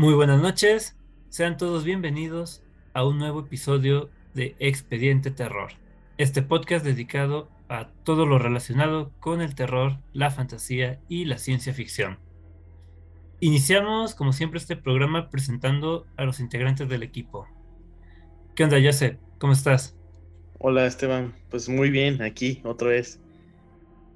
Muy 0.00 0.14
buenas 0.14 0.40
noches, 0.40 0.96
sean 1.28 1.58
todos 1.58 1.84
bienvenidos 1.84 2.62
a 2.94 3.04
un 3.04 3.18
nuevo 3.18 3.40
episodio 3.40 4.08
de 4.32 4.56
Expediente 4.58 5.30
Terror, 5.30 5.72
este 6.16 6.40
podcast 6.40 6.86
dedicado 6.86 7.50
a 7.68 7.90
todo 8.02 8.24
lo 8.24 8.38
relacionado 8.38 9.12
con 9.20 9.42
el 9.42 9.54
terror, 9.54 9.98
la 10.14 10.30
fantasía 10.30 10.98
y 11.10 11.26
la 11.26 11.36
ciencia 11.36 11.74
ficción. 11.74 12.18
Iniciamos, 13.40 14.14
como 14.14 14.32
siempre, 14.32 14.56
este 14.56 14.74
programa 14.74 15.28
presentando 15.28 16.06
a 16.16 16.24
los 16.24 16.40
integrantes 16.40 16.88
del 16.88 17.02
equipo. 17.02 17.46
¿Qué 18.54 18.64
onda, 18.64 18.78
Joseph? 18.82 19.18
¿Cómo 19.36 19.52
estás? 19.52 19.98
Hola, 20.60 20.86
Esteban. 20.86 21.34
Pues 21.50 21.68
muy 21.68 21.90
bien, 21.90 22.22
aquí 22.22 22.62
otra 22.64 22.88
vez. 22.88 23.20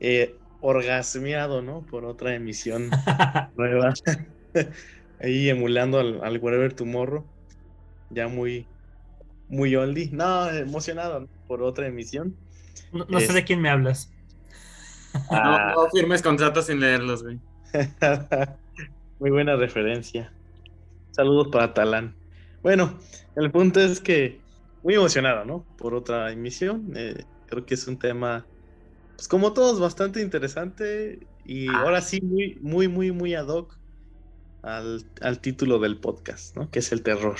Eh, 0.00 0.34
orgasmeado, 0.62 1.60
¿no? 1.60 1.82
Por 1.82 2.06
otra 2.06 2.34
emisión 2.34 2.88
nueva. 3.58 3.92
ahí 5.20 5.48
emulando 5.48 5.98
al, 5.98 6.22
al 6.22 6.38
Wherever 6.38 6.72
Tomorrow. 6.72 7.24
Ya 8.10 8.28
muy, 8.28 8.66
muy 9.48 9.74
oldie. 9.76 10.10
No, 10.12 10.50
emocionado 10.50 11.28
por 11.46 11.62
otra 11.62 11.86
emisión. 11.86 12.36
No, 12.92 13.20
sé 13.20 13.32
de 13.32 13.44
quién 13.44 13.60
me 13.60 13.70
hablas. 13.70 14.12
Ah. 15.30 15.72
No, 15.74 15.88
firmes 15.90 16.22
contratos 16.22 16.66
sin 16.66 16.80
leerlos, 16.80 17.22
güey. 17.22 17.38
muy 19.20 19.30
buena 19.30 19.56
referencia. 19.56 20.32
Saludos 21.10 21.48
para 21.48 21.72
Talán. 21.72 22.14
Bueno, 22.62 22.98
el 23.36 23.50
punto 23.50 23.80
es 23.80 24.00
que 24.00 24.40
muy 24.82 24.94
emocionado, 24.94 25.44
¿no? 25.44 25.64
Por 25.78 25.94
otra 25.94 26.32
emisión. 26.32 26.92
Eh, 26.96 27.24
creo 27.46 27.64
que 27.64 27.74
es 27.74 27.86
un 27.86 27.98
tema, 27.98 28.46
pues 29.16 29.28
como 29.28 29.52
todos, 29.52 29.80
bastante 29.80 30.20
interesante 30.20 31.20
y 31.44 31.68
ah. 31.68 31.80
ahora 31.80 32.00
sí 32.00 32.20
muy, 32.20 32.58
muy, 32.60 32.88
muy, 32.88 33.12
muy 33.12 33.34
ad 33.34 33.48
hoc 33.48 33.76
al, 34.64 35.40
título 35.40 35.78
del 35.78 35.96
podcast, 35.98 36.56
¿no? 36.56 36.70
Que 36.70 36.78
es 36.78 36.92
el 36.92 37.02
terror. 37.02 37.36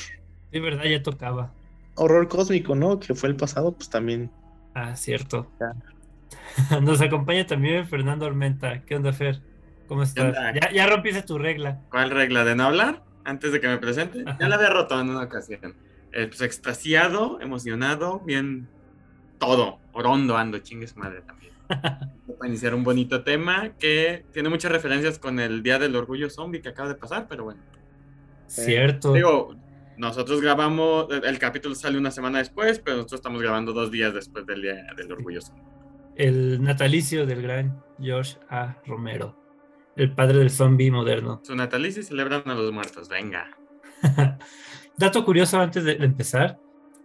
De 0.53 0.61
verdad, 0.61 0.85
ya 0.85 1.03
tocaba. 1.03 1.53
Horror 1.97 2.29
cósmico, 2.29 2.75
¿no? 2.75 3.01
Que 3.01 3.15
fue 3.15 3.29
el 3.29 3.37
pasado, 3.37 3.73
pues 3.73 3.89
también. 3.89 4.31
Ah, 4.75 4.95
cierto. 4.97 5.51
Nos 6.83 7.01
acompaña 7.01 7.47
también 7.47 7.87
Fernando 7.87 8.27
Ormenta. 8.27 8.83
¿Qué 8.83 8.97
onda, 8.97 9.13
Fer? 9.13 9.41
¿Cómo 9.89 10.03
estás? 10.03 10.35
¿Ya, 10.55 10.71
ya 10.73 10.87
rompiste 10.87 11.23
tu 11.23 11.39
regla. 11.39 11.81
¿Cuál 11.91 12.11
regla? 12.11 12.45
¿De 12.45 12.55
no 12.55 12.65
hablar? 12.65 13.03
Antes 13.25 13.53
de 13.53 13.61
que 13.61 13.69
me 13.69 13.79
presente. 13.79 14.25
Ya 14.39 14.49
la 14.49 14.57
había 14.57 14.71
roto 14.71 15.01
en 15.01 15.11
una 15.11 15.23
ocasión. 15.23 15.75
Eh, 16.13 16.27
pues 16.27 16.43
extasiado, 16.43 17.41
emocionado, 17.41 18.21
bien 18.21 18.69
todo. 19.39 19.79
Orondo 19.93 20.37
ando, 20.37 20.59
chingues 20.59 20.97
madre 20.97 21.23
también. 21.23 21.54
para 22.39 22.49
iniciar 22.49 22.75
un 22.75 22.85
bonito 22.85 23.23
tema 23.23 23.75
que 23.79 24.25
tiene 24.33 24.49
muchas 24.49 24.73
referencias 24.73 25.19
con 25.19 25.41
el 25.41 25.63
Día 25.63 25.79
del 25.79 25.97
Orgullo 25.97 26.31
Zombie 26.31 26.61
que 26.61 26.71
acaba 26.71 26.89
de 26.89 26.95
pasar, 26.97 27.27
pero 27.29 27.45
bueno. 27.45 27.63
Cierto. 28.47 29.13
digo, 29.13 29.57
nosotros 29.97 30.41
grabamos, 30.41 31.07
el 31.11 31.39
capítulo 31.39 31.75
sale 31.75 31.99
una 31.99 32.11
semana 32.11 32.39
después, 32.39 32.79
pero 32.79 32.97
nosotros 32.97 33.21
estamos 33.21 33.41
grabando 33.41 33.73
dos 33.73 33.91
días 33.91 34.13
después 34.13 34.45
del 34.47 34.63
Día 34.63 34.87
del 34.97 35.13
Orgullo 35.13 35.41
Zombie. 35.41 35.63
El 36.17 36.63
natalicio 36.63 37.27
del 37.27 37.43
gran 37.43 37.83
George 38.01 38.37
A. 38.49 38.77
Romero, 38.87 39.37
el 39.97 40.13
padre 40.13 40.39
del 40.39 40.51
zombie 40.51 40.91
moderno. 40.91 41.41
Su 41.45 41.55
natalicio 41.55 42.03
celebran 42.03 42.43
a 42.47 42.55
los 42.55 42.73
muertos, 42.73 43.09
venga. 43.09 43.51
Dato 44.97 45.25
curioso 45.25 45.61
antes 45.61 45.85
de 45.85 45.93
empezar, 45.93 46.59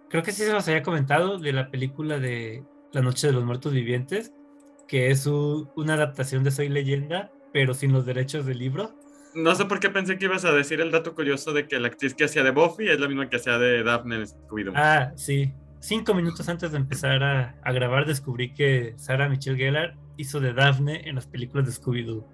creo 0.09 0.23
que 0.23 0.31
sí 0.31 0.43
se 0.43 0.51
nos 0.51 0.67
había 0.67 0.83
comentado 0.83 1.39
de 1.39 1.53
la 1.53 1.69
película 1.71 2.19
de 2.19 2.63
La 2.91 3.01
Noche 3.01 3.27
de 3.27 3.33
los 3.33 3.43
Muertos 3.43 3.73
Vivientes, 3.73 4.33
que 4.89 5.11
es 5.11 5.27
una 5.27 5.93
adaptación 5.93 6.43
de 6.43 6.51
Soy 6.51 6.67
Leyenda, 6.67 7.31
pero 7.53 7.73
sin 7.73 7.93
los 7.93 8.05
derechos 8.05 8.45
del 8.45 8.57
libro. 8.57 8.95
No 9.35 9.53
sé 9.53 9.65
por 9.65 9.79
qué 9.79 9.89
pensé 9.89 10.17
que 10.17 10.25
ibas 10.25 10.43
a 10.43 10.51
decir 10.51 10.81
el 10.81 10.91
dato 10.91 11.13
curioso 11.13 11.53
de 11.53 11.67
que 11.67 11.79
la 11.79 11.87
actriz 11.87 12.15
que 12.15 12.25
hacía 12.25 12.43
de 12.43 12.49
Buffy 12.49 12.89
es 12.89 12.99
la 12.99 13.07
misma 13.07 13.29
que 13.29 13.35
hacía 13.35 13.59
de 13.59 13.83
Daphne 13.83 14.15
en 14.15 14.25
Scooby-Doo. 14.25 14.73
Ah, 14.75 15.11
sí. 15.15 15.53
Cinco 15.79 16.15
minutos 16.15 16.49
antes 16.49 16.71
de 16.71 16.77
empezar 16.77 17.23
a, 17.23 17.71
grabar 17.71 18.07
descubrí 18.07 18.53
que 18.53 18.95
Sarah 18.97 19.29
Michelle 19.29 19.57
Gellar 19.57 19.95
hizo 20.17 20.39
de 20.39 20.53
Daphne 20.53 21.07
en 21.07 21.15
las 21.15 21.27
películas 21.27 21.67
de 21.67 21.71
Scooby-Doo. 21.71 22.25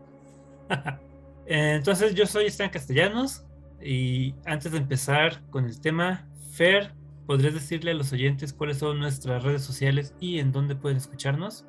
Entonces 1.45 2.15
yo 2.15 2.25
soy 2.25 2.45
Stan 2.45 2.69
Castellanos 2.69 3.45
y 3.83 4.33
antes 4.45 4.71
de 4.71 4.77
empezar 4.77 5.43
con 5.49 5.65
el 5.65 5.79
tema, 5.81 6.27
Fer, 6.53 6.93
¿podrías 7.27 7.53
decirle 7.53 7.91
a 7.91 7.95
los 7.95 8.13
oyentes 8.13 8.53
cuáles 8.53 8.77
son 8.77 8.99
nuestras 8.99 9.43
redes 9.43 9.61
sociales 9.61 10.15
y 10.21 10.39
en 10.39 10.53
dónde 10.53 10.75
pueden 10.75 10.97
escucharnos? 10.97 11.65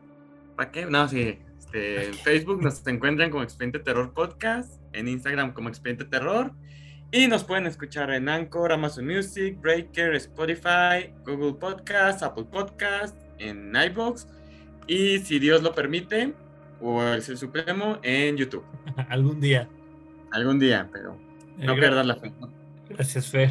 ¿Para 0.56 0.71
qué? 0.71 0.87
No, 0.87 1.09
sí. 1.09 1.39
Este, 1.59 2.06
en 2.06 2.15
Facebook 2.15 2.62
nos 2.62 2.87
encuentran 2.87 3.31
como 3.31 3.43
Expediente 3.43 3.78
Terror 3.78 4.12
Podcast, 4.12 4.81
en 4.93 5.09
Instagram 5.09 5.53
como 5.53 5.69
Expediente 5.69 6.05
Terror. 6.05 6.53
Y 7.12 7.28
nos 7.28 7.44
pueden 7.44 7.67
escuchar 7.67 8.11
en 8.11 8.28
Anchor, 8.28 8.72
Amazon 8.72 9.06
Music, 9.06 9.61
Breaker, 9.61 10.15
Spotify, 10.15 11.12
Google 11.25 11.55
Podcast, 11.55 12.22
Apple 12.22 12.47
Podcast, 12.50 13.17
en 13.39 13.75
iBox 13.75 14.27
y 14.87 15.19
si 15.19 15.39
Dios 15.39 15.62
lo 15.62 15.75
permite, 15.75 16.34
o 16.81 17.03
el 17.03 17.23
Supremo, 17.23 17.99
en 18.03 18.37
YouTube. 18.37 18.65
Algún 19.09 19.41
día. 19.41 19.69
Algún 20.33 20.59
día, 20.59 20.88
pero 20.93 21.17
no 21.59 21.73
eh, 21.73 21.78
pierdas 21.78 22.06
la 22.06 22.17
fe. 22.17 22.33
Gracias, 22.88 23.28
Fer. 23.28 23.50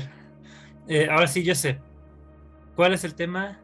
Eh, 0.87 1.07
ahora 1.09 1.27
sí, 1.27 1.43
yo 1.43 1.55
sé. 1.55 1.79
¿Cuál 2.75 2.93
es 2.93 3.03
el 3.03 3.15
tema 3.15 3.59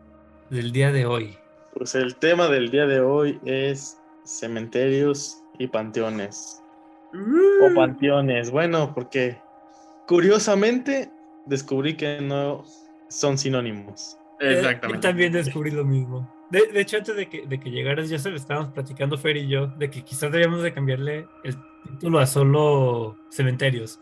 del 0.49 0.71
día 0.71 0.91
de 0.91 1.05
hoy? 1.05 1.37
Pues 1.73 1.95
el 1.95 2.15
tema 2.15 2.47
del 2.47 2.69
día 2.69 2.85
de 2.85 2.99
hoy 2.99 3.39
es 3.45 3.99
cementerios 4.23 5.41
y 5.57 5.67
panteones. 5.67 6.61
O 7.13 7.67
uh. 7.67 7.75
panteones, 7.75 8.51
bueno, 8.51 8.93
porque 8.93 9.37
curiosamente 10.07 11.11
descubrí 11.45 11.95
que 11.95 12.21
no 12.21 12.63
son 13.09 13.37
sinónimos. 13.37 14.17
Eh, 14.39 14.53
Exactamente. 14.57 14.97
yo 14.97 15.01
también 15.01 15.33
descubrí 15.33 15.71
lo 15.71 15.85
mismo. 15.85 16.29
De, 16.49 16.81
hecho, 16.81 16.97
antes 16.97 17.15
de 17.15 17.29
que, 17.29 17.47
de 17.47 17.59
que 17.59 17.71
llegaras, 17.71 18.09
ya 18.09 18.19
se 18.19 18.29
lo 18.29 18.35
estábamos 18.35 18.73
platicando 18.73 19.17
Fer 19.17 19.37
y 19.37 19.47
yo, 19.47 19.67
de 19.67 19.89
que 19.89 20.03
quizás 20.03 20.31
deberíamos 20.31 20.61
de 20.63 20.73
cambiarle 20.73 21.25
el 21.45 21.55
título 21.85 22.19
a 22.19 22.25
solo 22.25 23.17
cementerios. 23.29 24.01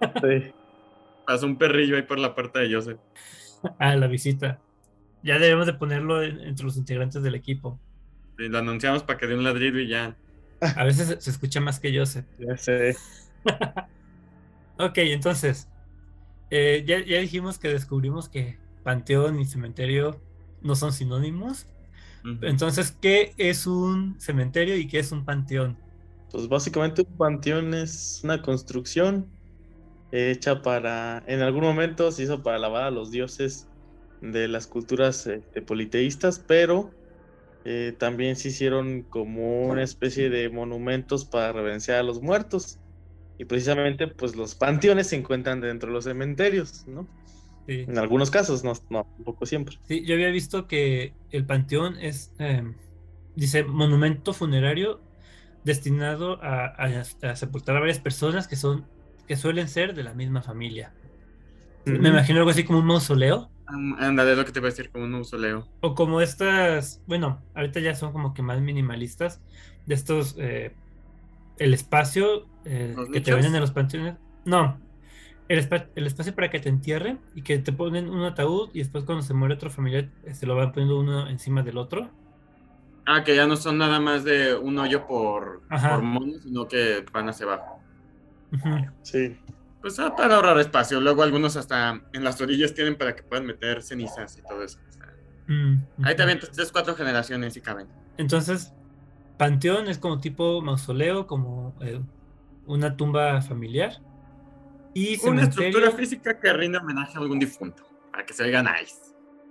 Sí. 0.00 0.52
Pasó 1.26 1.46
un 1.46 1.58
perrillo 1.58 1.96
ahí 1.96 2.02
por 2.02 2.18
la 2.18 2.34
puerta 2.34 2.60
de 2.60 2.72
Joseph. 2.72 2.98
Ah, 3.78 3.96
la 3.96 4.06
visita. 4.06 4.60
Ya 5.22 5.38
debemos 5.38 5.66
de 5.66 5.74
ponerlo 5.74 6.22
entre 6.22 6.64
los 6.64 6.76
integrantes 6.76 7.22
del 7.22 7.34
equipo. 7.34 7.78
Y 8.38 8.48
lo 8.48 8.58
anunciamos 8.58 9.02
para 9.02 9.18
que 9.18 9.26
dé 9.26 9.34
un 9.34 9.44
ladrido 9.44 9.78
y 9.80 9.88
ya. 9.88 10.16
A 10.60 10.84
veces 10.84 11.22
se, 11.22 11.30
escucha 11.30 11.60
más 11.60 11.80
que 11.80 11.92
yo 11.92 12.06
sé. 12.06 12.24
Ya 12.38 12.56
sé. 12.56 12.96
ok, 14.78 14.98
entonces. 14.98 15.68
Eh, 16.50 16.84
ya, 16.86 16.98
dijimos 17.20 17.58
que 17.58 17.68
descubrimos 17.68 18.28
que 18.28 18.58
panteón 18.82 19.38
y 19.38 19.44
cementerio 19.44 20.20
no 20.62 20.74
son 20.74 20.92
sinónimos. 20.92 21.66
Entonces, 22.42 22.90
¿qué 23.00 23.32
es 23.38 23.66
un 23.66 24.20
cementerio 24.20 24.76
y 24.76 24.86
qué 24.86 24.98
es 24.98 25.12
un 25.12 25.24
panteón? 25.24 25.78
Pues 26.30 26.48
básicamente 26.48 27.02
un 27.02 27.16
panteón 27.16 27.74
es 27.74 28.20
una 28.22 28.42
construcción 28.42 29.26
hecha 30.12 30.62
para, 30.62 31.22
en 31.26 31.40
algún 31.40 31.62
momento 31.62 32.10
se 32.12 32.24
hizo 32.24 32.42
para 32.42 32.56
alabar 32.56 32.84
a 32.84 32.90
los 32.90 33.10
dioses 33.10 33.68
de 34.20 34.48
las 34.48 34.66
culturas 34.66 35.26
este, 35.26 35.62
politeístas, 35.62 36.42
pero 36.46 36.90
eh, 37.64 37.94
también 37.98 38.36
se 38.36 38.48
hicieron 38.48 39.02
como 39.02 39.66
una 39.66 39.82
especie 39.82 40.30
de 40.30 40.48
monumentos 40.48 41.24
para 41.24 41.52
reverenciar 41.52 41.98
a 41.98 42.02
los 42.02 42.22
muertos. 42.22 42.78
Y 43.38 43.44
precisamente, 43.44 44.08
pues 44.08 44.34
los 44.34 44.54
panteones 44.54 45.08
se 45.08 45.16
encuentran 45.16 45.60
dentro 45.60 45.88
de 45.88 45.94
los 45.94 46.04
cementerios, 46.04 46.86
¿no? 46.88 47.06
En 47.68 47.98
algunos 47.98 48.30
casos, 48.30 48.64
no, 48.64 48.72
no, 48.88 49.04
tampoco 49.04 49.44
siempre. 49.44 49.78
Sí, 49.84 50.02
yo 50.02 50.14
había 50.14 50.30
visto 50.30 50.66
que 50.66 51.12
el 51.30 51.44
panteón 51.44 51.98
es, 52.00 52.32
em, 52.38 52.74
dice, 53.36 53.62
monumento 53.62 54.32
funerario 54.32 55.02
destinado 55.64 56.42
a, 56.42 56.64
a, 56.64 57.36
sepultar 57.36 57.76
a 57.76 57.80
varias 57.80 57.98
personas 57.98 58.48
que 58.48 58.56
son, 58.56 58.86
que 59.26 59.36
suelen 59.36 59.68
ser 59.68 59.94
de 59.94 60.02
la 60.02 60.14
misma 60.14 60.40
familia. 60.40 60.94
Me 61.84 62.08
imagino 62.08 62.38
algo 62.38 62.50
así 62.50 62.64
como 62.64 62.78
un 62.78 62.86
mausoleo. 62.86 63.50
Ándale, 63.68 64.34
lo 64.34 64.44
que 64.44 64.52
te 64.52 64.60
voy 64.60 64.68
a 64.68 64.70
decir, 64.70 64.90
como 64.90 65.04
un 65.04 65.12
mausoleo. 65.12 65.68
O 65.80 65.94
como 65.94 66.20
estas, 66.20 67.02
bueno, 67.06 67.42
ahorita 67.54 67.80
ya 67.80 67.94
son 67.94 68.12
como 68.12 68.32
que 68.34 68.42
más 68.42 68.60
minimalistas, 68.60 69.42
de 69.86 69.94
estos, 69.94 70.36
eh, 70.38 70.74
el 71.58 71.74
espacio 71.74 72.46
eh, 72.64 72.94
que 73.12 73.20
te 73.20 73.32
venden 73.32 73.54
en 73.54 73.60
los 73.60 73.72
panteones. 73.72 74.16
No, 74.44 74.78
el, 75.48 75.58
espacio 76.06 76.34
para 76.34 76.50
que 76.50 76.60
te 76.60 76.68
entierren 76.68 77.20
y 77.34 77.42
que 77.42 77.58
te 77.58 77.72
ponen 77.72 78.10
un 78.10 78.22
ataúd 78.22 78.70
y 78.74 78.78
después 78.78 79.04
cuando 79.04 79.22
se 79.22 79.32
muere 79.34 79.54
otro 79.54 79.70
familiar 79.70 80.10
se 80.32 80.46
lo 80.46 80.54
van 80.54 80.72
poniendo 80.72 81.00
uno 81.00 81.28
encima 81.28 81.62
del 81.62 81.78
otro. 81.78 82.10
Ah, 83.06 83.24
que 83.24 83.34
ya 83.34 83.46
no 83.46 83.56
son 83.56 83.78
nada 83.78 83.98
más 84.00 84.24
de 84.24 84.54
un 84.54 84.78
hoyo 84.78 85.06
por, 85.06 85.62
por 85.68 86.02
mono, 86.02 86.38
sino 86.42 86.68
que 86.68 87.04
van 87.10 87.30
hacia 87.30 87.46
abajo. 87.46 87.80
Sí. 89.02 89.38
Pues 89.80 89.98
ah, 89.98 90.14
para 90.16 90.36
ahorrar 90.36 90.58
espacio. 90.58 91.00
Luego 91.00 91.22
algunos 91.22 91.56
hasta 91.56 92.02
en 92.12 92.24
las 92.24 92.40
orillas 92.40 92.74
tienen 92.74 92.96
para 92.96 93.14
que 93.14 93.22
puedan 93.22 93.46
meter 93.46 93.82
cenizas 93.82 94.36
y 94.36 94.42
todo 94.42 94.62
eso. 94.62 94.78
Mm, 95.46 95.76
ahí 96.02 96.14
también 96.16 96.40
tres, 96.40 96.70
cuatro 96.72 96.94
generaciones 96.94 97.56
y 97.56 97.60
caben. 97.60 97.88
Entonces, 98.18 98.72
panteón 99.38 99.88
es 99.88 99.98
como 99.98 100.20
tipo 100.20 100.60
mausoleo, 100.60 101.26
como 101.26 101.74
eh, 101.80 102.00
una 102.66 102.96
tumba 102.96 103.40
familiar. 103.40 104.02
Y 104.94 105.14
Una 105.26 105.42
estructura 105.42 105.86
cementerio, 105.86 105.92
física 105.92 106.40
que 106.40 106.52
rinde 106.52 106.78
homenaje 106.78 107.16
a 107.16 107.20
algún 107.20 107.38
difunto, 107.38 107.84
para 108.10 108.26
que 108.26 108.34
se 108.34 108.42
oiga 108.42 108.62
nice. 108.62 108.96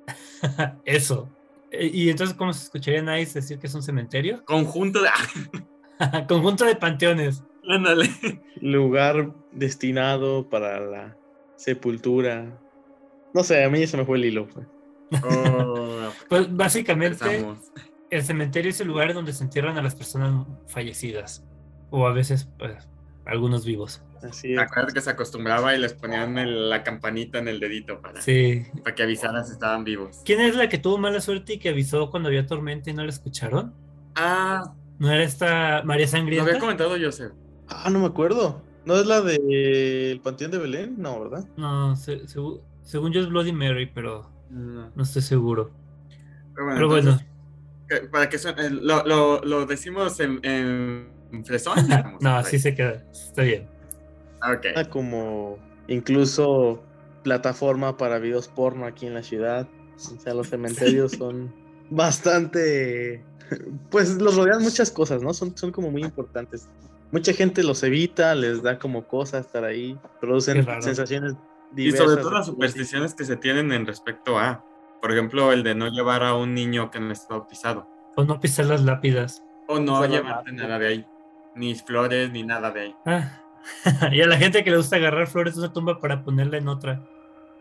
eso. 0.86 1.30
Eh, 1.72 1.90
Y 1.92 2.10
entonces, 2.10 2.36
¿cómo 2.36 2.54
se 2.54 2.66
escucharía 2.66 3.02
nice 3.02 3.40
decir 3.40 3.58
que 3.58 3.68
es 3.68 3.74
un 3.74 3.82
cementerio? 3.84 4.44
Conjunto 4.46 5.02
de... 5.02 5.10
Conjunto 6.28 6.66
de 6.66 6.76
panteones. 6.76 7.44
Ándale. 7.68 8.10
Lugar 8.62 9.34
destinado 9.52 10.50
para 10.50 10.80
la 10.80 11.18
sepultura. 11.56 12.60
No 13.34 13.44
sé, 13.44 13.64
a 13.64 13.70
mí 13.70 13.86
se 13.88 13.98
me 13.98 14.06
fue 14.06 14.18
el 14.18 14.26
hilo. 14.26 14.48
pues. 14.48 14.66
Oh, 15.24 16.10
Pues 16.30 16.56
básicamente, 16.56 17.24
empezamos. 17.24 17.72
el 18.10 18.24
cementerio 18.24 18.70
es 18.72 18.80
el 18.82 18.88
lugar 18.88 19.14
donde 19.14 19.34
se 19.34 19.44
entierran 19.44 19.78
a 19.78 19.82
las 19.82 19.96
personas 19.96 20.46
fallecidas. 20.68 21.46
O 21.90 22.08
a 22.08 22.14
veces, 22.14 22.50
pues, 22.58 22.88
algunos 23.26 23.66
vivos. 23.66 24.02
Así 24.24 24.48
¿Te 24.50 24.54
es. 24.56 24.60
acuerdas 24.60 24.94
que 24.94 25.02
se 25.02 25.10
acostumbraba 25.12 25.76
y 25.76 25.80
les 25.80 25.94
ponían 25.94 26.38
el- 26.38 26.70
la 26.70 26.82
campanita 26.84 27.38
en 27.38 27.48
el 27.48 27.60
dedito 27.60 28.02
para, 28.02 28.20
Sí. 28.22 28.66
para 28.84 28.96
que 28.96 29.04
avisaran 29.04 29.46
si 29.46 29.52
estaban 29.54 29.84
vivos? 29.84 30.22
¿Quién 30.26 30.42
es 30.42 30.56
la 30.56 30.68
que 30.70 30.78
tuvo 30.80 30.98
mala 30.98 31.22
suerte 31.22 31.54
y 31.54 31.60
que 31.60 31.70
avisó 31.70 32.10
cuando 32.10 32.28
había 32.30 32.46
tormenta 32.48 32.90
y 32.90 32.94
no 32.94 33.04
la 33.04 33.10
escucharon? 33.10 33.74
Ah, 34.16 34.74
¿No 35.00 35.12
era 35.12 35.24
esta 35.24 35.84
María 35.86 36.08
lo 36.08 36.12
Sangrienta? 36.12 36.50
había 36.50 36.60
comentado 36.60 36.96
Joseph. 37.00 37.32
Ah, 37.70 37.90
no 37.90 38.00
me 38.00 38.06
acuerdo. 38.08 38.62
¿No 38.86 38.96
es 38.96 39.06
la 39.06 39.22
del 39.22 40.20
Panteón 40.22 40.52
de 40.52 40.58
Belén? 40.58 40.96
No, 40.98 41.20
¿verdad? 41.20 41.46
No, 41.58 41.96
se- 41.96 42.22
según 42.28 43.12
yo 43.12 43.20
es 43.22 43.28
Bloody 43.30 43.52
Mary, 43.52 43.86
pero 43.94 44.30
No. 44.50 44.90
no 44.96 45.04
estoy 45.04 45.22
seguro. 45.22 45.72
Pero 46.54 46.66
bueno, 46.66 46.76
Pero 46.78 46.88
bueno, 46.88 47.10
entonces, 47.12 47.28
que- 47.90 48.08
para 48.08 48.30
que 48.30 48.38
suene- 48.38 48.70
lo, 48.70 49.06
lo, 49.06 49.42
lo 49.44 49.66
decimos 49.66 50.20
en, 50.22 50.40
en 50.44 51.44
fresón. 51.46 51.76
no, 52.22 52.36
así 52.38 52.60
se 52.60 52.74
queda. 52.74 53.04
Está 53.12 53.44
bien. 53.44 53.68
Ok. 54.42 54.66
Era 54.66 54.90
como 54.90 55.58
incluso 55.88 56.82
plataforma 57.24 57.98
para 57.98 58.20
videos 58.20 58.48
porno 58.48 58.86
aquí 58.86 59.06
en 59.06 59.14
la 59.14 59.24
ciudad. 59.24 59.68
O 59.98 60.20
sea, 60.20 60.34
los 60.34 60.48
cementerios 60.50 61.12
son 61.14 61.54
bastante. 61.90 63.24
Pues 63.90 64.16
los 64.22 64.36
rodean 64.38 64.62
muchas 64.62 64.92
cosas, 64.92 65.22
¿no? 65.22 65.34
Son, 65.34 65.58
son 65.58 65.72
como 65.72 65.90
muy 65.92 66.04
importantes. 66.04 66.70
Mucha 67.12 67.34
gente 67.34 67.64
los 67.64 67.84
evita, 67.84 68.36
les 68.36 68.62
da 68.62 68.78
como 68.80 69.08
cosa 69.08 69.40
estar 69.40 69.64
ahí, 69.64 69.98
producen 70.20 70.66
sensaciones 70.82 71.36
Y 71.72 71.84
diversas. 71.84 72.06
sobre 72.10 72.22
todo 72.22 72.32
las 72.32 72.46
supersticiones 72.46 73.14
que 73.14 73.24
se 73.24 73.38
tienen 73.38 73.72
en 73.72 73.86
respecto 73.86 74.38
a, 74.38 74.64
por 75.02 75.12
ejemplo, 75.12 75.52
el 75.54 75.64
de 75.64 75.76
no 75.76 75.88
llevar 75.88 76.24
a 76.24 76.34
un 76.36 76.54
niño 76.54 76.92
que 76.92 77.00
no 77.00 77.12
está 77.14 77.36
bautizado. 77.36 77.88
O 78.16 78.24
no 78.24 78.40
pisar 78.40 78.66
las 78.66 78.82
lápidas. 78.84 79.44
O 79.68 79.80
no 79.80 80.06
llevarte 80.06 80.52
nada. 80.52 80.68
nada 80.68 80.80
de 80.80 80.88
ahí. 80.88 81.06
Ni 81.56 81.76
flores, 81.76 82.32
ni 82.32 82.44
nada 82.44 82.72
de 82.72 82.82
ahí. 82.82 82.96
Ah. 83.06 83.42
y 84.12 84.22
a 84.22 84.28
la 84.28 84.38
gente 84.38 84.64
que 84.64 84.72
le 84.72 84.78
gusta 84.78 84.96
agarrar 84.98 85.28
flores 85.28 85.56
de 85.56 85.62
una 85.62 85.74
tumba 85.74 86.00
para 86.00 86.24
ponerla 86.24 86.58
en 86.58 86.68
otra. 86.68 87.04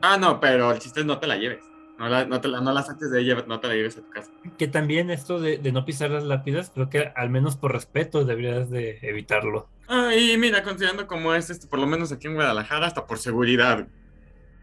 Ah, 0.01 0.17
no, 0.19 0.41
pero 0.41 0.73
el 0.73 0.79
chiste 0.79 1.01
es 1.01 1.07
no 1.07 1.19
te 1.19 1.27
la 1.27 1.37
lleves. 1.37 1.65
No 1.99 2.09
la, 2.09 2.27
no 2.27 2.41
te 2.41 2.49
la, 2.49 2.61
no 2.61 2.73
la 2.73 2.83
saques 2.83 3.11
de 3.11 3.21
ella, 3.23 3.43
no 3.47 3.59
te 3.59 3.69
la 3.69 3.75
lleves 3.75 3.97
a 3.97 4.03
tu 4.03 4.11
casa. 4.11 4.31
Que 4.59 4.69
también 4.69 5.11
esto 5.11 5.41
de, 5.41 5.57
de 5.59 5.73
no 5.73 5.85
pisar 5.87 6.11
las 6.11 6.25
lápidas, 6.25 6.71
creo 6.75 6.91
que 6.91 7.11
al 7.17 7.31
menos 7.31 7.57
por 7.57 7.73
respeto 7.73 8.25
deberías 8.25 8.69
de 8.71 8.99
evitarlo. 9.03 9.69
Ah, 9.89 10.15
y 10.15 10.37
mira, 10.37 10.63
considerando 10.63 11.07
cómo 11.07 11.35
es 11.35 11.49
esto, 11.49 11.69
por 11.69 11.79
lo 11.79 11.87
menos 11.87 12.13
aquí 12.13 12.27
en 12.27 12.35
Guadalajara, 12.35 12.87
hasta 12.87 13.07
por 13.07 13.19
seguridad. 13.19 13.87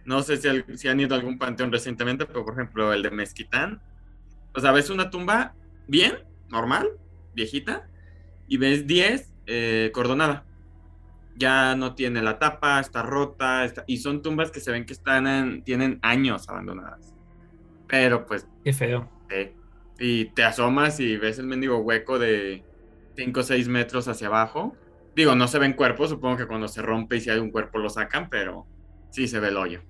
No 0.06 0.22
sé 0.22 0.38
si 0.78 0.88
han 0.90 1.00
ido 1.00 1.16
a 1.16 1.18
algún 1.18 1.40
panteón 1.40 1.72
recientemente, 1.72 2.26
pero 2.26 2.44
por 2.46 2.54
ejemplo 2.54 2.94
el 2.94 3.02
de 3.02 3.10
Mezquitán. 3.10 3.82
O 4.54 4.60
sea, 4.60 4.72
ves 4.72 4.90
una 4.92 5.10
tumba 5.10 5.56
bien, 5.88 6.20
normal, 6.50 6.88
viejita, 7.34 7.88
y 8.48 8.58
ves 8.58 8.86
10 8.86 9.34
eh, 9.48 9.90
cordonada. 9.94 10.46
Ya 11.36 11.76
no 11.76 11.96
tiene 11.96 12.22
la 12.22 12.38
tapa, 12.38 12.80
está 12.80 13.02
rota, 13.02 13.66
está- 13.66 13.84
y 13.88 13.98
son 13.98 14.22
tumbas 14.22 14.52
que 14.52 14.60
se 14.60 14.72
ven 14.72 14.86
que 14.86 14.94
están 14.94 15.26
en- 15.26 15.64
tienen 15.64 15.98
años 16.04 16.48
abandonadas. 16.48 17.13
Pero 17.88 18.26
pues 18.26 18.48
Qué 18.64 18.74
feo. 18.74 19.10
Sí. 19.30 19.52
Y 20.00 20.26
te 20.26 20.44
asomas 20.44 21.00
y 21.00 21.18
ves 21.18 21.40
el 21.40 21.48
mendigo 21.48 21.78
hueco 21.78 22.20
de 22.20 22.64
5 23.16 23.40
o 23.40 23.44
6 23.44 23.68
metros 23.68 24.08
hacia 24.08 24.28
abajo. 24.28 24.76
Digo, 25.16 25.36
no 25.36 25.48
se 25.48 25.60
ven 25.60 25.74
cuerpos, 25.74 26.10
supongo 26.10 26.38
que 26.38 26.48
cuando 26.48 26.68
se 26.68 26.82
rompe 26.82 27.18
y 27.18 27.22
si 27.22 27.30
hay 27.30 27.40
un 27.40 27.52
cuerpo 27.52 27.78
lo 27.78 27.90
sacan, 27.90 28.30
pero 28.30 28.66
sí 29.12 29.28
se 29.28 29.40
ve 29.40 29.50
el 29.50 29.58
hoyo. 29.58 29.82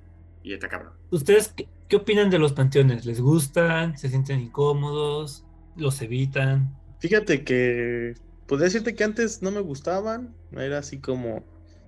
Y 0.43 0.53
está 0.53 0.67
cabrón. 0.67 0.93
¿Ustedes 1.11 1.47
qué, 1.55 1.69
qué 1.87 1.95
opinan 1.95 2.29
de 2.29 2.39
los 2.39 2.51
panteones? 2.51 3.05
¿Les 3.05 3.21
gustan? 3.21 3.97
¿Se 3.97 4.09
sienten 4.09 4.41
incómodos? 4.41 5.45
¿Los 5.77 6.01
evitan? 6.01 6.75
Fíjate 6.99 7.43
que 7.43 8.15
podría 8.47 8.65
decirte 8.65 8.95
que 8.95 9.03
antes 9.03 9.41
no 9.41 9.51
me 9.51 9.61
gustaban, 9.61 10.35
era 10.51 10.79
así 10.79 10.99
como, 10.99 11.43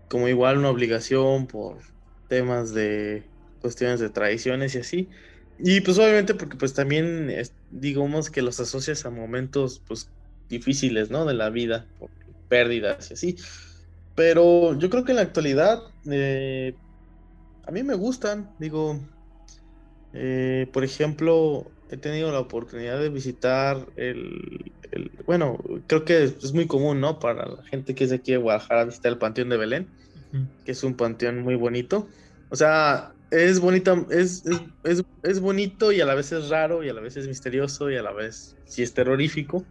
como 0.10 0.28
igual 0.28 0.58
una 0.58 0.70
obligación 0.70 1.48
por 1.48 1.78
temas 2.28 2.74
de 2.74 3.24
cuestiones 3.62 4.00
de 4.00 4.10
tradiciones 4.10 4.76
y 4.76 4.80
así. 4.80 5.10
Y 5.58 5.82
pues 5.82 5.98
obviamente 6.00 6.36
porque 6.36 6.58
pues 6.58 6.74
también 6.74 7.30
es- 7.30 7.56
digamos 7.70 8.30
que 8.30 8.42
los 8.42 8.60
asocias 8.60 9.06
a 9.06 9.10
momentos 9.12 9.82
pues 9.88 10.12
difíciles, 10.50 11.10
¿no? 11.12 11.26
De 11.26 11.34
la 11.34 11.50
vida, 11.50 11.90
por 11.98 12.12
pérdidas 12.48 13.10
y 13.12 13.14
así. 13.16 13.36
Pero 14.16 14.78
yo 14.80 14.90
creo 14.90 15.04
que 15.06 15.12
en 15.14 15.18
la 15.18 15.24
actualidad 15.24 15.80
eh, 16.12 16.80
a 17.64 17.72
mí 17.72 17.84
me 17.84 17.96
gustan, 17.96 18.54
digo, 18.58 19.00
eh, 20.14 20.70
por 20.74 20.84
ejemplo, 20.84 21.76
he 21.88 21.98
tenido 21.98 22.32
la 22.32 22.40
oportunidad 22.40 23.00
de 23.00 23.10
visitar 23.10 23.92
el, 23.96 24.76
el- 24.92 25.12
bueno, 25.26 25.58
creo 25.88 26.06
que 26.06 26.24
es 26.24 26.54
muy 26.54 26.68
común, 26.68 27.02
¿no? 27.02 27.20
Para 27.20 27.46
la 27.48 27.64
gente 27.66 27.96
que 27.96 28.06
es 28.06 28.10
de 28.12 28.18
aquí 28.18 28.32
de 28.32 28.38
Guadalajara 28.38 28.86
visitar 28.86 29.12
el 29.12 29.18
Panteón 29.20 29.50
de 29.50 29.58
Belén, 29.58 29.94
Ujú. 30.16 30.48
que 30.64 30.74
es 30.74 30.84
un 30.84 30.98
panteón 30.98 31.44
muy 31.44 31.56
bonito. 31.56 32.10
O 32.50 32.58
sea, 32.58 33.15
es 33.44 33.60
bonita, 33.60 34.06
es, 34.10 34.46
es, 34.46 34.62
es, 34.84 35.04
es 35.24 35.40
bonito 35.40 35.92
y 35.92 36.02
a 36.02 36.06
la 36.06 36.16
vez 36.16 36.32
es 36.32 36.50
raro 36.50 36.84
y 36.84 36.90
a 36.90 36.94
la 36.94 37.02
vez 37.02 37.18
es 37.18 37.28
misterioso 37.28 37.90
y 37.92 37.98
a 37.98 38.04
la 38.04 38.14
vez 38.14 38.60
sí 38.66 38.84
es 38.84 38.94
terrorífico, 38.94 39.70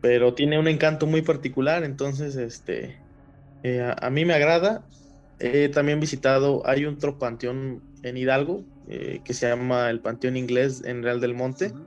pero 0.00 0.34
tiene 0.34 0.58
un 0.58 0.68
encanto 0.68 1.06
muy 1.06 1.22
particular, 1.22 1.84
entonces, 1.84 2.36
este, 2.36 3.06
eh, 3.62 3.80
a, 3.82 3.94
a 4.06 4.10
mí 4.10 4.24
me 4.24 4.34
agrada. 4.34 4.88
He 5.38 5.68
también 5.70 6.00
visitado, 6.00 6.66
hay 6.66 6.86
otro 6.86 7.18
panteón 7.18 7.86
en 8.02 8.16
Hidalgo 8.16 8.68
eh, 8.86 9.22
que 9.24 9.34
se 9.34 9.48
llama 9.48 9.90
el 9.90 10.02
Panteón 10.02 10.36
Inglés 10.36 10.82
en 10.84 11.02
Real 11.02 11.20
del 11.20 11.34
Monte, 11.34 11.78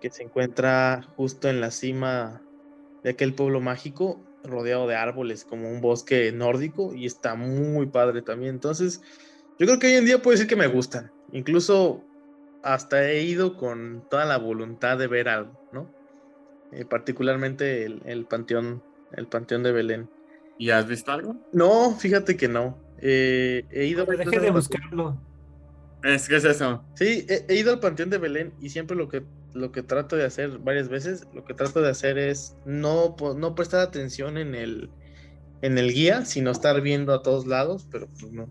que 0.00 0.10
se 0.10 0.24
encuentra 0.24 1.02
justo 1.16 1.48
en 1.48 1.60
la 1.60 1.70
cima 1.70 2.48
de 3.02 3.10
aquel 3.10 3.34
pueblo 3.34 3.60
mágico, 3.60 4.28
rodeado 4.42 4.86
de 4.88 4.96
árboles, 4.96 5.44
como 5.44 5.70
un 5.70 5.80
bosque 5.80 6.32
nórdico, 6.32 6.94
y 6.94 7.06
está 7.06 7.34
muy 7.36 7.86
padre 7.90 8.22
también. 8.22 8.54
Entonces, 8.54 9.02
yo 9.60 9.66
creo 9.66 9.78
que 9.78 9.86
hoy 9.88 9.92
en 9.92 10.06
día 10.06 10.22
puedo 10.22 10.32
decir 10.32 10.48
que 10.48 10.56
me 10.56 10.66
gustan. 10.66 11.12
Incluso 11.32 12.02
hasta 12.62 13.10
he 13.10 13.22
ido 13.22 13.58
con 13.58 14.06
toda 14.10 14.24
la 14.24 14.38
voluntad 14.38 14.96
de 14.96 15.06
ver 15.06 15.28
algo, 15.28 15.52
¿no? 15.70 15.94
Eh, 16.72 16.86
particularmente 16.86 17.84
el, 17.84 18.00
el 18.06 18.24
panteón, 18.24 18.82
el 19.12 19.26
panteón 19.26 19.62
de 19.62 19.72
Belén. 19.72 20.10
¿Y 20.58 20.70
has 20.70 20.88
visto 20.88 21.12
algo? 21.12 21.36
No, 21.52 21.94
fíjate 21.94 22.38
que 22.38 22.48
no. 22.48 22.78
Eh, 23.02 23.64
he 23.70 23.84
ido. 23.84 24.06
De 24.06 24.50
buscarlo. 24.50 25.20
Es 26.02 26.26
que 26.26 26.36
es 26.36 26.44
eso. 26.44 26.82
Sí, 26.94 27.26
he, 27.28 27.44
he 27.48 27.58
ido 27.58 27.72
al 27.72 27.80
Panteón 27.80 28.08
de 28.08 28.16
Belén 28.16 28.54
y 28.60 28.70
siempre 28.70 28.96
lo 28.96 29.08
que, 29.08 29.22
lo 29.52 29.70
que 29.72 29.82
trato 29.82 30.16
de 30.16 30.24
hacer 30.24 30.58
varias 30.58 30.88
veces, 30.88 31.26
lo 31.34 31.44
que 31.44 31.52
trato 31.52 31.82
de 31.82 31.90
hacer 31.90 32.16
es 32.16 32.56
no, 32.64 33.14
no 33.36 33.54
prestar 33.54 33.80
atención 33.80 34.38
en 34.38 34.54
el, 34.54 34.90
en 35.60 35.76
el 35.76 35.92
guía, 35.92 36.24
sino 36.24 36.50
estar 36.50 36.80
viendo 36.80 37.12
a 37.12 37.22
todos 37.22 37.46
lados, 37.46 37.86
pero 37.90 38.06
pues 38.18 38.32
no, 38.32 38.48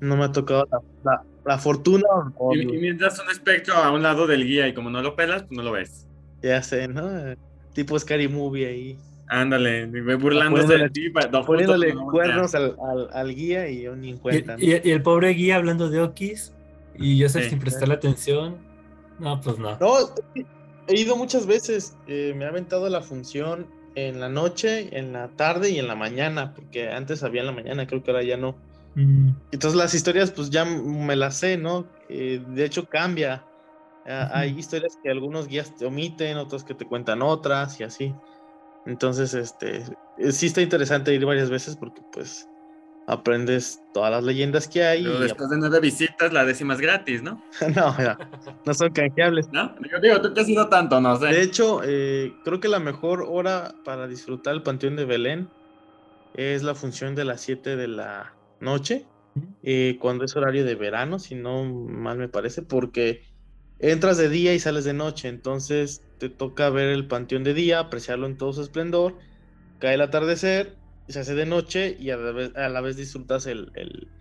no 0.00 0.16
me 0.16 0.24
ha 0.24 0.32
tocado 0.32 0.66
la, 0.70 0.80
la- 1.04 1.22
la 1.44 1.58
fortuna. 1.58 2.06
o- 2.36 2.54
Y, 2.54 2.60
y 2.62 2.66
mientras 2.78 3.18
un 3.20 3.30
espectro 3.30 3.74
a 3.74 3.90
un 3.90 4.02
lado 4.02 4.26
del 4.26 4.44
guía 4.46 4.68
y 4.68 4.74
como 4.74 4.90
no 4.90 5.02
lo 5.02 5.16
pelas, 5.16 5.42
pues 5.44 5.56
no 5.56 5.62
lo 5.62 5.72
ves. 5.72 6.06
ya 6.42 6.62
sé, 6.62 6.88
¿no? 6.88 7.34
Tipo 7.74 7.98
Scary 7.98 8.28
Movie 8.28 8.66
ahí. 8.66 8.98
Ándale, 9.28 9.86
burlándose 10.16 10.78
de 10.78 10.90
ti. 10.90 11.10
Poniéndole 11.46 11.94
cuernos 11.94 12.54
al, 12.54 12.76
al- 12.82 13.08
al 13.12 13.34
guía 13.34 13.68
y 13.68 13.82
yo 13.82 13.94
ni 13.96 14.10
en 14.10 14.16
Y, 14.16 14.18
cuenta. 14.18 14.56
¿no? 14.56 14.62
y- 14.64 14.80
y 14.82 14.90
el 14.90 15.02
pobre 15.02 15.30
guía 15.30 15.56
hablando 15.56 15.88
de 15.90 16.00
Okis 16.00 16.52
y 16.96 17.20
Joseph 17.22 17.44
Sí. 17.44 17.50
sin 17.50 17.58
prestarle 17.58 17.94
atención. 17.94 18.56
No, 19.18 19.40
pues 19.40 19.58
no. 19.58 19.76
No, 19.78 19.94
he 20.86 20.98
ido 21.00 21.16
muchas 21.16 21.46
veces. 21.46 21.96
eh, 22.06 22.32
me 22.36 22.44
ha 22.44 22.48
aventado 22.48 22.88
la 22.88 23.00
función 23.02 23.66
en 23.94 24.20
la 24.20 24.28
noche, 24.28 24.96
en 24.96 25.12
la 25.12 25.28
tarde 25.28 25.70
y 25.70 25.78
en 25.78 25.88
la 25.88 25.94
mañana, 25.96 26.54
porque 26.54 26.88
antes 26.88 27.22
había 27.24 27.40
en 27.40 27.46
la 27.48 27.52
mañana, 27.52 27.86
creo 27.86 28.02
que 28.02 28.10
ahora 28.12 28.22
ya 28.22 28.36
no. 28.36 28.56
Mm, 28.98 29.30
Entonces 29.52 29.78
las 29.78 29.94
historias, 29.94 30.30
pues 30.32 30.50
ya 30.50 30.64
me 30.64 31.14
las 31.14 31.36
sé, 31.36 31.56
¿no? 31.56 31.86
Eh, 32.08 32.42
de 32.48 32.64
hecho, 32.64 32.86
cambia. 32.86 33.44
Ah. 34.06 34.30
Hay 34.32 34.58
historias 34.58 34.98
que 35.02 35.10
algunos 35.10 35.46
guías 35.46 35.74
te 35.76 35.84
omiten, 35.86 36.36
otros 36.38 36.64
que 36.64 36.74
te 36.74 36.86
cuentan 36.86 37.22
otras 37.22 37.78
y 37.80 37.84
así. 37.84 38.14
Entonces, 38.86 39.34
este, 39.34 39.84
eh, 40.16 40.32
sí 40.32 40.46
está 40.46 40.62
interesante 40.62 41.14
ir 41.14 41.24
varias 41.26 41.50
veces 41.50 41.76
porque, 41.76 42.00
pues, 42.12 42.48
aprendes 43.06 43.80
todas 43.94 44.10
las 44.10 44.24
leyendas 44.24 44.66
que 44.66 44.82
hay. 44.82 45.04
Pero 45.04 45.18
y- 45.18 45.22
después 45.22 45.48
de 45.50 45.58
nueve 45.58 45.80
visitas, 45.80 46.32
la 46.32 46.44
décima 46.44 46.74
es 46.74 46.80
gratis, 46.80 47.22
¿no? 47.22 47.42
no, 47.76 47.94
mira, 47.98 48.18
no 48.64 48.74
son 48.74 48.90
canjeables. 48.92 49.48
¿No? 49.52 49.74
Digo, 49.80 49.98
digo, 50.00 50.20
tú 50.22 50.34
que 50.34 50.40
has 50.40 50.48
ido 50.48 50.68
tanto, 50.68 51.00
no 51.00 51.18
De 51.18 51.34
sé. 51.34 51.42
hecho, 51.42 51.82
eh, 51.84 52.32
creo 52.44 52.58
que 52.60 52.68
la 52.68 52.80
mejor 52.80 53.24
hora 53.28 53.74
para 53.84 54.08
disfrutar 54.08 54.54
el 54.54 54.62
Panteón 54.62 54.96
de 54.96 55.04
Belén 55.04 55.48
es 56.34 56.62
la 56.62 56.74
función 56.74 57.14
de 57.14 57.24
las 57.24 57.40
7 57.42 57.76
de 57.76 57.88
la 57.88 58.32
noche. 58.60 59.10
eh, 59.62 59.98
cuando 60.00 60.24
es 60.24 60.36
horario 60.36 60.64
de 60.64 60.74
verano, 60.74 61.18
si 61.18 61.34
no 61.34 61.64
mal 61.64 62.18
me 62.18 62.28
parece, 62.28 62.62
porque 62.62 63.22
entras 63.78 64.16
de 64.18 64.28
día 64.28 64.54
y 64.54 64.60
sales 64.60 64.84
de 64.84 64.94
noche, 64.94 65.28
entonces 65.28 66.06
te 66.18 66.28
toca 66.30 66.70
ver 66.70 66.88
el 66.88 67.06
panteón 67.08 67.44
de 67.44 67.54
día, 67.54 67.80
apreciarlo 67.80 68.26
en 68.26 68.36
todo 68.36 68.52
su 68.52 68.62
esplendor, 68.62 69.18
cae 69.78 69.94
el 69.94 70.00
atardecer, 70.02 70.80
se 71.08 71.20
hace 71.20 71.34
de 71.34 71.46
noche 71.46 71.96
y 71.98 72.10
a 72.10 72.16
la 72.16 72.32
vez, 72.32 72.56
a 72.56 72.68
la 72.68 72.80
vez 72.80 72.96
disfrutas 72.96 73.46
el, 73.46 73.70
el, 73.74 74.12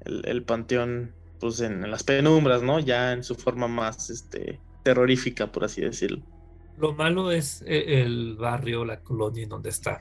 el, 0.00 0.26
el 0.28 0.44
panteón 0.44 1.16
pues 1.38 1.60
en, 1.60 1.84
en, 1.84 1.90
las 1.90 2.04
penumbras, 2.04 2.62
¿no? 2.62 2.80
Ya 2.80 3.12
en 3.12 3.24
su 3.24 3.34
forma 3.36 3.68
más 3.68 4.10
este, 4.10 4.62
terrorífica, 4.82 5.52
por 5.52 5.64
así 5.64 5.82
decirlo. 5.82 6.24
Lo 6.76 6.94
malo 6.94 7.30
es 7.30 7.62
eh, 7.66 8.02
el 8.02 8.36
barrio, 8.36 8.84
la 8.84 9.02
colonia 9.02 9.42
en 9.44 9.48
donde 9.50 9.70
está. 9.70 10.00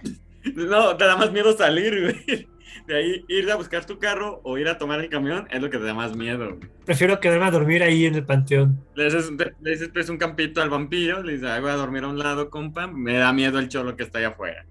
No, 0.56 0.98
te 0.98 1.06
da 1.06 1.16
más 1.18 1.32
miedo 1.32 1.56
salir, 1.56 2.02
güey. 2.02 2.48
De 2.88 2.98
ahí 2.98 3.26
ir 3.28 3.50
a 3.52 3.56
buscar 3.56 3.86
tu 3.86 4.00
carro 4.00 4.42
o 4.44 4.58
ir 4.58 4.68
a 4.68 4.78
tomar 4.78 5.00
el 5.00 5.10
camión 5.10 5.48
es 5.52 5.62
lo 5.62 5.70
que 5.70 5.78
te 5.78 5.84
da 5.84 5.94
más 5.94 6.16
miedo. 6.16 6.58
Prefiero 6.86 7.20
quedarme 7.20 7.46
a 7.46 7.52
dormir 7.52 7.84
ahí 7.84 8.06
en 8.06 8.16
el 8.16 8.26
panteón. 8.26 8.84
Le 8.96 9.06
dices, 9.06 9.32
le 9.62 9.72
dices 9.72 9.90
pues, 9.94 10.10
un 10.10 10.18
campito 10.18 10.62
al 10.62 10.70
vampiro, 10.70 11.24
le 11.24 11.34
dices, 11.34 11.50
ah, 11.50 11.60
voy 11.60 11.70
a 11.70 11.76
dormir 11.76 12.04
a 12.04 12.08
un 12.08 12.20
lado, 12.20 12.50
compa. 12.50 12.88
Me 12.88 13.18
da 13.18 13.34
miedo 13.34 13.60
el 13.60 13.70
cholo 13.70 13.96
que 13.96 14.04
está 14.04 14.20
allá 14.20 14.30
afuera. 14.30 14.66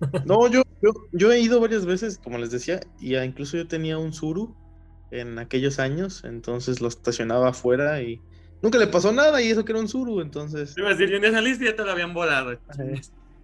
No, 0.26 0.48
yo, 0.50 0.62
yo, 0.82 0.92
yo 1.12 1.32
he 1.32 1.40
ido 1.40 1.60
varias 1.60 1.86
veces, 1.86 2.18
como 2.22 2.38
les 2.38 2.50
decía, 2.50 2.80
y 3.00 3.16
incluso 3.16 3.56
yo 3.56 3.66
tenía 3.66 3.98
un 3.98 4.12
Zuru 4.12 4.54
en 5.10 5.38
aquellos 5.38 5.78
años, 5.78 6.22
entonces 6.24 6.80
lo 6.80 6.88
estacionaba 6.88 7.50
afuera 7.50 8.02
y 8.02 8.20
nunca 8.62 8.78
le 8.78 8.86
pasó 8.86 9.12
nada 9.12 9.40
y 9.40 9.50
eso 9.50 9.64
que 9.64 9.72
era 9.72 9.80
un 9.80 9.88
Zuru, 9.88 10.20
entonces... 10.20 10.74
Iba 10.76 10.88
a 10.88 10.94
decir, 10.94 11.10
y 11.10 11.16
un 11.16 11.22
día 11.22 11.32
saliste 11.32 11.64
y 11.64 11.68
ya 11.68 11.76
te 11.76 11.84
lo 11.84 11.90
habían 11.90 12.12
volado. 12.12 12.58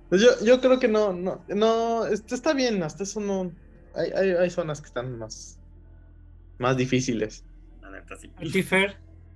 Pues 0.09 0.21
yo, 0.21 0.29
yo 0.45 0.61
creo 0.61 0.79
que 0.79 0.89
no, 0.89 1.13
no, 1.13 1.43
no, 1.49 2.07
esto 2.07 2.35
está 2.35 2.53
bien, 2.53 2.83
hasta 2.83 3.05
eso 3.05 3.21
no... 3.21 3.53
Hay, 3.95 4.11
hay, 4.11 4.31
hay 4.31 4.51
zonas 4.51 4.81
que 4.81 4.87
están 4.87 5.19
más, 5.19 5.59
más 6.59 6.77
difíciles. 6.77 7.45
La 7.81 7.91
neta, 7.91 8.17
sí. 8.17 8.31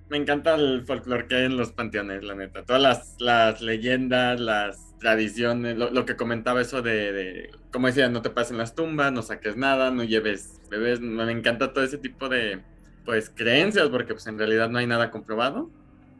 Me 0.09 0.17
encanta 0.17 0.55
el 0.55 0.85
folclore 0.85 1.27
que 1.27 1.35
hay 1.35 1.43
en 1.45 1.57
los 1.57 1.73
panteones, 1.73 2.23
la 2.23 2.33
neta. 2.33 2.63
Todas 2.63 2.81
las, 2.81 3.15
las 3.19 3.61
leyendas, 3.61 4.39
las 4.39 4.97
tradiciones, 4.99 5.77
lo, 5.77 5.91
lo 5.91 6.05
que 6.05 6.15
comentaba 6.15 6.61
eso 6.61 6.81
de, 6.81 7.11
de, 7.11 7.51
como 7.71 7.87
decía, 7.87 8.07
no 8.09 8.21
te 8.21 8.29
pasen 8.29 8.57
las 8.57 8.73
tumbas, 8.73 9.11
no 9.11 9.21
saques 9.21 9.57
nada, 9.57 9.91
no 9.91 10.03
lleves 10.03 10.61
bebés. 10.69 11.01
Me 11.01 11.29
encanta 11.31 11.73
todo 11.73 11.83
ese 11.83 11.97
tipo 11.97 12.29
de, 12.29 12.61
pues, 13.03 13.29
creencias, 13.29 13.89
porque 13.89 14.13
pues 14.13 14.27
en 14.27 14.37
realidad 14.37 14.69
no 14.69 14.77
hay 14.79 14.87
nada 14.87 15.11
comprobado. 15.11 15.69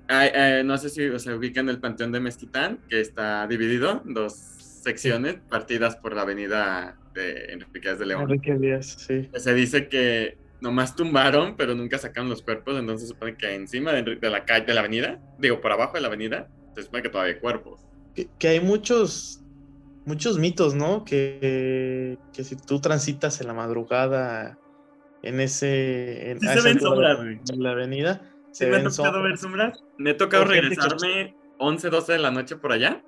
Hay, 0.09 0.31
eh, 0.33 0.63
no 0.65 0.77
sé 0.77 0.89
si 0.89 1.19
se 1.19 1.33
ubica 1.33 1.61
en 1.61 1.69
el 1.69 1.79
Panteón 1.79 2.11
de 2.11 2.19
Mezquitán, 2.19 2.79
que 2.89 2.99
está 2.99 3.47
dividido 3.47 4.03
en 4.05 4.13
dos 4.13 4.33
secciones 4.33 5.37
partidas 5.49 5.95
por 5.95 6.15
la 6.15 6.21
avenida 6.21 6.97
de 7.17 7.53
Enrique 7.53 7.95
de 7.95 8.05
León. 8.05 8.21
Enrique 8.23 8.55
Díaz, 8.55 8.95
sí. 9.07 9.29
Se 9.35 9.53
dice 9.53 9.87
que 9.89 10.37
nomás 10.61 10.95
tumbaron, 10.95 11.55
pero 11.55 11.75
nunca 11.75 11.97
sacaron 11.97 12.29
los 12.29 12.41
cuerpos, 12.41 12.77
entonces 12.79 13.07
se 13.07 13.13
supone 13.13 13.35
que 13.35 13.53
encima 13.53 13.91
de, 13.93 14.15
de, 14.15 14.29
la 14.29 14.45
calle, 14.45 14.65
de 14.65 14.73
la 14.73 14.81
avenida, 14.81 15.19
digo, 15.37 15.61
por 15.61 15.71
abajo 15.71 15.93
de 15.93 16.01
la 16.01 16.07
avenida, 16.07 16.47
se 16.75 16.83
supone 16.83 17.03
que 17.03 17.09
todavía 17.09 17.35
hay 17.35 17.39
cuerpos. 17.39 17.85
Que, 18.15 18.27
que 18.39 18.47
hay 18.47 18.59
muchos, 18.59 19.43
muchos 20.05 20.39
mitos, 20.39 20.73
¿no? 20.73 21.03
Que, 21.05 22.17
que, 22.33 22.43
si 22.43 22.55
tú 22.55 22.79
transitas 22.79 23.39
en 23.41 23.47
la 23.47 23.53
madrugada 23.53 24.57
en 25.21 25.39
ese... 25.39 26.31
En, 26.31 26.39
sí 26.39 26.47
se 26.47 26.61
ven 26.61 26.79
sombras. 26.79 27.19
En 27.19 27.63
la 27.63 27.71
avenida. 27.71 28.21
Se 28.51 28.65
¿Sí 28.65 28.71
me 28.71 28.77
ha 28.77 28.83
tocado 28.83 28.91
sombras. 28.91 29.23
ver 29.23 29.37
sombras? 29.37 29.83
Me 29.97 30.11
he 30.11 30.13
tocado 30.13 30.45
regresarme 30.45 31.35
11, 31.59 31.89
12 31.89 32.13
de 32.13 32.19
la 32.19 32.31
noche 32.31 32.55
por 32.55 32.71
allá, 32.71 33.03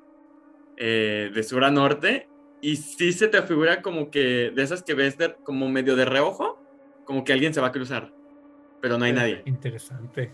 eh, 0.77 1.31
de 1.33 1.43
sur 1.43 1.63
a 1.63 1.71
norte, 1.71 2.27
y 2.61 2.75
sí 2.75 3.13
se 3.13 3.27
te 3.27 3.41
figura 3.41 3.81
como 3.81 4.11
que 4.11 4.51
de 4.53 4.61
esas 4.61 4.83
que 4.83 4.93
ves 4.93 5.17
de, 5.17 5.35
como 5.43 5.69
medio 5.69 5.95
de 5.95 6.05
reojo, 6.05 6.57
como 7.05 7.23
que 7.23 7.33
alguien 7.33 7.53
se 7.53 7.61
va 7.61 7.67
a 7.67 7.71
cruzar, 7.71 8.13
pero 8.81 8.97
no 8.97 9.05
hay 9.05 9.13
nadie. 9.13 9.41
Interesante. 9.45 10.31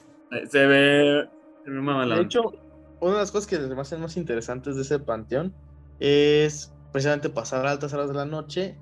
Se 0.49 0.65
ve, 0.65 1.29
se 1.63 1.69
ve 1.69 2.15
De 2.15 2.21
hecho, 2.21 2.53
una 2.99 3.13
de 3.13 3.19
las 3.19 3.31
cosas 3.31 3.47
que 3.47 3.59
me 3.59 3.79
hacen 3.79 4.01
más 4.01 4.17
interesantes 4.17 4.75
de 4.75 4.81
ese 4.81 4.99
panteón 4.99 5.53
es 5.99 6.73
precisamente 6.91 7.29
pasar 7.29 7.65
a 7.65 7.71
altas 7.71 7.93
horas 7.93 8.09
de 8.09 8.15
la 8.15 8.25
noche 8.25 8.75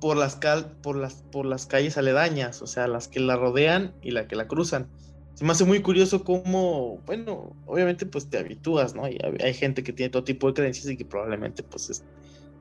por 0.00 0.16
las, 0.16 0.36
cal 0.36 0.76
por 0.82 0.96
las, 0.96 1.22
por 1.30 1.44
las 1.44 1.66
calles 1.66 1.98
aledañas, 1.98 2.62
o 2.62 2.66
sea, 2.66 2.86
las 2.86 3.08
que 3.08 3.20
la 3.20 3.36
rodean 3.36 3.94
y 4.02 4.12
la 4.12 4.26
que 4.28 4.36
la 4.36 4.46
cruzan. 4.46 4.88
Se 5.34 5.44
me 5.44 5.52
hace 5.52 5.64
muy 5.64 5.82
curioso 5.82 6.24
cómo, 6.24 6.98
bueno, 7.06 7.54
obviamente 7.66 8.06
pues 8.06 8.28
te 8.28 8.38
habitúas, 8.38 8.94
¿no? 8.94 9.08
Y 9.08 9.18
hay 9.40 9.54
gente 9.54 9.84
que 9.84 9.92
tiene 9.92 10.10
todo 10.10 10.24
tipo 10.24 10.48
de 10.48 10.54
creencias 10.54 10.88
y 10.88 10.96
que 10.96 11.04
probablemente 11.04 11.62
pues 11.62 11.90
es, 11.90 12.04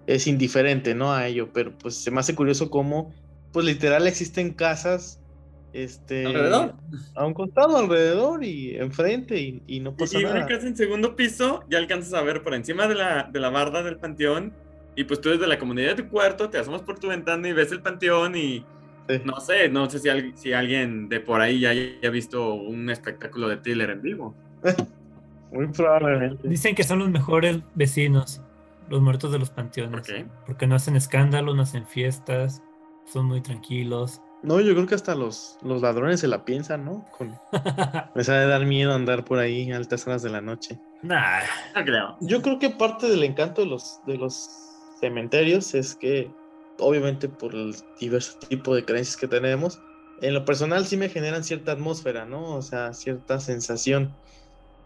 es 0.07 0.25
indiferente, 0.25 0.95
¿no? 0.95 1.13
A 1.13 1.27
ello, 1.27 1.49
pero 1.53 1.77
pues 1.77 1.95
se 1.95 2.09
me 2.09 2.19
hace 2.19 2.33
curioso 2.33 2.69
cómo 2.69 3.13
pues 3.51 3.65
literal 3.65 4.07
existen 4.07 4.53
casas 4.53 5.21
este 5.73 6.25
alrededor 6.25 6.73
a 7.15 7.25
un 7.25 7.33
costado 7.33 7.77
alrededor 7.77 8.43
y 8.43 8.75
enfrente 8.77 9.39
y, 9.39 9.61
y 9.67 9.79
no 9.79 9.95
pasa 9.95 10.17
y, 10.17 10.21
y 10.21 10.23
nada. 10.23 10.37
una 10.37 10.45
casa 10.47 10.67
en 10.67 10.77
segundo 10.77 11.15
piso 11.15 11.63
ya 11.69 11.77
alcanzas 11.77 12.13
a 12.13 12.21
ver 12.21 12.41
por 12.41 12.53
encima 12.53 12.87
de 12.87 12.95
la, 12.95 13.29
de 13.31 13.39
la 13.39 13.49
barda 13.49 13.83
del 13.83 13.97
panteón 13.97 14.53
y 14.95 15.03
pues 15.03 15.21
tú 15.21 15.29
desde 15.29 15.45
la 15.45 15.59
comunidad 15.59 15.95
de 15.95 16.03
tu 16.03 16.09
cuarto 16.09 16.49
te 16.49 16.57
asomas 16.57 16.81
por 16.81 16.99
tu 16.99 17.09
ventana 17.09 17.47
y 17.47 17.53
ves 17.53 17.71
el 17.71 17.81
panteón 17.81 18.35
y 18.35 18.65
sí. 19.07 19.21
no 19.25 19.39
sé, 19.39 19.69
no 19.69 19.89
sé 19.89 19.99
si, 19.99 20.09
al, 20.09 20.35
si 20.35 20.53
alguien 20.53 21.09
de 21.09 21.19
por 21.19 21.41
ahí 21.41 21.59
ya 21.59 21.69
haya 21.69 22.09
visto 22.09 22.53
un 22.53 22.89
espectáculo 22.89 23.47
de 23.47 23.57
thriller 23.57 23.91
en 23.91 24.01
vivo. 24.01 24.35
Muy 25.51 25.67
probablemente. 25.67 26.47
Dicen 26.47 26.75
que 26.75 26.83
son 26.83 26.99
los 26.99 27.09
mejores 27.09 27.59
vecinos, 27.75 28.41
los 28.89 29.01
muertos 29.01 29.31
de 29.31 29.39
los 29.39 29.49
panteones. 29.49 29.91
¿Por 29.91 30.01
qué? 30.01 30.25
Porque 30.45 30.67
no 30.67 30.75
hacen 30.75 30.95
escándalo, 30.95 31.53
no 31.53 31.63
hacen 31.63 31.85
fiestas, 31.85 32.61
son 33.05 33.25
muy 33.25 33.41
tranquilos. 33.41 34.21
No, 34.43 34.59
yo 34.61 34.73
creo 34.73 34.85
que 34.85 34.95
hasta 34.95 35.15
los, 35.15 35.57
los 35.61 35.81
ladrones 35.81 36.19
se 36.19 36.27
la 36.27 36.45
piensan, 36.45 36.85
¿no? 36.85 37.05
Con... 37.17 37.37
Les 38.15 38.29
ha 38.29 38.35
de 38.35 38.47
dar 38.47 38.65
miedo 38.65 38.93
andar 38.93 39.25
por 39.25 39.39
ahí 39.39 39.71
a 39.71 39.77
altas 39.77 40.05
horas 40.05 40.21
de 40.21 40.29
la 40.29 40.41
noche. 40.41 40.79
Nah, 41.01 41.41
no 41.75 41.83
creo. 41.83 42.17
Yo 42.21 42.41
creo 42.41 42.59
que 42.59 42.69
parte 42.69 43.09
del 43.09 43.23
encanto 43.23 43.61
de 43.61 43.67
los, 43.67 43.99
de 44.05 44.17
los 44.17 44.49
cementerios 44.99 45.73
es 45.73 45.95
que, 45.95 46.31
obviamente, 46.79 47.27
por 47.29 47.55
el 47.55 47.75
diverso 47.99 48.37
tipo 48.47 48.75
de 48.75 48.85
creencias 48.85 49.17
que 49.17 49.27
tenemos, 49.27 49.79
en 50.21 50.33
lo 50.33 50.45
personal 50.45 50.85
sí 50.85 50.97
me 50.97 51.09
generan 51.09 51.43
cierta 51.43 51.73
atmósfera, 51.73 52.25
¿no? 52.25 52.55
O 52.55 52.61
sea, 52.61 52.93
cierta 52.93 53.39
sensación. 53.39 54.15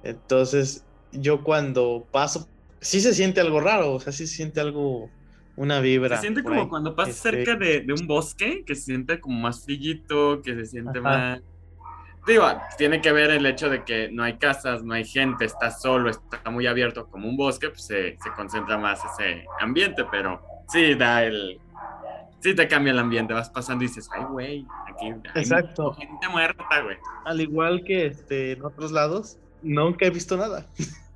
Entonces, 0.03 0.85
yo 1.11 1.43
cuando 1.43 2.07
paso, 2.11 2.47
sí 2.81 2.99
se 2.99 3.13
siente 3.13 3.39
algo 3.39 3.61
raro, 3.61 3.93
o 3.93 3.99
sea, 3.99 4.11
sí 4.11 4.27
se 4.27 4.35
siente 4.35 4.59
algo 4.59 5.09
una 5.55 5.79
vibra. 5.79 6.15
Se 6.17 6.21
siente 6.23 6.43
como 6.43 6.61
ahí. 6.61 6.67
cuando 6.67 6.95
pasas 6.95 7.15
este... 7.15 7.31
cerca 7.31 7.55
de, 7.55 7.81
de, 7.81 7.93
un 7.93 8.07
bosque, 8.07 8.63
que 8.65 8.75
se 8.75 8.81
siente 8.81 9.19
como 9.19 9.39
más 9.39 9.63
frillito, 9.63 10.41
que 10.41 10.55
se 10.55 10.65
siente 10.65 10.99
Ajá. 10.99 11.01
más... 11.01 11.41
Digo, 12.27 12.45
tiene 12.77 13.01
que 13.01 13.11
ver 13.11 13.31
el 13.31 13.45
hecho 13.45 13.69
de 13.69 13.83
que 13.83 14.11
no 14.11 14.23
hay 14.23 14.37
casas, 14.37 14.83
no 14.83 14.93
hay 14.93 15.05
gente, 15.05 15.45
está 15.45 15.71
solo, 15.71 16.09
está 16.09 16.49
muy 16.51 16.67
abierto 16.67 17.07
como 17.07 17.27
un 17.27 17.35
bosque, 17.35 17.69
pues 17.69 17.83
se, 17.83 18.17
se 18.21 18.31
concentra 18.35 18.77
más 18.77 19.01
ese 19.03 19.45
ambiente, 19.59 20.05
pero 20.11 20.41
sí 20.67 20.95
da 20.95 21.23
el... 21.23 21.59
Sí 22.39 22.55
te 22.55 22.67
cambia 22.67 22.91
el 22.91 22.99
ambiente, 22.99 23.33
vas 23.33 23.51
pasando 23.51 23.83
y 23.83 23.87
dices, 23.87 24.09
ay, 24.11 24.23
güey, 24.23 24.67
aquí 24.87 25.05
hay 25.05 25.41
Exacto. 25.41 25.93
gente 25.93 26.27
muerta, 26.29 26.81
güey. 26.81 26.97
Al 27.25 27.39
igual 27.39 27.83
que 27.83 28.07
este, 28.07 28.53
en 28.53 28.65
otros 28.65 28.91
lados, 28.91 29.37
nunca 29.61 30.05
he 30.05 30.09
visto 30.09 30.37
nada. 30.37 30.65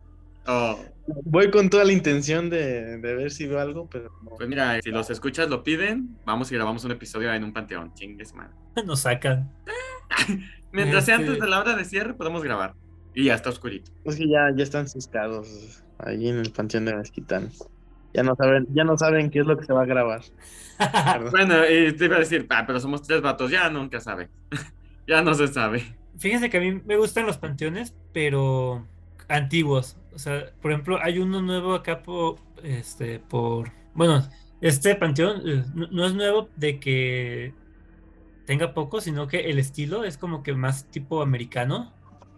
Oh. 0.48 0.80
Voy 1.24 1.52
con 1.52 1.70
toda 1.70 1.84
la 1.84 1.92
intención 1.92 2.50
de, 2.50 2.98
de, 2.98 3.16
ver 3.16 3.32
si 3.32 3.46
veo 3.46 3.60
algo, 3.60 3.88
pero 3.90 4.10
no. 4.24 4.32
Pues 4.32 4.50
mira, 4.50 4.82
si 4.82 4.90
los 4.90 5.10
escuchas 5.10 5.50
lo 5.50 5.64
piden, 5.64 6.18
vamos 6.26 6.52
y 6.52 6.56
grabamos 6.56 6.84
un 6.84 6.92
episodio 6.92 7.32
en 7.32 7.44
un 7.44 7.54
panteón. 7.54 7.94
Chingues, 7.94 8.34
man. 8.34 8.50
Nos 8.86 9.02
sacan. 9.02 9.52
Mientras 10.72 11.04
este... 11.04 11.06
sea 11.06 11.16
antes 11.16 11.40
de 11.40 11.48
la 11.48 11.60
hora 11.60 11.76
de 11.76 11.86
cierre, 11.86 12.14
podemos 12.16 12.44
grabar. 12.44 12.74
Y 13.14 13.26
ya 13.26 13.36
está 13.36 13.50
oscurito. 13.50 13.92
Pues 14.04 14.18
que 14.18 14.28
ya, 14.28 14.52
ya 14.56 14.64
están 14.64 14.88
ciscados 14.88 15.84
ahí 16.00 16.28
en 16.28 16.40
el 16.40 16.52
panteón 16.52 16.86
de 16.86 16.96
Mezquitán. 16.96 17.50
Ya 18.14 18.24
no 18.24 18.36
saben, 18.36 18.68
ya 18.74 18.84
no 18.84 18.98
saben 18.98 19.30
qué 19.30 19.40
es 19.40 19.46
lo 19.46 19.58
que 19.58 19.66
se 19.66 19.74
va 19.74 19.84
a 19.84 19.86
grabar. 19.86 20.22
bueno, 21.32 21.56
y 21.70 21.94
te 21.94 22.06
iba 22.06 22.18
a 22.18 22.20
decir, 22.20 22.46
ah, 22.50 22.64
pero 22.66 22.80
somos 22.80 23.02
tres 23.04 23.22
vatos, 23.22 23.52
ya 23.52 23.70
nunca 23.70 24.00
sabe. 24.00 24.30
ya 25.08 25.22
no 25.22 25.34
se 25.34 25.48
sabe. 25.48 25.96
Fíjense 26.18 26.50
que 26.50 26.58
a 26.58 26.62
mí 26.62 26.82
me 26.86 26.98
gustan 26.98 27.26
los 27.26 27.38
panteones, 27.38 27.94
pero 28.14 28.88
antiguos. 29.28 29.98
O 30.16 30.20
sea, 30.20 30.46
por 30.62 30.72
ejemplo, 30.72 30.98
hay 31.02 31.20
uno 31.20 31.42
nuevo 31.42 31.74
acá 31.74 32.02
por, 32.02 32.38
este, 32.64 33.20
por, 33.20 33.72
bueno, 33.94 34.26
este 34.62 34.96
panteón 34.96 35.42
eh, 35.46 35.64
no, 35.74 35.88
no, 35.92 36.06
es 36.06 36.14
nuevo 36.14 36.50
de 36.56 36.80
que 36.80 37.54
tenga 38.46 38.74
poco, 38.74 39.02
sino 39.02 39.28
que 39.28 39.50
el 39.50 39.60
estilo 39.60 40.06
es 40.06 40.18
como 40.18 40.42
que 40.42 40.54
más 40.54 40.90
tipo 40.90 41.22
americano, 41.22 41.94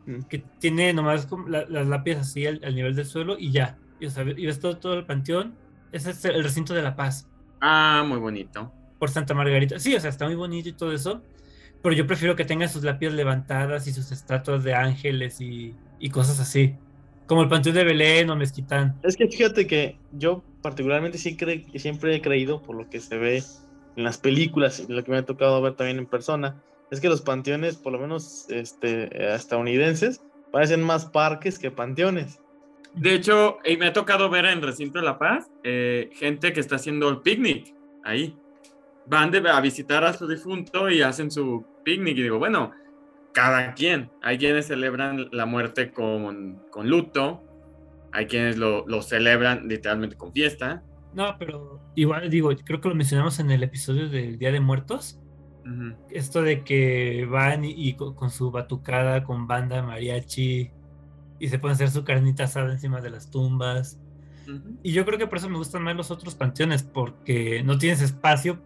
mm. 0.08 0.22
que 0.24 0.40
tiene 0.60 0.92
nomás 0.92 1.28
la, 1.48 1.66
las 1.70 1.88
lápidas 1.88 2.22
así 2.22 2.48
al, 2.48 2.60
al, 2.64 2.74
nivel 2.74 2.96
del 2.96 3.06
suelo 3.06 3.38
y 3.38 3.52
ya. 3.52 3.78
Y, 4.00 4.08
o 4.08 4.10
sea, 4.10 4.24
y 4.24 4.46
ves 4.46 4.60
todo, 4.60 4.78
todo 4.78 4.96
el 4.96 5.06
panteón, 5.06 5.54
ese 5.92 6.10
es 6.12 6.26
el 6.26 6.44
recinto 6.44 6.74
de 6.74 6.82
la 6.82 6.96
paz. 6.96 7.30
Ah, 7.62 8.04
muy 8.08 8.18
bonito. 8.18 8.72
Por 8.98 9.12
Santa 9.12 9.36
Margarita. 9.36 9.80
Sí, 9.80 9.96
o 9.96 10.00
sea, 10.00 10.10
está 10.10 10.26
muy 10.26 10.36
bonito 10.36 10.68
y 10.70 10.74
todo 10.74 10.92
eso. 10.94 11.22
Pero 11.84 11.96
yo 11.96 12.08
prefiero 12.08 12.36
que 12.36 12.44
tenga 12.44 12.68
sus 12.68 12.84
lápidas 12.84 13.14
levantadas 13.14 13.86
y 13.86 13.94
sus 13.94 14.12
estatuas 14.12 14.64
de 14.64 14.74
ángeles 14.74 15.40
y, 15.42 15.76
y 16.00 16.10
cosas 16.10 16.40
así. 16.40 16.76
Como 17.28 17.44
el 17.44 17.50
Panteón 17.50 17.76
de 17.76 17.84
Belén 17.84 18.30
o 18.30 18.36
Mezquitán. 18.36 18.98
Es 19.04 19.16
que 19.16 19.28
fíjate 19.28 19.68
que 19.68 19.98
yo 20.14 20.44
particularmente 20.62 21.18
sí 21.18 21.36
cre 21.36 21.66
siempre 21.76 22.16
he 22.16 22.22
creído, 22.22 22.62
por 22.62 22.76
lo 22.76 22.90
que 22.90 23.00
se 23.00 23.18
ve 23.18 23.44
en 23.96 24.04
las 24.04 24.18
películas, 24.18 24.84
y 24.88 24.92
lo 24.92 25.04
que 25.04 25.12
me 25.12 25.18
ha 25.18 25.26
tocado 25.26 25.62
ver 25.62 25.74
también 25.74 25.98
en 25.98 26.06
persona, 26.06 26.62
es 26.90 27.02
que 27.02 27.10
los 27.10 27.22
panteones, 27.22 27.76
por 27.76 27.94
lo 27.94 28.00
menos 28.00 28.46
este, 28.50 29.36
estadounidenses, 29.36 30.22
parecen 30.52 30.82
más 30.82 31.06
parques 31.06 31.60
que 31.60 31.72
panteones. 31.72 32.40
De 32.94 33.14
hecho, 33.14 33.60
y 33.64 33.78
me 33.78 33.88
ha 33.88 33.94
tocado 33.94 34.30
ver 34.30 34.46
en 34.46 34.62
Recinto 34.62 35.00
de 35.00 35.06
la 35.06 35.20
Paz 35.20 35.50
eh, 35.64 36.10
gente 36.14 36.54
que 36.54 36.60
está 36.60 36.78
haciendo 36.78 37.10
el 37.10 37.20
picnic 37.20 37.74
ahí. 38.04 38.36
Van 39.06 39.30
de, 39.32 39.48
a 39.50 39.62
visitar 39.62 40.04
a 40.04 40.14
su 40.14 40.28
difunto 40.28 40.90
y 40.90 41.02
hacen 41.02 41.30
su 41.30 41.64
picnic. 41.84 42.18
Y 42.18 42.24
digo, 42.24 42.40
bueno, 42.40 42.72
cada 43.38 43.76
quien. 43.76 44.10
Hay 44.24 44.40
quienes 44.40 44.66
celebran 44.66 45.30
la 45.32 45.46
muerte 45.46 45.92
con, 45.92 46.64
con 46.72 46.90
luto, 46.90 47.44
hay 48.12 48.26
quienes 48.26 48.58
lo, 48.58 48.88
lo, 48.88 49.04
celebran 49.04 49.68
literalmente 49.68 50.16
con 50.16 50.34
fiesta. 50.34 50.84
No, 51.14 51.36
pero 51.38 51.80
igual 51.94 52.32
digo, 52.32 52.50
creo 52.66 52.82
que 52.82 52.90
lo 52.90 52.96
mencionamos 52.96 53.40
en 53.40 53.52
el 53.52 53.62
episodio 53.62 54.10
del 54.10 54.40
Día 54.40 54.52
de 54.52 54.60
Muertos. 54.60 55.20
Uh 55.66 55.70
-huh. 55.70 55.98
Esto 56.10 56.42
de 56.42 56.64
que 56.64 57.28
van 57.30 57.64
y, 57.64 57.74
y 57.78 57.94
con, 57.94 58.16
con, 58.16 58.32
su 58.32 58.50
batucada, 58.50 59.24
con 59.24 59.46
banda, 59.46 59.84
mariachi, 59.84 60.72
y 61.40 61.48
se 61.48 61.60
pueden 61.60 61.76
hacer 61.76 61.92
su 61.92 62.04
carnita 62.04 62.46
asada 62.46 62.72
encima 62.72 63.02
de 63.02 63.12
las 63.12 63.30
tumbas. 63.30 64.00
Uh 64.48 64.52
-huh. 64.54 64.80
Y 64.82 64.94
yo 64.94 65.06
creo 65.06 65.20
que 65.20 65.28
por 65.28 65.38
eso 65.38 65.48
me 65.48 65.58
gustan 65.58 65.84
más 65.84 65.96
los 65.96 66.10
otros 66.10 66.34
panteones, 66.34 66.82
porque 66.82 67.62
no 67.64 67.78
tienes 67.78 68.02
espacio 68.02 68.60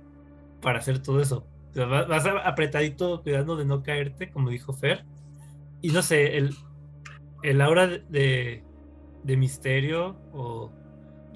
para 0.61 0.79
hacer 0.79 0.99
todo 0.99 1.19
eso. 1.19 1.45
Vas 1.75 2.25
apretadito 2.25 3.21
cuidando 3.21 3.55
de 3.55 3.65
no 3.65 3.83
caerte, 3.83 4.29
como 4.29 4.49
dijo 4.49 4.73
Fer. 4.73 5.05
Y 5.81 5.89
no 5.89 6.01
sé, 6.01 6.37
el, 6.37 6.53
el 7.43 7.61
aura 7.61 7.87
de, 7.87 8.63
de 9.23 9.37
misterio 9.37 10.17
o 10.33 10.71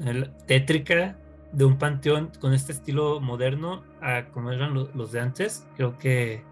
el, 0.06 0.32
tétrica 0.46 1.18
de 1.52 1.66
un 1.66 1.78
panteón 1.78 2.32
con 2.40 2.54
este 2.54 2.74
estilo 2.74 3.22
moderno 3.22 3.84
a 4.02 4.26
como 4.26 4.52
eran 4.52 4.74
los, 4.74 4.94
los 4.94 5.12
de 5.12 5.22
antes, 5.22 5.66
creo 5.78 5.98
que... 5.98 6.44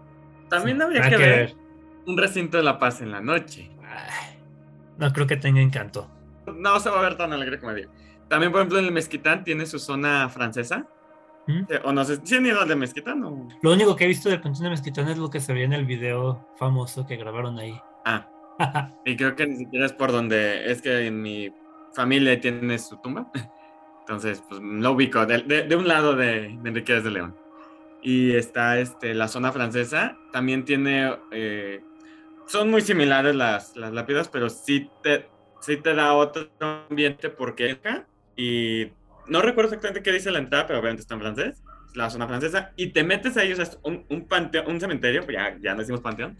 También 0.48 0.78
sí, 0.78 0.82
habría 0.82 1.02
que, 1.02 1.10
que 1.10 1.16
ver, 1.16 1.28
ver 1.28 1.56
un 2.06 2.18
recinto 2.18 2.56
de 2.56 2.62
la 2.62 2.78
paz 2.78 3.00
en 3.00 3.10
la 3.10 3.20
noche. 3.20 3.70
Ay, 3.82 4.38
no 4.98 5.12
creo 5.12 5.26
que 5.26 5.36
tenga 5.36 5.60
encanto. 5.60 6.10
No 6.46 6.78
se 6.80 6.90
va 6.90 7.00
a 7.00 7.02
ver 7.02 7.16
tan 7.16 7.32
alegre 7.32 7.58
como 7.58 7.74
digo. 7.74 7.90
También, 8.28 8.52
por 8.52 8.60
ejemplo, 8.60 8.78
en 8.78 8.86
el 8.86 8.92
Mezquitán 8.92 9.44
tiene 9.44 9.66
su 9.66 9.78
zona 9.78 10.28
francesa. 10.28 10.88
¿Mm? 11.46 11.62
O 11.84 11.92
no 11.92 12.04
sé, 12.04 12.18
¿sí 12.24 12.36
han 12.36 12.46
ido 12.46 12.60
al 12.60 12.68
de 12.68 12.76
Mezquitán 12.76 13.22
o...? 13.24 13.48
Lo 13.62 13.72
único 13.72 13.94
que 13.96 14.04
he 14.04 14.08
visto 14.08 14.28
del 14.28 14.40
Panteón 14.40 14.64
de 14.64 14.70
Mezquitán 14.70 15.08
es 15.08 15.18
lo 15.18 15.30
que 15.30 15.40
se 15.40 15.52
veía 15.52 15.66
en 15.66 15.72
el 15.74 15.84
video 15.84 16.48
famoso 16.56 17.06
que 17.06 17.16
grabaron 17.16 17.58
ahí. 17.58 17.78
Ah. 18.04 18.28
y 19.04 19.16
creo 19.16 19.34
que 19.36 19.46
ni 19.46 19.56
siquiera 19.56 19.86
es 19.86 19.92
por 19.92 20.12
donde... 20.12 20.70
Es 20.70 20.80
que 20.80 21.06
en 21.06 21.20
mi 21.20 21.52
familia 21.94 22.40
tiene 22.40 22.78
su 22.78 22.96
tumba. 22.98 23.30
Entonces, 24.00 24.42
pues 24.48 24.60
lo 24.60 24.92
ubico 24.92 25.24
de, 25.26 25.38
de, 25.42 25.62
de 25.62 25.76
un 25.76 25.88
lado 25.88 26.14
de, 26.14 26.56
de 26.62 26.68
Enriquez 26.68 27.04
de 27.04 27.10
León. 27.10 27.36
Y 28.02 28.32
está 28.32 28.78
este, 28.78 29.14
la 29.14 29.28
zona 29.28 29.52
francesa. 29.52 30.16
También 30.32 30.64
tiene... 30.64 31.14
Eh, 31.30 31.82
son 32.46 32.70
muy 32.70 32.82
similares 32.82 33.34
las, 33.34 33.76
las 33.76 33.92
lápidas, 33.92 34.28
pero 34.28 34.50
sí 34.50 34.90
te, 35.02 35.26
sí 35.60 35.78
te 35.78 35.94
da 35.94 36.14
otro 36.14 36.48
ambiente 36.60 37.28
porque... 37.28 37.78
Y 38.36 38.90
no 39.28 39.42
recuerdo 39.42 39.70
exactamente 39.70 40.02
qué 40.02 40.12
dice 40.12 40.30
la 40.30 40.38
entrada, 40.38 40.66
pero 40.66 40.78
obviamente 40.80 41.02
está 41.02 41.14
en 41.14 41.20
francés, 41.20 41.62
la 41.94 42.10
zona 42.10 42.26
francesa, 42.26 42.72
y 42.76 42.88
te 42.88 43.04
metes 43.04 43.36
ahí, 43.36 43.52
o 43.52 43.56
sea, 43.56 43.68
un, 43.82 44.04
un 44.08 44.26
panteón, 44.26 44.66
un 44.68 44.80
cementerio, 44.80 45.24
pues 45.24 45.36
ya, 45.36 45.56
ya 45.60 45.72
no 45.74 45.80
decimos 45.80 46.00
panteón, 46.00 46.36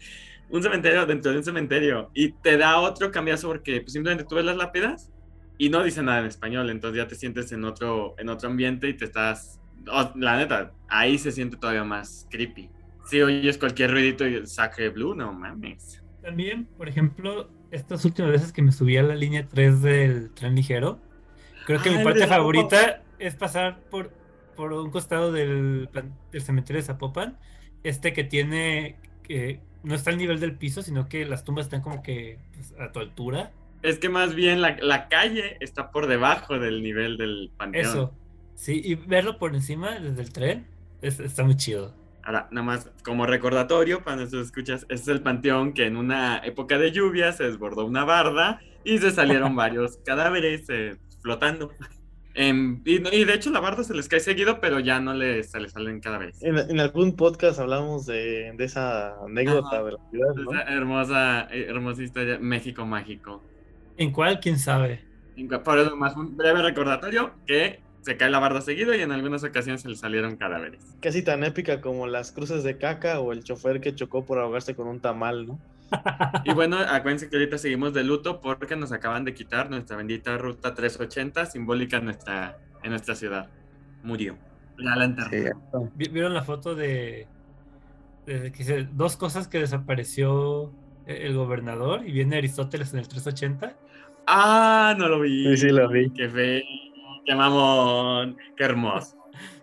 un 0.49 0.61
cementerio 0.61 1.05
dentro 1.05 1.31
de 1.31 1.37
un 1.37 1.43
cementerio, 1.43 2.11
y 2.13 2.31
te 2.31 2.57
da 2.57 2.79
otro 2.79 3.11
cambiazo 3.11 3.47
porque 3.47 3.81
pues, 3.81 3.93
simplemente 3.93 4.25
tú 4.27 4.35
ves 4.35 4.45
las 4.45 4.57
lápidas 4.57 5.11
y 5.57 5.69
no 5.69 5.83
dice 5.83 6.03
nada 6.03 6.19
en 6.19 6.25
español, 6.25 6.69
entonces 6.69 6.97
ya 6.97 7.07
te 7.07 7.15
sientes 7.15 7.51
en 7.51 7.63
otro, 7.63 8.15
en 8.17 8.29
otro 8.29 8.49
ambiente 8.49 8.89
y 8.89 8.93
te 8.93 9.05
estás, 9.05 9.59
oh, 9.89 10.11
la 10.15 10.37
neta, 10.37 10.73
ahí 10.89 11.17
se 11.17 11.31
siente 11.31 11.57
todavía 11.57 11.83
más 11.83 12.27
creepy. 12.29 12.69
Si 13.05 13.21
oyes 13.21 13.57
cualquier 13.57 13.91
ruidito 13.91 14.27
y 14.27 14.45
sacre 14.47 14.89
blue, 14.89 15.15
no 15.15 15.31
mames. 15.31 16.03
También, 16.21 16.65
por 16.77 16.89
ejemplo, 16.89 17.49
estas 17.71 18.03
últimas 18.03 18.31
veces 18.31 18.51
que 18.51 18.61
me 18.61 18.71
subí 18.71 18.97
a 18.97 19.03
la 19.03 19.15
línea 19.15 19.47
3 19.47 19.81
del 19.81 20.31
tren 20.31 20.55
ligero, 20.55 20.99
Creo 21.65 21.81
que 21.81 21.89
Ay, 21.89 21.97
mi 21.97 22.03
parte 22.03 22.27
favorita 22.27 23.01
es 23.19 23.35
pasar 23.35 23.79
por, 23.89 24.11
por 24.55 24.73
un 24.73 24.91
costado 24.91 25.31
del, 25.31 25.89
del, 26.31 26.41
cementerio 26.41 26.81
de 26.81 26.85
Zapopan, 26.85 27.37
este 27.83 28.13
que 28.13 28.23
tiene, 28.23 28.97
que 29.23 29.59
no 29.83 29.95
está 29.95 30.11
al 30.11 30.17
nivel 30.17 30.39
del 30.39 30.55
piso, 30.55 30.81
sino 30.81 31.09
que 31.09 31.25
las 31.25 31.43
tumbas 31.43 31.65
están 31.65 31.81
como 31.81 32.03
que 32.03 32.39
pues, 32.53 32.73
a 32.79 32.91
tu 32.91 32.99
altura. 32.99 33.51
Es 33.81 33.99
que 33.99 34.09
más 34.09 34.35
bien 34.35 34.61
la, 34.61 34.77
la, 34.79 35.07
calle 35.07 35.57
está 35.59 35.91
por 35.91 36.07
debajo 36.07 36.59
del 36.59 36.81
nivel 36.83 37.17
del 37.17 37.51
panteón. 37.57 37.85
Eso, 37.85 38.13
sí, 38.55 38.81
y 38.83 38.95
verlo 38.95 39.37
por 39.37 39.53
encima 39.55 39.99
desde 39.99 40.21
el 40.21 40.31
tren 40.31 40.67
es, 41.01 41.19
está 41.19 41.43
muy 41.43 41.55
chido. 41.55 41.93
Ahora, 42.23 42.47
nada 42.49 42.65
más 42.65 42.89
como 43.03 43.27
recordatorio 43.27 44.03
para 44.03 44.17
nuestros 44.17 44.47
escuchas, 44.47 44.81
este 44.89 44.95
es 44.95 45.07
el 45.07 45.21
panteón 45.21 45.73
que 45.73 45.85
en 45.85 45.95
una 45.95 46.39
época 46.39 46.79
de 46.79 46.91
lluvia 46.91 47.31
se 47.33 47.43
desbordó 47.43 47.85
una 47.85 48.03
barda 48.03 48.59
y 48.83 48.97
se 48.97 49.11
salieron 49.11 49.55
varios 49.55 49.97
cadáveres. 49.97 50.67
Eh, 50.69 50.97
flotando. 51.25 51.71
Eh, 52.37 52.51
y, 52.83 52.95
y, 53.15 53.23
de 53.23 53.33
hecho 53.33 53.49
la 53.49 53.61
barda 53.61 53.81
se 53.85 53.93
les 53.93 54.09
cae 54.09 54.19
seguido, 54.19 54.59
pero 54.59 54.81
ya 54.81 54.99
no 54.99 55.13
les, 55.13 55.51
se 55.51 55.59
les 55.59 55.71
salen 55.71 56.01
cada 56.01 56.17
vez. 56.17 56.43
En, 56.43 56.57
en 56.57 56.79
algún 56.81 57.15
podcast 57.15 57.59
hablamos 57.59 58.05
de, 58.05 58.51
de 58.57 58.63
esa 58.65 59.15
anécdota 59.23 59.77
Ajá. 59.77 59.83
de 59.83 59.91
la 59.93 60.09
ciudad, 60.11 60.35
¿no? 60.35 60.51
Esa 60.51 60.63
hermosa, 60.63 61.47
hermosa 61.49 62.03
historia, 62.03 62.37
México 62.37 62.85
mágico. 62.85 63.41
¿En 63.95 64.11
cuál? 64.11 64.41
¿Quién 64.41 64.59
sabe? 64.59 65.01
En, 65.37 65.47
por 65.47 65.79
eso, 65.79 65.95
más 65.95 66.17
un 66.17 66.35
breve 66.35 66.61
recordatorio, 66.61 67.31
que 67.47 67.79
se 68.01 68.17
cae 68.17 68.29
la 68.29 68.39
barda 68.39 68.59
seguido 68.59 68.93
y 68.93 69.01
en 69.01 69.13
algunas 69.13 69.45
ocasiones 69.45 69.81
se 69.81 69.87
les 69.87 69.99
salieron 70.01 70.35
cadáveres. 70.35 70.83
Casi 71.01 71.23
tan 71.23 71.43
épica 71.45 71.79
como 71.79 72.05
las 72.05 72.33
cruces 72.33 72.63
de 72.63 72.77
caca 72.77 73.21
o 73.21 73.31
el 73.31 73.45
chofer 73.45 73.79
que 73.79 73.95
chocó 73.95 74.25
por 74.25 74.39
ahogarse 74.39 74.75
con 74.75 74.87
un 74.87 74.99
tamal, 74.99 75.47
¿no? 75.47 75.59
Y 76.43 76.53
bueno, 76.53 76.77
acuérdense 76.77 77.29
que 77.29 77.37
ahorita 77.37 77.57
seguimos 77.57 77.93
de 77.93 78.03
luto 78.03 78.41
porque 78.41 78.75
nos 78.75 78.91
acaban 78.91 79.25
de 79.25 79.33
quitar 79.33 79.69
nuestra 79.69 79.97
bendita 79.97 80.37
ruta 80.37 80.73
380, 80.73 81.45
simbólica 81.45 81.97
en 81.97 82.05
nuestra, 82.05 82.57
en 82.83 82.91
nuestra 82.91 83.15
ciudad. 83.15 83.49
Murió. 84.03 84.37
Ya 84.77 84.95
la. 84.95 85.29
Sí. 85.29 85.43
¿Vieron 85.95 86.33
la 86.33 86.43
foto 86.43 86.75
de, 86.75 87.27
de 88.25 88.51
que 88.51 88.63
se, 88.63 88.83
dos 88.83 89.15
cosas 89.17 89.47
que 89.47 89.59
desapareció 89.59 90.73
el 91.05 91.35
gobernador 91.35 92.05
y 92.05 92.11
viene 92.11 92.37
Aristóteles 92.37 92.93
en 92.93 92.99
el 92.99 93.07
380? 93.07 93.77
Ah, 94.27 94.95
no 94.97 95.07
lo 95.07 95.21
vi. 95.21 95.55
Sí, 95.55 95.57
sí, 95.57 95.69
lo 95.69 95.89
vi. 95.89 96.09
Qué 96.11 96.29
fe, 96.29 96.63
qué 97.25 97.35
mamón, 97.35 98.37
qué 98.57 98.63
hermoso. 98.63 99.15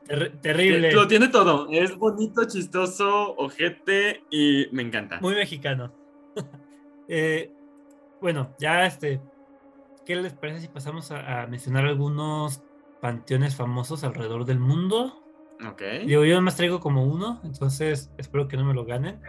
Ter 0.07 0.33
terrible. 0.41 0.93
Lo 0.93 1.07
tiene 1.07 1.29
todo. 1.29 1.69
Es 1.71 1.97
bonito, 1.97 2.45
chistoso, 2.47 3.35
ojete 3.37 4.25
y 4.31 4.69
me 4.73 4.83
encanta. 4.83 5.21
Muy 5.21 5.35
mexicano. 5.35 6.02
eh, 7.09 7.53
bueno, 8.21 8.55
ya 8.59 8.87
este, 8.87 9.21
¿qué 10.05 10.16
les 10.16 10.33
parece 10.35 10.61
si 10.61 10.68
pasamos 10.68 11.11
a, 11.11 11.42
a, 11.42 11.47
mencionar 11.47 11.87
algunos 11.87 12.62
panteones 13.01 13.57
famosos 13.57 14.05
alrededor 14.05 14.45
del 14.45 14.59
mundo? 14.59 15.23
Ok. 15.68 15.83
Digo, 16.07 16.25
yo 16.25 16.40
más 16.40 16.57
traigo 16.57 16.81
como 16.81 17.05
uno, 17.05 17.40
entonces 17.45 18.12
espero 18.16 18.49
que 18.49 18.57
no 18.57 18.64
me 18.64 18.75
lo 18.75 18.85
ganen. 18.85 19.21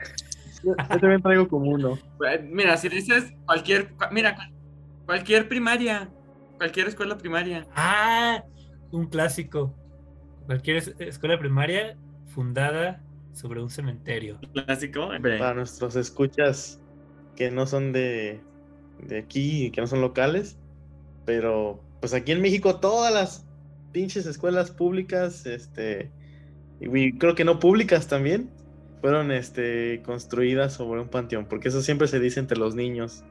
Yo, 0.63 0.75
yo 0.77 0.99
también 0.99 1.21
traigo 1.21 1.47
como 1.47 1.69
uno. 1.69 1.97
Mira, 2.43 2.77
si 2.77 2.89
dices 2.89 3.33
cualquier, 3.45 3.93
mira, 4.11 4.35
cualquier 5.05 5.47
primaria, 5.47 6.09
cualquier 6.57 6.87
escuela 6.87 7.17
primaria. 7.17 7.67
Ah, 7.75 8.43
un 8.91 9.07
clásico. 9.07 9.75
Cualquier 10.45 10.83
escuela 10.99 11.37
primaria 11.37 11.97
fundada 12.27 13.01
sobre 13.33 13.61
un 13.61 13.69
cementerio. 13.69 14.39
Clásico. 14.53 15.09
Para 15.21 15.53
nuestros 15.53 15.95
escuchas 15.95 16.82
que 17.35 17.51
no 17.51 17.65
son 17.67 17.91
de, 17.91 18.41
de 18.99 19.19
aquí, 19.19 19.71
que 19.71 19.81
no 19.81 19.87
son 19.87 20.01
locales, 20.01 20.57
pero 21.25 21.79
pues 21.99 22.13
aquí 22.13 22.31
en 22.31 22.41
México 22.41 22.79
todas 22.79 23.13
las 23.13 23.45
pinches 23.91 24.25
escuelas 24.25 24.71
públicas, 24.71 25.45
este, 25.45 26.11
y 26.81 27.17
creo 27.17 27.35
que 27.35 27.45
no 27.45 27.59
públicas 27.59 28.07
también, 28.07 28.49
fueron 29.01 29.31
este, 29.31 30.01
construidas 30.05 30.73
sobre 30.73 31.01
un 31.01 31.09
panteón, 31.09 31.45
porque 31.45 31.69
eso 31.69 31.81
siempre 31.81 32.07
se 32.07 32.19
dice 32.19 32.39
entre 32.39 32.57
los 32.57 32.75
niños. 32.75 33.23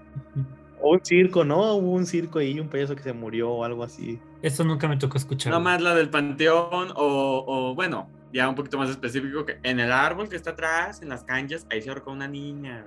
O 0.81 0.93
un 0.93 1.05
circo, 1.05 1.45
¿no? 1.45 1.75
Hubo 1.75 1.93
un 1.93 2.07
circo 2.07 2.41
ahí, 2.41 2.59
un 2.59 2.69
payaso 2.69 2.97
que 2.97 3.03
se 3.03 3.13
murió 3.13 3.51
o 3.51 3.65
algo 3.65 3.85
así. 3.85 4.19
Eso 4.43 4.65
nunca 4.65 4.89
me 4.89 4.97
tocó 4.97 5.17
escuchar. 5.17 5.53
No 5.53 5.61
más 5.61 5.81
la 5.81 5.95
del 5.95 6.11
panteón 6.11 6.91
o, 6.95 7.45
o, 7.47 7.75
bueno, 7.75 8.09
ya 8.33 8.49
un 8.49 8.55
poquito 8.55 8.79
más 8.79 8.91
específico, 8.91 9.47
que 9.47 9.59
en 9.63 9.81
el 9.81 9.93
árbol 9.93 10.29
que 10.29 10.37
está 10.37 10.51
atrás, 10.51 11.03
en 11.03 11.09
las 11.09 11.25
canchas, 11.25 11.67
ahí 11.71 11.81
se 11.81 11.89
ahorcó 11.89 12.11
una 12.11 12.29
niña 12.29 12.87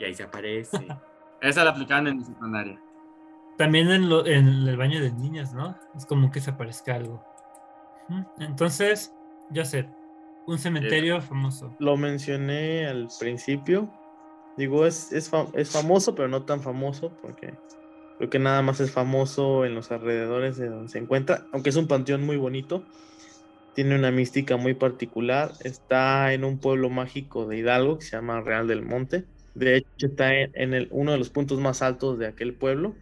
y 0.00 0.04
ahí 0.04 0.14
se 0.14 0.24
aparece. 0.24 0.78
Esa 1.40 1.64
la 1.64 1.70
aplicaban 1.70 2.08
en 2.08 2.18
mi 2.18 2.24
secundaria. 2.24 2.80
También 3.56 3.90
en, 3.90 4.08
lo, 4.08 4.26
en, 4.26 4.66
el 4.66 4.76
baño 4.76 5.00
de 5.00 5.12
niñas, 5.12 5.52
¿no? 5.52 5.76
Es 5.96 6.06
como 6.06 6.32
que 6.32 6.40
se 6.40 6.50
aparezca 6.50 6.94
algo. 6.94 7.24
Entonces, 8.38 9.14
ya 9.50 9.64
sé, 9.64 9.88
un 10.46 10.58
cementerio 10.58 11.20
sí. 11.20 11.28
famoso. 11.28 11.76
Lo 11.78 11.96
mencioné 11.96 12.86
al 12.86 13.08
principio. 13.18 13.90
Digo, 14.56 14.86
es, 14.86 15.12
es, 15.12 15.28
fam 15.28 15.48
es, 15.54 15.70
famoso, 15.70 16.14
pero 16.14 16.28
no 16.28 16.42
tan 16.42 16.60
famoso, 16.60 17.16
porque 17.22 17.54
creo 18.18 18.30
que 18.30 18.38
nada 18.38 18.62
más 18.62 18.80
es 18.80 18.90
famoso 18.90 19.64
en 19.64 19.74
los 19.74 19.92
alrededores 19.92 20.56
de 20.56 20.68
donde 20.68 20.88
se 20.88 20.98
encuentra, 20.98 21.46
aunque 21.52 21.70
es 21.70 21.76
un 21.76 21.86
panteón 21.86 22.24
muy 22.24 22.36
bonito. 22.36 22.84
tiene 23.74 23.94
una 23.94 24.10
mística 24.10 24.56
muy 24.56 24.74
particular. 24.74 25.52
Está 25.60 26.32
en 26.32 26.44
un 26.44 26.58
pueblo 26.58 26.90
mágico 26.90 27.46
de 27.46 27.58
Hidalgo 27.58 27.98
que 27.98 28.06
se 28.06 28.16
llama 28.16 28.40
Real 28.40 28.66
del 28.66 28.82
Monte. 28.82 29.26
De 29.54 29.76
hecho, 29.76 30.06
está 30.06 30.34
en, 30.34 30.88
uno 30.90 31.12
de 31.12 31.18
los 31.18 31.30
puntos 31.30 31.58
más 31.58 31.82
altos 31.82 32.18
de 32.18 32.26
aquel 32.26 32.54
pueblo. 32.54 32.94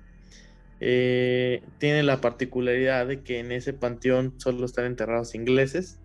Eh, 0.80 1.62
tiene 1.78 2.02
la 2.02 2.20
particularidad 2.20 3.06
de 3.06 3.22
que 3.22 3.40
en 3.40 3.52
ese 3.52 3.72
panteón 3.72 4.34
solo 4.38 4.64
están 4.64 4.86
enterrados 4.86 5.34
ingleses. 5.34 5.98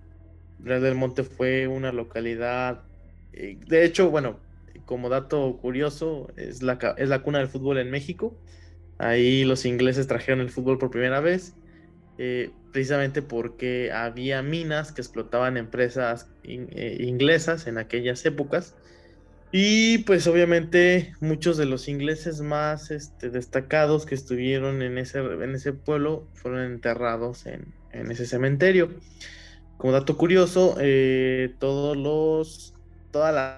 Real 0.60 0.82
del 0.82 0.96
Monte 0.96 1.24
fue 1.24 1.68
una 1.68 1.92
localidad, 1.92 2.84
eh, 3.34 3.58
de 3.68 3.86
hecho, 3.86 4.10
bueno, 4.10 4.40
como 4.86 5.10
dato 5.10 5.58
curioso, 5.62 6.32
es 6.36 6.62
la, 6.62 6.78
es 6.98 7.10
la 7.10 7.20
cuna 7.22 7.40
del 7.40 7.48
fútbol 7.48 7.78
en 7.78 7.92
México. 7.92 8.36
Ahí 8.98 9.44
los 9.44 9.66
ingleses 9.66 10.08
trajeron 10.08 10.40
el 10.40 10.50
fútbol 10.50 10.78
por 10.78 10.92
primera 10.92 11.20
vez, 11.20 11.56
eh, 12.18 12.52
precisamente 12.72 13.22
porque 13.22 13.92
había 13.92 14.42
minas 14.42 14.92
que 14.92 15.02
explotaban 15.02 15.58
empresas 15.58 16.30
inglesas 16.44 17.68
en 17.68 17.78
aquellas 17.78 18.26
épocas 18.26 18.76
y 19.56 20.00
pues 20.00 20.26
obviamente 20.26 21.14
muchos 21.22 21.58
de 21.58 21.68
los 21.68 21.88
ingleses 21.88 22.42
más 22.42 22.90
este, 22.90 23.30
destacados 23.30 24.08
que 24.08 24.16
estuvieron 24.16 24.82
en 24.82 24.98
ese, 24.98 25.20
en 25.20 25.54
ese 25.54 25.74
pueblo 25.74 26.28
fueron 26.34 26.62
enterrados 26.62 27.46
en, 27.46 27.72
ese 27.92 28.26
cementerio. 28.26 28.90
Como 29.78 29.94
dato 29.94 30.18
curioso, 30.18 30.76
eh, 30.80 31.54
todos 31.60 31.96
los, 31.96 32.74
todas 33.12 33.36
las 33.36 33.58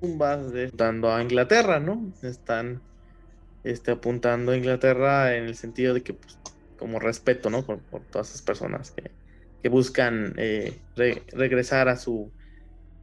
tumbas 0.00 0.52
de, 0.52 0.66
apuntando 0.66 1.12
a 1.12 1.20
Inglaterra, 1.20 1.80
¿no? 1.80 2.12
Están 2.22 2.80
este, 3.64 3.90
apuntando 3.90 4.52
a 4.52 4.56
Inglaterra 4.56 5.34
en 5.34 5.46
el 5.46 5.56
sentido 5.56 5.94
de 5.94 6.04
que, 6.04 6.14
pues, 6.14 6.38
como 6.78 7.00
respeto, 7.00 7.50
¿no? 7.50 7.66
Por, 7.66 7.80
todas 8.12 8.28
esas 8.28 8.42
personas 8.42 8.92
que, 8.92 9.10
buscan 9.68 10.34
eh, 10.36 10.78
regresar 10.94 11.88
a 11.88 11.96
su, 11.96 12.30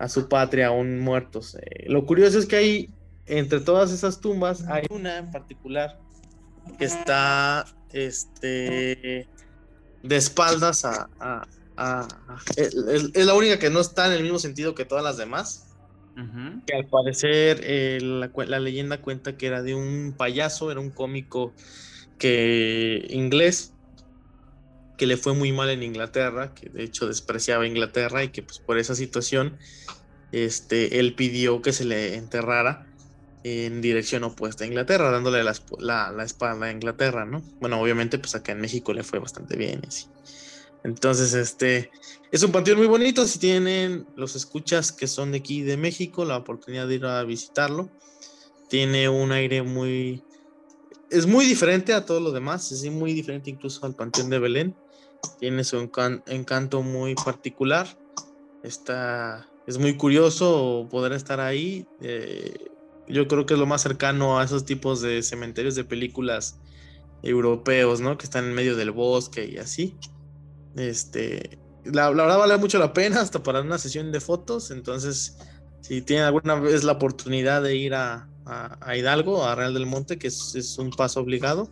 a 0.01 0.09
su 0.09 0.27
patria 0.27 0.67
aún 0.67 0.99
muertos. 0.99 1.55
Eh, 1.55 1.85
lo 1.87 2.05
curioso 2.07 2.39
es 2.39 2.47
que 2.47 2.55
hay, 2.55 2.89
entre 3.27 3.59
todas 3.59 3.91
esas 3.91 4.19
tumbas, 4.19 4.67
hay 4.67 4.83
una 4.89 5.19
en 5.19 5.29
particular 5.29 5.99
que 6.79 6.85
está 6.85 7.65
este, 7.93 9.27
de 10.01 10.15
espaldas 10.15 10.85
a... 10.85 11.47
es, 12.55 12.73
la 12.73 13.33
única 13.35 13.59
que 13.59 13.69
no 13.69 13.79
está 13.79 14.07
en 14.07 14.13
el 14.13 14.23
mismo 14.23 14.39
sentido 14.39 14.73
que 14.73 14.85
todas 14.85 15.03
las 15.03 15.17
demás. 15.17 15.67
Que 16.65 16.75
al 16.75 16.85
parecer 16.87 17.61
eh, 17.63 17.99
la, 18.01 18.59
leyenda 18.59 19.01
cuenta 19.01 19.37
que 19.37 19.47
era 19.47 19.61
de 19.61 19.75
un 19.75 20.13
payaso, 20.17 20.71
era 20.71 20.79
un 20.79 20.89
cómico 20.89 21.53
que 22.17 23.07
inglés 23.09 23.73
que 25.01 25.07
le 25.07 25.17
fue 25.17 25.33
muy 25.33 25.51
mal 25.51 25.71
en 25.71 25.81
Inglaterra, 25.81 26.53
que 26.53 26.69
de 26.69 26.83
hecho 26.83 27.07
despreciaba 27.07 27.65
Inglaterra 27.65 28.23
y 28.23 28.29
que 28.29 28.43
pues 28.43 28.59
por 28.59 28.77
esa 28.77 28.93
situación 28.93 29.57
este, 30.31 30.99
él 30.99 31.15
pidió 31.15 31.63
que 31.63 31.73
se 31.73 31.85
le 31.85 32.17
enterrara 32.17 32.85
en 33.43 33.81
dirección 33.81 34.23
opuesta 34.23 34.63
a 34.63 34.67
Inglaterra, 34.67 35.09
dándole 35.09 35.43
la, 35.43 35.55
la, 36.11 36.23
espalda 36.23 36.67
a 36.67 36.71
Inglaterra, 36.71 37.25
¿no? 37.25 37.41
Bueno, 37.59 37.81
obviamente 37.81 38.19
pues 38.19 38.35
acá 38.35 38.51
en 38.51 38.61
México 38.61 38.93
le 38.93 39.01
fue 39.01 39.17
bastante 39.17 39.57
bien, 39.57 39.81
así. 39.87 40.05
Entonces, 40.83 41.33
este, 41.33 41.89
es 42.31 42.43
un 42.43 42.51
panteón 42.51 42.77
muy 42.77 42.85
bonito, 42.85 43.25
si 43.25 43.39
tienen 43.39 44.05
los 44.15 44.35
escuchas 44.35 44.91
que 44.91 45.07
son 45.07 45.31
de 45.31 45.39
aquí 45.39 45.63
de 45.63 45.77
México, 45.77 46.25
la 46.25 46.37
oportunidad 46.37 46.87
de 46.87 46.93
ir 46.93 47.05
a 47.05 47.23
visitarlo, 47.23 47.89
tiene 48.69 49.09
un 49.09 49.31
aire 49.31 49.63
muy, 49.63 50.23
es 51.09 51.25
muy 51.25 51.47
diferente 51.47 51.91
a 51.91 52.05
todo 52.05 52.19
lo 52.19 52.31
demás, 52.31 52.71
es 52.71 52.87
muy 52.91 53.13
diferente 53.13 53.49
incluso 53.49 53.83
al 53.87 53.95
Panteón 53.95 54.29
de 54.29 54.37
Belén 54.37 54.75
tiene 55.39 55.63
su 55.63 55.77
encanto 56.27 56.83
muy 56.83 57.15
particular. 57.15 57.87
Está, 58.63 59.47
es 59.67 59.77
muy 59.77 59.97
curioso 59.97 60.87
poder 60.89 61.13
estar 61.13 61.39
ahí. 61.39 61.87
Eh, 62.01 62.69
yo 63.07 63.27
creo 63.27 63.45
que 63.45 63.55
es 63.55 63.59
lo 63.59 63.65
más 63.65 63.81
cercano 63.81 64.39
a 64.39 64.43
esos 64.43 64.65
tipos 64.65 65.01
de 65.01 65.23
cementerios 65.23 65.75
de 65.75 65.83
películas 65.83 66.59
europeos, 67.23 68.01
¿no? 68.01 68.17
Que 68.17 68.25
están 68.25 68.45
en 68.45 68.53
medio 68.53 68.75
del 68.75 68.91
bosque 68.91 69.45
y 69.45 69.57
así. 69.57 69.97
Este, 70.75 71.59
la, 71.83 72.09
verdad 72.09 72.37
vale 72.37 72.57
mucho 72.57 72.79
la 72.79 72.93
pena 72.93 73.21
hasta 73.21 73.43
para 73.43 73.61
una 73.61 73.77
sesión 73.77 74.11
de 74.11 74.19
fotos. 74.19 74.71
Entonces, 74.71 75.37
si 75.81 76.01
tienen 76.01 76.25
alguna 76.25 76.55
vez 76.55 76.83
la 76.83 76.93
oportunidad 76.93 77.61
de 77.63 77.75
ir 77.75 77.93
a, 77.95 78.27
Hidalgo, 78.95 79.43
a 79.45 79.55
Real 79.55 79.73
del 79.73 79.85
Monte, 79.85 80.17
que 80.17 80.27
es, 80.27 80.55
es, 80.55 80.77
un 80.77 80.89
paso 80.89 81.19
obligado, 81.21 81.69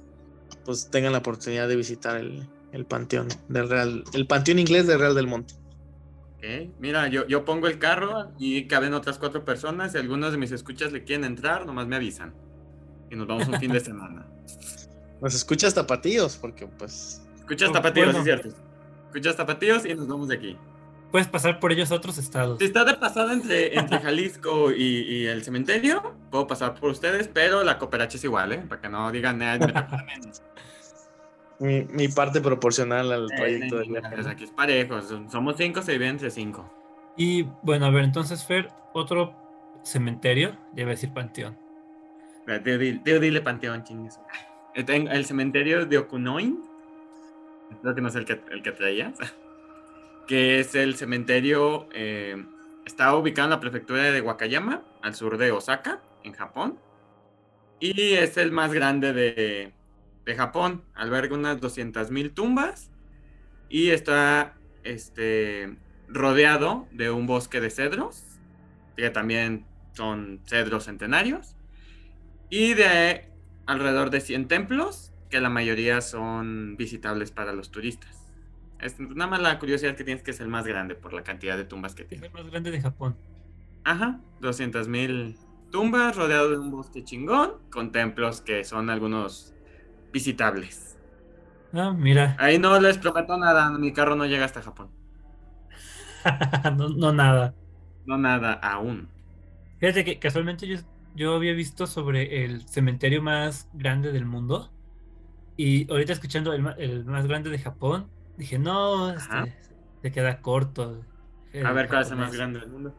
pues 0.66 0.90
tengan 0.90 1.12
la 1.12 1.18
oportunidad 1.18 1.68
de 1.68 1.76
visitar 1.76 2.18
el, 2.18 2.48
el 2.72 2.86
panteón 2.86 3.28
del 3.48 3.70
Real, 3.70 4.04
el 4.14 4.28
panteón 4.28 4.60
inglés 4.60 4.88
del 4.88 5.00
Real 5.00 5.16
del 5.16 5.28
Monte. 5.28 5.56
Mira, 6.80 7.10
yo, 7.10 7.28
yo 7.28 7.44
pongo 7.44 7.68
el 7.68 7.80
carro 7.80 8.32
y 8.38 8.66
caben 8.68 8.94
otras 8.94 9.18
cuatro 9.18 9.44
personas. 9.44 9.92
Si 9.92 9.98
algunos 9.98 10.32
de 10.32 10.38
mis 10.38 10.52
escuchas 10.52 10.92
le 10.94 11.04
quieren 11.04 11.26
entrar, 11.26 11.66
nomás 11.66 11.88
me 11.88 11.98
avisan. 11.98 12.34
Y 13.12 13.16
nos 13.16 13.28
vamos 13.28 13.48
un 13.48 13.60
fin 13.60 13.72
de 13.72 13.80
semana. 13.82 14.26
Nos 15.22 15.36
escuchas 15.36 15.74
tapatíos, 15.74 16.38
porque 16.38 16.66
pues. 16.68 17.22
Escuchas 17.36 17.72
tapatíos, 17.72 18.16
es 18.16 18.24
cierto. 18.24 18.50
Escuchas 19.08 19.36
tapatíos 19.36 19.86
y 19.86 19.96
nos 19.96 20.08
vamos 20.08 20.30
de 20.30 20.36
aquí. 20.36 20.58
Puedes 21.12 21.28
pasar 21.28 21.60
por 21.60 21.72
ellos 21.72 21.92
a 21.92 21.96
otros 21.96 22.20
estados. 22.20 22.60
Si 22.60 22.66
está 22.66 22.86
de 22.86 22.94
pasada 22.94 23.34
entre, 23.34 23.78
entre 23.78 24.00
Jalisco 24.00 24.72
y, 24.72 25.26
el 25.26 25.44
cementerio, 25.44 26.16
puedo 26.30 26.46
pasar 26.46 26.76
por 26.76 26.92
ustedes, 26.92 27.28
pero 27.28 27.64
la 27.64 27.80
cooperacha 27.80 28.18
es 28.18 28.24
igual, 28.24 28.52
¿eh? 28.54 28.64
Para 28.70 28.80
que 28.80 28.90
no 28.90 29.12
digan 29.12 29.38
nada. 29.40 30.06
Mi, 31.60 32.08
parte 32.08 32.42
proporcional 32.42 33.12
al 33.12 33.28
proyecto 33.28 33.80
de 33.80 34.02
Aquí 34.30 34.46
es 34.46 34.52
parejo, 34.52 35.02
somos 35.30 35.56
cinco, 35.58 35.82
se 35.82 35.94
divide 35.94 36.10
entre 36.10 36.32
cinco. 36.32 36.70
Y 37.18 37.44
bueno, 37.64 37.86
a 37.86 37.90
ver, 37.90 38.06
entonces, 38.06 38.46
Fer, 38.46 38.70
otro 38.94 39.36
cementerio, 39.84 40.58
ya 40.74 40.84
iba 40.84 40.92
a 40.92 40.96
decir 40.96 41.12
panteón. 41.14 41.58
Tío, 42.64 43.20
dile 43.20 43.42
panteón, 43.42 43.84
chingues. 43.84 44.20
El 44.74 45.26
cementerio 45.26 45.86
de 45.86 45.98
Okunoin, 45.98 46.64
creo 47.82 47.94
que 47.94 48.02
no 48.02 48.08
es 48.08 48.16
el 48.16 48.26
que, 48.26 48.40
el 48.52 48.64
que 48.64 48.72
traías, 48.72 49.18
que 50.28 50.62
es 50.62 50.76
el 50.76 50.96
cementerio, 50.96 51.88
eh, 51.94 52.42
está 52.86 53.14
ubicado 53.16 53.48
en 53.48 53.52
la 53.52 53.60
prefectura 53.60 54.04
de 54.04 54.22
Wakayama, 54.22 54.82
al 55.02 55.14
sur 55.14 55.38
de 55.38 55.52
Osaka, 55.52 56.02
en 56.24 56.34
Japón, 56.34 56.80
y 57.80 58.14
es 58.14 58.38
el 58.38 58.52
más 58.52 58.74
grande 58.74 59.14
de, 59.14 59.74
de 60.26 60.36
Japón. 60.36 60.84
Alberga 60.94 61.36
unas 61.36 61.60
200.000 61.60 62.34
tumbas 62.34 62.92
y 63.70 63.90
está 63.90 64.56
este, 64.84 65.78
rodeado 66.08 66.88
de 66.92 67.12
un 67.12 67.28
bosque 67.28 67.62
de 67.62 67.70
cedros, 67.70 68.24
que 68.98 69.10
también 69.10 69.66
son 69.94 70.42
cedros 70.46 70.86
centenarios, 70.86 71.56
y 72.50 72.74
de 72.74 73.30
alrededor 73.66 74.10
de 74.10 74.22
100 74.22 74.48
templos, 74.48 75.14
que 75.30 75.40
la 75.40 75.50
mayoría 75.50 76.02
son 76.02 76.76
visitables 76.78 77.32
para 77.32 77.54
los 77.54 77.70
turistas. 77.70 78.26
Es 78.80 79.00
nada 79.00 79.30
más 79.30 79.42
la 79.42 79.60
curiosidad 79.60 79.96
que 79.96 80.04
tienes 80.04 80.24
que 80.24 80.32
es 80.32 80.40
el 80.40 80.48
más 80.48 80.66
grande 80.66 80.96
por 80.96 81.14
la 81.14 81.24
cantidad 81.24 81.58
de 81.58 81.66
tumbas 81.66 81.94
que 81.94 82.06
tiene. 82.06 82.26
Es 82.26 82.34
el 82.34 82.40
más 82.42 82.50
grande 82.50 82.72
de 82.72 82.82
Japón. 82.82 83.16
Ajá, 83.84 84.20
200.000 84.42 85.36
tumbas 85.70 86.16
rodeado 86.16 86.50
de 86.50 86.58
un 86.58 86.72
bosque 86.72 87.04
chingón, 87.04 87.54
con 87.70 87.92
templos 87.92 88.42
que 88.42 88.64
son 88.64 88.90
algunos 88.90 89.54
visitables. 90.12 90.98
Ah, 91.74 91.94
mira. 91.96 92.36
Ahí 92.40 92.60
no 92.60 92.80
les 92.80 92.98
prometo 92.98 93.38
nada, 93.38 93.70
mi 93.72 93.94
carro 93.94 94.16
no 94.16 94.26
llega 94.26 94.46
hasta 94.46 94.62
Japón. 94.62 94.90
no, 96.98 97.14
nada. 97.14 97.54
No 98.06 98.18
nada, 98.18 98.54
aún. 98.54 99.08
Fíjate 99.80 100.04
que 100.04 100.20
casualmente 100.20 100.68
yo, 100.68 100.78
yo 101.16 101.36
había 101.36 101.54
visto 101.54 101.88
sobre 101.88 102.44
el 102.44 102.68
cementerio 102.68 103.22
más 103.22 103.70
grande 103.74 104.12
del 104.12 104.26
mundo. 104.26 104.72
Y 105.56 105.90
ahorita 105.92 106.14
escuchando 106.14 106.54
el, 106.54 107.06
más 107.06 107.28
grande 107.28 107.50
de 107.50 107.60
Japón, 107.60 108.10
dije, 108.38 108.58
no, 108.58 109.12
este, 109.12 109.54
se 110.02 110.12
queda 110.12 110.42
corto. 110.42 111.04
A 111.64 111.72
ver, 111.74 111.88
¿cuál 111.88 112.04
es 112.04 112.12
el 112.12 112.18
más 112.18 112.34
grande 112.34 112.60
del 112.60 112.70
mundo? 112.70 112.96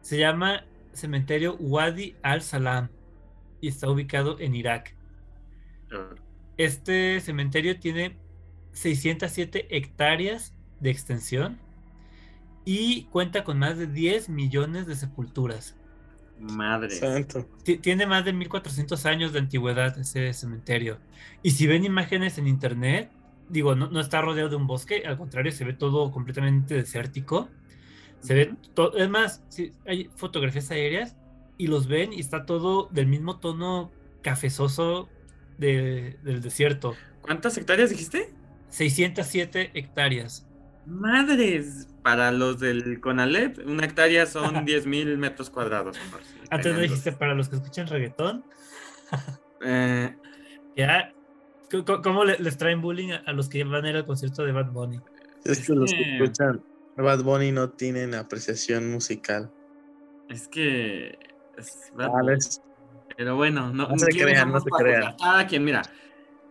Se 0.00 0.18
llama 0.18 0.64
Cementerio 0.92 1.56
Wadi 1.56 2.16
al-Salam 2.22 2.88
y 3.60 3.68
está 3.68 3.88
ubicado 3.88 4.38
en 4.40 4.54
Irak. 4.54 4.96
Este 6.56 7.20
cementerio 7.20 7.78
tiene 7.78 8.16
607 8.72 9.76
hectáreas 9.76 10.54
de 10.80 10.90
extensión 10.90 11.58
y 12.64 13.04
cuenta 13.04 13.44
con 13.44 13.58
más 13.58 13.78
de 13.78 13.86
10 13.86 14.28
millones 14.28 14.86
de 14.86 14.96
sepulturas. 14.96 15.76
Madre. 16.38 17.26
Tiene 17.80 18.06
más 18.06 18.24
de 18.24 18.32
1400 18.32 19.06
años 19.06 19.32
de 19.32 19.38
antigüedad 19.38 19.98
ese 19.98 20.32
cementerio. 20.34 20.98
Y 21.42 21.52
si 21.52 21.66
ven 21.66 21.84
imágenes 21.84 22.36
en 22.36 22.46
internet, 22.46 23.10
digo, 23.48 23.74
no, 23.74 23.98
está 24.00 24.20
rodeado 24.20 24.50
de 24.50 24.56
un 24.56 24.66
bosque, 24.66 25.04
al 25.06 25.16
contrario, 25.16 25.52
se 25.52 25.64
ve 25.64 25.72
todo 25.72 26.10
completamente 26.10 26.74
desértico. 26.74 27.48
Se 28.20 28.34
ve 28.34 28.54
todo, 28.74 28.96
es 28.96 29.08
más, 29.08 29.42
hay 29.86 30.10
fotografías 30.16 30.70
aéreas 30.70 31.16
y 31.56 31.68
los 31.68 31.86
ven 31.86 32.12
y 32.12 32.20
está 32.20 32.44
todo 32.44 32.88
del 32.90 33.06
mismo 33.06 33.38
tono 33.38 33.90
cafezoso 34.22 35.08
del 35.58 36.40
desierto. 36.42 36.94
¿Cuántas 37.22 37.56
hectáreas 37.58 37.90
dijiste? 37.90 38.32
607 38.70 39.70
hectáreas. 39.74 40.46
Madres, 40.86 41.88
para 42.02 42.30
los 42.30 42.60
del 42.60 43.00
Conalep, 43.00 43.58
una 43.66 43.84
hectárea 43.86 44.26
son 44.26 44.64
10 44.64 44.86
mil 44.86 45.18
metros 45.18 45.50
cuadrados. 45.50 45.96
Antes 46.50 46.72
no 46.72 46.78
tenían 46.78 46.82
dijiste 46.82 47.12
para 47.12 47.34
los 47.34 47.48
que 47.48 47.56
escuchan 47.56 47.86
reggaetón, 47.88 48.44
Eh, 49.64 50.14
ya. 50.76 51.12
¿Cómo 52.02 52.24
le- 52.24 52.38
les 52.38 52.56
traen 52.56 52.80
bullying 52.80 53.10
a 53.26 53.32
los 53.32 53.48
que 53.48 53.64
van 53.64 53.84
a 53.84 53.90
ir 53.90 53.96
al 53.96 54.06
concierto 54.06 54.44
de 54.44 54.52
Bad 54.52 54.70
Bunny? 54.70 55.00
Es 55.44 55.66
que 55.66 55.72
los 55.74 55.90
que 55.90 55.96
que- 55.98 56.16
escuchan 56.18 56.62
Bad 56.96 57.22
Bunny 57.24 57.50
no 57.52 57.70
tienen 57.70 58.14
apreciación 58.14 58.90
musical. 58.90 59.50
es 60.28 60.46
que. 60.48 61.18
es- 61.56 61.92
Ah, 61.98 62.08
no 62.22 62.30
es- 62.30 62.60
Pero 63.16 63.36
bueno, 63.36 63.70
no, 63.72 63.88
No 63.88 63.98
se 63.98 64.06
¿quiénes 64.06 64.32
crean, 64.34 64.52
no 64.52 64.60
se 64.60 64.70
crean. 64.70 65.14
Cada 65.18 65.46
quien, 65.46 65.64
mira. 65.64 65.82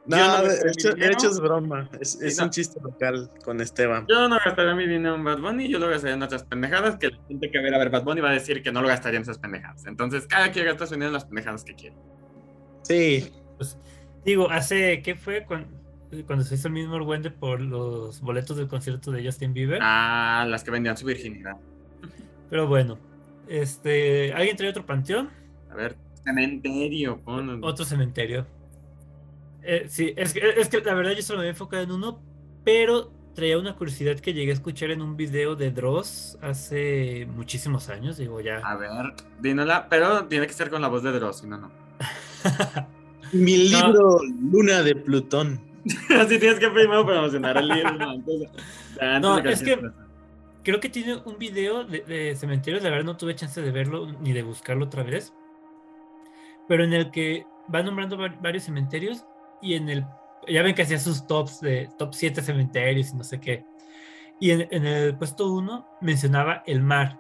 No, 0.08 0.18
yo 0.18 0.28
no 0.28 0.44
de, 0.44 0.72
hecho, 0.72 0.94
de 0.94 1.08
hecho 1.08 1.30
es 1.30 1.40
broma. 1.40 1.90
Es, 2.00 2.22
es 2.22 2.38
no. 2.38 2.46
un 2.46 2.50
chiste 2.52 2.80
local 2.80 3.32
con 3.44 3.60
Esteban. 3.60 4.06
Yo 4.08 4.30
no 4.30 4.38
gastaría 4.44 4.76
mi 4.76 4.86
dinero 4.88 5.16
en 5.16 5.24
Bad 5.24 5.40
Bunny, 5.40 5.68
yo 5.68 5.80
lo 5.80 5.90
gastaría 5.90 6.16
en 6.16 6.22
otras 6.22 6.44
pendejadas 6.44 6.98
que 6.98 7.10
la 7.10 7.18
gente 7.28 7.50
que 7.50 7.58
va 7.58 7.66
a 7.66 7.68
ir 7.70 7.74
a 7.74 7.78
ver 7.80 7.90
Bad 7.90 8.04
Bunny 8.04 8.22
va 8.22 8.30
a 8.30 8.34
decir 8.34 8.62
que 8.62 8.72
no 8.72 8.82
lo 8.84 8.88
gastaría 8.88 9.18
en 9.18 9.24
esas 9.24 9.40
pendejadas. 9.40 9.86
Entonces, 9.88 10.28
cada 10.28 10.52
quien 10.52 10.66
gasta 10.66 10.86
su 10.86 10.94
dinero 10.94 11.10
en 11.10 11.14
las 11.14 11.26
pendejadas 11.26 11.64
que 11.64 11.74
quiere. 11.74 11.96
Sí, 12.84 13.32
Pues, 13.58 13.80
digo, 14.24 14.50
hace, 14.52 15.02
¿qué 15.02 15.16
fue? 15.16 15.44
Cuando, 15.44 15.70
cuando 16.28 16.46
se 16.46 16.54
hizo 16.54 16.68
el 16.68 16.76
mismo 16.76 16.96
argüende 16.96 17.32
por 17.32 17.60
los 17.62 18.22
boletos 18.22 18.58
del 18.58 18.68
concierto 18.68 19.12
de 19.12 19.26
Justin 19.26 19.54
Bieber. 19.54 19.80
Ah, 19.82 20.46
las 20.48 20.64
que 20.64 20.70
vendían 20.70 20.98
su 20.98 21.06
virginidad. 21.08 21.58
Pero 22.52 22.68
bueno, 22.68 23.00
este, 23.48 24.34
¿alguien 24.34 24.56
trae 24.56 24.70
otro 24.70 24.86
panteón? 24.86 25.32
A 25.72 25.76
ver, 25.76 25.98
cementerio, 26.26 27.18
pon. 27.22 27.64
Otro 27.64 27.86
cementerio. 27.86 28.46
Eh, 29.64 29.86
sí, 29.88 30.14
es 30.18 30.34
que, 30.34 30.42
es 30.58 30.68
que 30.70 30.82
la 30.82 30.94
verdad 30.94 31.14
yo 31.14 31.22
solo 31.22 31.38
me 31.40 31.44
había 31.44 31.52
enfocado 31.52 31.84
en 31.84 31.92
uno, 31.92 32.20
pero 32.64 33.12
traía 33.34 33.58
una 33.58 33.76
curiosidad 33.76 34.20
que 34.20 34.34
llegué 34.34 34.52
a 34.52 34.54
escuchar 34.54 34.92
en 34.92 35.02
un 35.02 35.18
video 35.18 35.56
de 35.56 35.72
Dross 35.72 36.38
hace 36.42 37.28
muchísimos 37.36 37.90
años, 37.90 38.18
digo 38.18 38.40
ya. 38.42 38.58
A 38.60 38.76
ver, 38.76 39.14
dínola, 39.42 39.88
pero 39.90 40.26
tiene 40.26 40.48
que 40.48 40.54
ser 40.54 40.70
con 40.70 40.82
la 40.82 40.88
voz 40.88 41.04
de 41.04 41.12
Dross, 41.12 41.40
si 41.40 41.48
no, 41.48 41.58
no. 41.58 41.72
mi 43.34 43.70
No. 43.72 43.88
libro 43.88 44.20
Luna 44.52 44.84
de 44.84 44.96
Plutón. 44.96 45.60
Así 46.20 46.40
tienes 46.40 46.60
que 46.60 46.70
primero 46.70 47.06
promocionar 47.06 47.58
el 47.58 47.68
libro. 47.68 47.92
¿no? 47.94 48.10
Antes 48.12 49.22
No, 49.22 49.38
es 49.40 49.62
que-. 49.64 49.80
Creo 50.64 50.80
que 50.80 50.90
tiene 50.90 51.18
un 51.26 51.38
video 51.38 51.84
de, 51.84 52.00
de 52.02 52.36
cementerios, 52.36 52.82
la 52.82 52.90
verdad 52.90 53.06
no 53.06 53.18
tuve 53.18 53.36
chance 53.36 53.62
de 53.62 53.70
verlo 53.72 54.12
ni 54.20 54.34
de 54.34 54.42
buscarlo 54.42 54.86
otra 54.86 55.04
vez, 55.04 55.32
pero 56.68 56.84
en 56.84 56.94
el 56.94 57.12
que 57.12 57.46
va 57.74 57.84
nombrando 57.84 58.18
va- 58.18 58.36
varios 58.42 58.64
cementerios 58.64 59.26
y 59.62 59.74
en 59.76 59.90
el, 59.90 60.06
ya 60.48 60.62
ven 60.62 60.76
que 60.76 60.82
hacía 60.84 61.00
sus 61.00 61.26
tops 61.28 61.62
de 61.62 61.90
top 61.98 62.14
7 62.14 62.42
cementerios 62.42 63.12
y 63.14 63.16
no 63.18 63.24
sé 63.24 63.40
qué, 63.40 63.66
y 64.40 64.52
en, 64.52 64.68
en 64.72 64.86
el 64.86 65.16
puesto 65.18 65.52
1 65.52 65.88
mencionaba 66.02 66.64
el 66.66 66.82
mar 66.82 67.20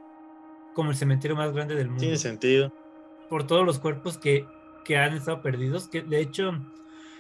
como 0.74 0.90
el 0.92 0.96
cementerio 0.98 1.36
más 1.38 1.52
grande 1.54 1.74
del 1.76 1.88
mundo 1.88 2.02
Tiene 2.02 2.18
sentido. 2.18 2.74
por 3.30 3.48
todos 3.48 3.66
los 3.66 3.80
cuerpos 3.80 4.18
que, 4.18 4.46
que 4.84 4.98
han 4.98 5.14
estado 5.16 5.42
perdidos, 5.42 5.88
que 5.88 6.02
de 6.02 6.20
hecho 6.20 6.52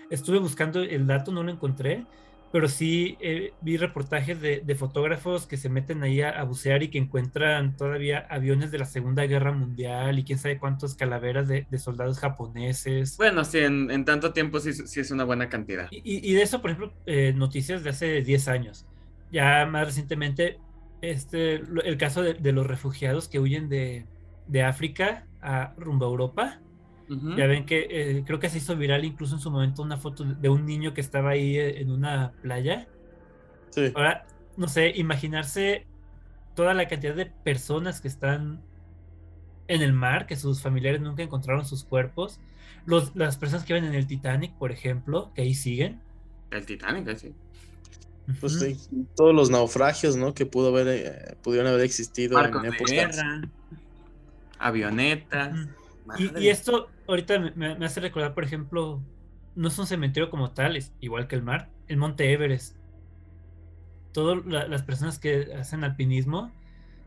estuve 0.09 0.37
buscando 0.39 0.81
el 0.81 1.07
dato, 1.07 1.31
no 1.31 1.41
lo 1.43 1.51
encontré, 1.51 2.05
pero 2.55 2.69
sí 2.69 3.17
eh, 3.21 3.57
vi 3.61 3.75
reportajes 3.77 4.39
de, 4.41 4.61
de 4.63 4.75
fotógrafos 4.75 5.45
que 5.47 5.57
se 5.57 5.69
meten 5.69 6.03
ahí 6.03 6.21
a, 6.21 6.29
a 6.31 6.43
bucear 6.45 6.83
y 6.83 6.89
que 6.89 6.97
encuentran 6.99 7.75
todavía 7.75 8.19
aviones 8.29 8.71
de 8.71 8.79
la 8.79 8.85
Segunda 8.85 9.25
Guerra 9.25 9.51
Mundial 9.51 10.19
y 10.19 10.23
quién 10.23 10.39
sabe 10.39 10.57
cuántas 10.59 10.95
calaveras 10.95 11.47
de, 11.49 11.67
de 11.69 11.79
soldados 11.79 12.19
japoneses. 12.19 13.17
Bueno, 13.17 13.43
sí, 13.45 13.59
en, 13.59 13.91
en 13.91 14.05
tanto 14.05 14.33
tiempo 14.33 14.59
sí, 14.59 14.73
sí 14.73 14.99
es 15.01 15.11
una 15.11 15.23
buena 15.25 15.49
cantidad. 15.49 15.89
Y, 15.89 16.31
y- 16.31 16.33
de 16.33 16.41
eso, 16.43 16.61
por 16.61 16.71
ejemplo, 16.71 16.97
eh, 17.05 17.33
noticias 17.33 17.83
de 17.83 17.89
hace 17.91 18.21
10 18.21 18.47
años. 18.47 18.87
Ya 19.29 19.65
más 19.65 19.85
recientemente, 19.87 20.61
este, 21.01 21.55
el 21.55 21.97
caso 21.97 22.21
de, 22.23 22.33
de 22.35 22.51
los 22.53 22.67
refugiados 22.67 23.29
que 23.29 23.39
huyen 23.39 23.69
de, 23.69 24.09
de 24.45 24.63
África 24.63 25.29
a 25.41 25.73
rumbo 25.77 26.05
a 26.05 26.09
Europa. 26.09 26.64
Ya 27.37 27.45
ven 27.47 27.65
que 27.65 27.87
eh, 27.89 28.23
creo 28.25 28.39
que 28.39 28.49
se 28.49 28.57
hizo 28.57 28.75
viral 28.75 29.05
incluso 29.05 29.35
en 29.35 29.41
su 29.41 29.51
momento 29.51 29.81
una 29.83 29.97
foto 29.97 30.23
de- 30.23 30.49
un 30.49 30.65
niño 30.65 30.93
que 30.93 31.01
estaba 31.01 31.31
ahí 31.31 31.57
eh, 31.57 31.81
en 31.81 31.91
una 31.91 32.31
playa. 32.41 32.87
Sí. 33.69 33.91
Ahora, 33.93 34.25
no 34.57 34.67
sé, 34.67 34.91
imaginarse 34.95 35.85
toda 36.55 36.73
la 36.73 36.87
cantidad 36.87 37.13
de 37.15 37.25
personas 37.27 38.01
que 38.01 38.07
están 38.07 38.61
en 39.67 39.81
el 39.81 39.93
mar, 39.93 40.25
que 40.25 40.35
sus 40.35 40.61
familiares 40.61 41.01
nunca 41.01 41.21
encontraron 41.23 41.65
sus 41.65 41.83
cuerpos. 41.83 42.39
Los, 42.85 43.15
las 43.15 43.37
personas 43.37 43.65
que 43.65 43.73
ven 43.73 43.83
en 43.85 43.93
el 43.95 44.07
Titanic, 44.07 44.53
por 44.57 44.71
ejemplo, 44.71 45.31
que 45.35 45.41
ahí 45.41 45.53
siguen. 45.53 45.99
El 46.51 46.65
Titanic, 46.65 47.15
sí. 47.17 47.33
Pues 48.39 48.59
sí, 48.59 48.77
todos 49.15 49.35
los 49.35 49.51
naufragios, 49.51 50.15
¿no? 50.15 50.33
Que 50.33 50.47
pudo 50.47 50.69
haber, 50.69 50.87
eh, 50.87 51.37
pudieron 51.43 51.67
haber 51.67 51.81
existido 51.81 52.39
en 52.43 52.61
de 52.61 52.69
épocas. 52.69 52.91
guerra, 52.91 53.41
avionetas. 54.57 55.67
Y, 56.17 56.43
y 56.43 56.49
esto 56.49 56.89
ahorita 57.07 57.39
me- 57.55 57.85
hace 57.85 57.99
recordar, 57.99 58.33
por 58.33 58.43
ejemplo, 58.43 59.01
no 59.55 59.67
es 59.67 59.79
un 59.79 59.87
cementerio 59.87 60.29
como 60.29 60.51
tal, 60.51 60.75
es 60.75 60.93
igual 60.99 61.27
que 61.27 61.35
el 61.35 61.43
mar, 61.43 61.69
el 61.87 61.97
monte 61.97 62.31
Everest. 62.31 62.75
Todas 64.13 64.45
la- 64.45 64.67
las 64.67 64.83
personas 64.83 65.19
que 65.19 65.53
hacen 65.59 65.83
alpinismo 65.83 66.51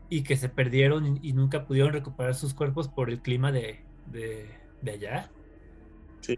y 0.09 0.23
que 0.23 0.35
se 0.37 0.49
perdieron 0.49 1.17
y, 1.17 1.29
y 1.29 1.33
nunca 1.33 1.65
pudieron 1.65 1.93
recuperar 1.93 2.35
sus 2.35 2.53
cuerpos 2.53 2.87
por 2.87 3.09
el 3.09 3.21
clima 3.21 3.51
de, 3.51 3.79
de, 4.07 4.49
de 4.81 4.91
allá. 4.91 5.31
Sí. 6.21 6.37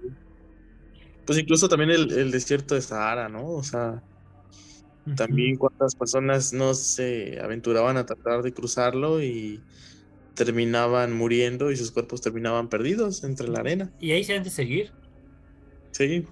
Pues 1.26 1.38
incluso 1.40 1.68
también 1.70 1.92
el, 1.92 2.12
el 2.12 2.32
desierto 2.32 2.76
de 2.76 2.82
Sahara, 2.82 3.30
¿no? 3.30 3.48
O 3.48 3.64
sea, 3.64 4.04
también 5.16 5.56
cuántas 5.58 5.96
personas 5.96 6.54
no 6.54 6.74
se 6.74 7.40
aventuraban 7.42 7.98
a 7.98 8.06
tratar 8.06 8.42
de 8.44 8.54
cruzarlo 8.54 9.22
y 9.22 9.62
terminaban 10.46 11.14
muriendo 11.14 11.72
y 11.72 11.76
sus 11.78 11.92
cuerpos 11.92 12.22
terminaban 12.22 12.68
perdidos 12.70 13.24
entre 13.24 13.48
la 13.48 13.60
arena. 13.60 13.92
Y 14.00 14.12
ahí 14.12 14.24
se 14.24 14.36
han 14.36 14.44
de 14.44 14.50
seguir. 14.50 14.92
Sí, 15.92 16.26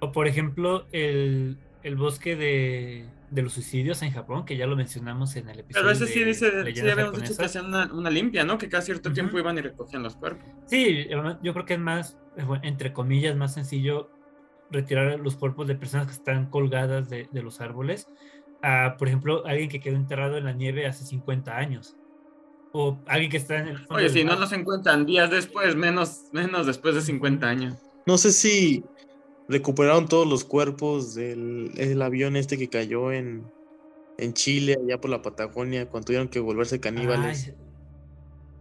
O 0.00 0.12
por 0.12 0.28
ejemplo, 0.28 0.86
el, 0.92 1.58
el 1.82 1.96
bosque 1.96 2.36
de, 2.36 3.08
de 3.30 3.42
los 3.42 3.54
suicidios 3.54 4.02
en 4.02 4.12
Japón, 4.12 4.44
que 4.44 4.56
ya 4.56 4.66
lo 4.66 4.76
mencionamos 4.76 5.34
en 5.36 5.48
el 5.48 5.60
episodio. 5.60 5.86
Pero 5.86 5.90
ese 5.90 6.06
sí 6.06 6.22
dice, 6.22 6.50
sí 6.74 6.88
habíamos 6.88 7.20
dicho 7.20 7.36
que 7.36 7.44
hacían 7.44 7.66
una, 7.66 7.92
una 7.92 8.10
limpia, 8.10 8.44
¿no? 8.44 8.58
Que 8.58 8.68
cada 8.68 8.82
cierto 8.82 9.12
tiempo 9.12 9.38
iban 9.38 9.58
y 9.58 9.62
recogían 9.62 10.02
los 10.02 10.16
cuerpos. 10.16 10.48
Sí, 10.66 11.06
yo 11.42 11.52
creo 11.52 11.64
que 11.64 11.74
es 11.74 11.80
más, 11.80 12.18
eh, 12.36 12.44
entre 12.62 12.92
comillas, 12.92 13.34
más 13.36 13.54
sencillo 13.54 14.10
retirar 14.70 15.18
los 15.20 15.36
cuerpos 15.36 15.66
de 15.66 15.76
personas 15.76 16.06
que 16.06 16.12
están 16.12 16.50
colgadas 16.50 17.08
de, 17.08 17.28
de 17.32 17.42
los 17.42 17.60
árboles 17.60 18.08
a, 18.62 18.96
por 18.98 19.08
ejemplo, 19.08 19.46
alguien 19.46 19.68
que 19.68 19.80
quedó 19.80 19.96
enterrado 19.96 20.36
en 20.36 20.44
la 20.44 20.52
nieve 20.52 20.86
hace 20.86 21.04
50 21.04 21.56
años. 21.56 21.96
O 22.78 23.02
alguien 23.06 23.30
que 23.30 23.36
está 23.38 23.58
en 23.58 23.68
el 23.68 23.78
fondo 23.78 23.94
Oye, 23.96 24.08
si 24.10 24.24
no 24.24 24.36
nos 24.36 24.52
encuentran 24.52 25.06
días 25.06 25.30
después, 25.30 25.74
menos, 25.76 26.26
menos 26.32 26.66
después 26.66 26.94
de 26.94 27.02
50 27.02 27.48
años. 27.48 27.74
no 28.06 28.18
sé 28.18 28.32
si 28.32 28.90
recuperaron 29.48 30.08
todos 30.08 30.26
los 30.26 30.44
cuerpos 30.44 31.14
del 31.14 31.72
el 31.78 32.02
avión 32.02 32.36
este 32.36 32.58
que 32.58 32.70
cayó 32.70 33.12
en, 33.12 33.52
en 34.18 34.34
Chile, 34.34 34.76
allá 34.82 34.98
por 35.00 35.10
la 35.10 35.22
Patagonia, 35.22 35.88
cuando 35.88 36.06
tuvieron 36.06 36.28
que 36.28 36.40
volverse 36.40 36.80
caníbales. 36.80 37.48
Ay, 37.48 37.56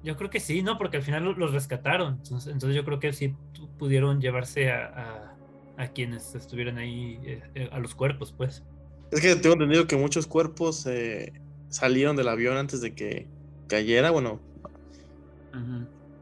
yo 0.02 0.16
creo 0.18 0.30
que 0.30 0.40
sí, 0.40 0.62
¿no? 0.62 0.78
Porque 0.78 0.98
al 0.98 1.04
final 1.04 1.24
lo- 1.24 1.34
los 1.34 1.52
rescataron. 1.54 2.16
Entonces, 2.16 2.54
entonces 2.54 2.76
yo 2.76 2.86
creo 2.86 3.00
que 3.00 3.14
sí 3.14 3.38
pu- 3.54 3.76
pudieron 3.78 4.22
llevarse 4.22 4.72
a, 4.72 4.86
a- 4.88 5.40
a 5.78 5.88
quienes 5.90 6.34
estuvieran 6.36 6.78
ahí, 6.78 7.20
eh, 7.26 7.42
eh, 7.56 7.70
a 7.72 7.80
los 7.80 7.96
cuerpos, 7.96 8.34
pues. 8.34 8.66
Es 9.12 9.22
que 9.22 9.36
tengo 9.36 9.54
entendido 9.54 9.88
que 9.88 9.96
muchos 9.98 10.28
cuerpos 10.28 10.86
eh, 10.88 11.32
salieron 11.70 12.16
del 12.16 12.28
avión 12.28 12.58
antes 12.58 12.82
de 12.82 12.94
que 12.94 13.30
cayera, 13.68 14.12
bueno, 14.12 14.40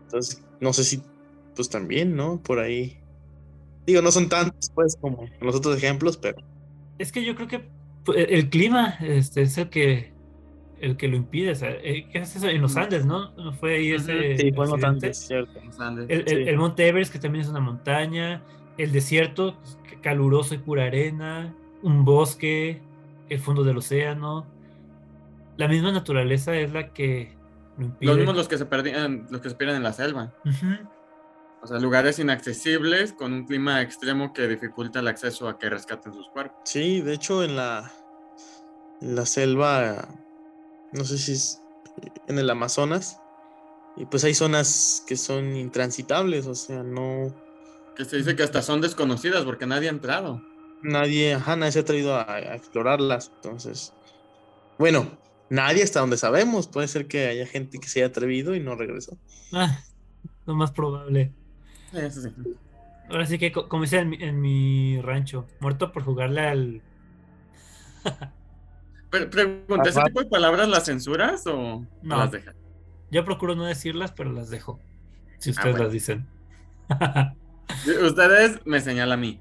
entonces 0.06 0.44
no 0.60 0.74
sé 0.74 0.84
si 0.84 1.02
pues 1.56 1.70
también, 1.70 2.16
¿no? 2.16 2.42
Por 2.42 2.60
ahí. 2.60 2.98
Digo, 3.86 4.02
no 4.02 4.12
son 4.12 4.30
tantos 4.30 4.72
pues 4.74 4.96
como 5.00 5.26
los 5.42 5.56
otros 5.56 5.78
ejemplos, 5.78 6.18
pero 6.18 6.38
Es 6.98 7.12
que 7.12 7.24
yo 7.24 7.36
creo 7.36 7.48
que 7.48 7.60
pu- 8.06 8.16
e, 8.16 8.34
el 8.36 8.50
clima 8.50 8.96
este, 9.02 9.42
es 9.44 9.58
el 9.58 9.70
que 9.70 10.12
el 10.80 10.98
que 10.98 11.08
lo 11.08 11.16
impide. 11.16 11.52
o 11.52 11.56
sea, 11.56 11.70
eh, 11.72 12.08
¿Qué 12.12 12.20
es 12.20 12.36
eso? 12.36 12.48
En 12.48 12.62
los. 12.62 12.76
Andes, 12.76 13.06
¿no? 13.06 13.32
¿No 13.36 13.54
fue 13.54 13.76
ahí 13.76 13.92
ese 13.92 14.38
sí, 14.38 14.52
fue 14.52 14.66
cierto. 15.14 15.60
Los 15.66 15.80
Andes. 15.80 16.10
El, 16.10 16.20
el- 16.22 16.28
Sí. 16.28 16.36
el 16.50 16.58
monte 16.58 16.88
Everest, 16.88 17.12
que 17.14 17.20
también 17.20 17.44
es 17.44 17.50
una 17.50 17.60
montaña, 17.60 18.42
el 18.78 18.92
desierto, 18.92 19.58
pues, 19.60 19.78
caluroso 20.02 20.56
y 20.56 20.58
pura 20.58 20.86
arena, 20.86 21.54
un 21.84 22.04
bosque, 22.06 22.82
el 23.30 23.40
fondo 23.40 23.64
del 23.64 23.78
océano. 23.78 24.46
La 25.58 25.68
misma 25.68 25.92
naturaleza 25.92 26.56
es 26.56 26.74
la 26.74 26.94
que 26.94 27.36
lo 27.78 27.86
impide. 27.86 28.08
Los 28.08 28.18
mismos 28.18 28.36
los 28.36 28.48
que 28.48 28.58
se 28.58 28.66
perdían, 28.66 29.28
los 29.30 29.42
que 29.42 29.50
se 29.50 29.56
pierden 29.56 29.78
en 29.78 29.84
la 29.84 29.94
selva. 29.94 30.34
O 31.62 31.68
sea, 31.68 31.80
lugares 31.80 32.20
inaccesibles 32.20 33.14
con 33.14 33.32
un 33.34 33.46
clima 33.46 33.82
extremo 33.82 34.34
que 34.34 34.48
dificulta 34.48 35.00
el 35.00 35.08
acceso 35.08 35.48
a 35.48 35.58
que 35.58 35.70
rescaten 35.70 36.14
sus 36.14 36.28
cuerpos. 36.30 36.60
Sí, 36.66 37.02
de 37.02 37.14
hecho 37.14 37.44
en 37.44 37.56
la 37.56 37.92
en 39.02 39.16
la 39.16 39.26
selva, 39.26 40.08
no 40.92 41.04
sé 41.04 41.18
si 41.18 41.34
es 41.34 41.62
en 42.28 42.40
el 42.40 42.50
Amazonas, 42.50 43.20
y 43.96 44.06
pues 44.06 44.24
hay 44.24 44.34
zonas 44.34 45.04
que 45.08 45.16
son 45.16 45.56
intransitables, 45.56 46.48
o 46.48 46.56
sea, 46.56 46.84
no 46.84 47.34
Que 47.96 48.06
se 48.06 48.18
dice 48.18 48.36
que 48.36 48.44
hasta 48.44 48.62
son 48.62 48.82
desconocidas 48.82 49.44
porque 49.44 49.66
nadie 49.68 49.88
ha 49.88 49.92
entrado. 49.92 50.42
nadie, 50.82 51.34
ajá, 51.36 51.56
nadie 51.56 51.72
se 51.74 51.80
ha 51.80 51.86
traído 51.86 52.16
a, 52.16 52.24
a 52.24 52.56
explorarlas, 52.56 53.32
entonces 53.36 53.94
Bueno, 54.78 55.08
nadie 55.54 55.84
hasta 55.84 56.00
donde 56.00 56.18
sabemos. 56.18 56.68
Puede 56.68 56.88
ser 56.88 57.08
que 57.08 57.28
haya 57.28 57.46
gente 57.46 57.80
que 57.80 57.88
se 57.88 58.00
haya 58.00 58.08
atrevido 58.08 58.56
y 58.56 58.60
no 58.60 58.76
regresó. 58.76 59.18
Ah, 59.52 59.80
lo 60.46 60.56
más 60.56 60.72
probable. 60.72 61.32
Eso 61.94 62.22
sí. 62.22 62.30
Ahora 63.10 63.26
sí 63.26 63.38
que, 63.38 63.52
co- 63.52 63.68
como 63.70 63.84
dice 63.84 64.00
en 64.00 64.10
mi, 64.10 64.18
en 64.20 64.42
mi 64.42 65.02
rancho, 65.02 65.46
muerto 65.60 65.92
por 65.92 66.04
jugarle 66.04 66.42
al. 66.42 66.82
Pero 69.10 69.30
pregunta, 69.30 69.90
¿ese 69.90 70.02
tipo 70.04 70.22
de 70.24 70.30
palabras 70.30 70.68
las 70.68 70.86
censuras 70.86 71.46
o 71.46 71.86
No. 72.02 72.18
las 72.18 72.32
dejas? 72.32 72.56
Yo 73.12 73.24
procuro 73.24 73.54
no 73.56 73.64
decirlas, 73.66 74.12
pero 74.12 74.32
las 74.32 74.50
dejo. 74.50 74.80
Si 75.38 75.52
ustedes 75.52 75.74
bueno. 75.74 75.84
las 75.84 75.94
dicen. 75.94 76.26
Ustedes 78.04 78.60
me 78.66 78.80
señalan 78.82 79.20
a 79.20 79.22
mí. 79.22 79.40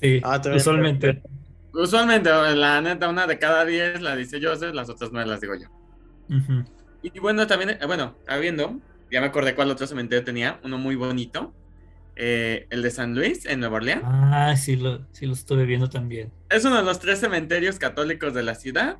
sí, 0.00 0.20
Ah, 0.22 0.40
usualmente. 0.54 1.22
Usualmente, 1.74 2.30
la 2.30 2.80
neta, 2.80 3.08
una 3.08 3.26
de 3.26 3.38
cada 3.38 3.64
diez 3.64 4.00
la 4.00 4.14
dice 4.16 4.40
Joseph, 4.42 4.74
las 4.74 4.88
otras 4.88 5.10
nueve 5.12 5.28
las 5.28 5.40
digo 5.40 5.54
yo. 5.54 5.68
Y 7.02 7.18
bueno, 7.18 7.46
también, 7.46 7.70
eh, 7.70 7.86
bueno, 7.86 8.14
estaba 8.20 8.38
viendo, 8.38 8.80
ya 9.10 9.20
me 9.20 9.26
acordé 9.26 9.54
cuál 9.54 9.70
otro 9.70 9.86
cementerio 9.86 10.24
tenía, 10.24 10.60
uno 10.64 10.78
muy 10.78 10.94
bonito, 10.94 11.52
eh, 12.16 12.66
el 12.70 12.82
de 12.82 12.90
San 12.90 13.14
Luis, 13.14 13.44
en 13.44 13.60
Nueva 13.60 13.76
Orleans. 13.76 14.02
Ah, 14.04 14.54
sí 14.56 14.76
lo, 14.76 15.04
sí 15.12 15.26
lo 15.26 15.32
estuve 15.32 15.66
viendo 15.66 15.88
también. 15.88 16.32
Es 16.48 16.64
uno 16.64 16.76
de 16.76 16.82
los 16.84 17.00
tres 17.00 17.18
cementerios 17.18 17.78
católicos 17.78 18.32
de 18.34 18.42
la 18.44 18.54
ciudad, 18.54 18.98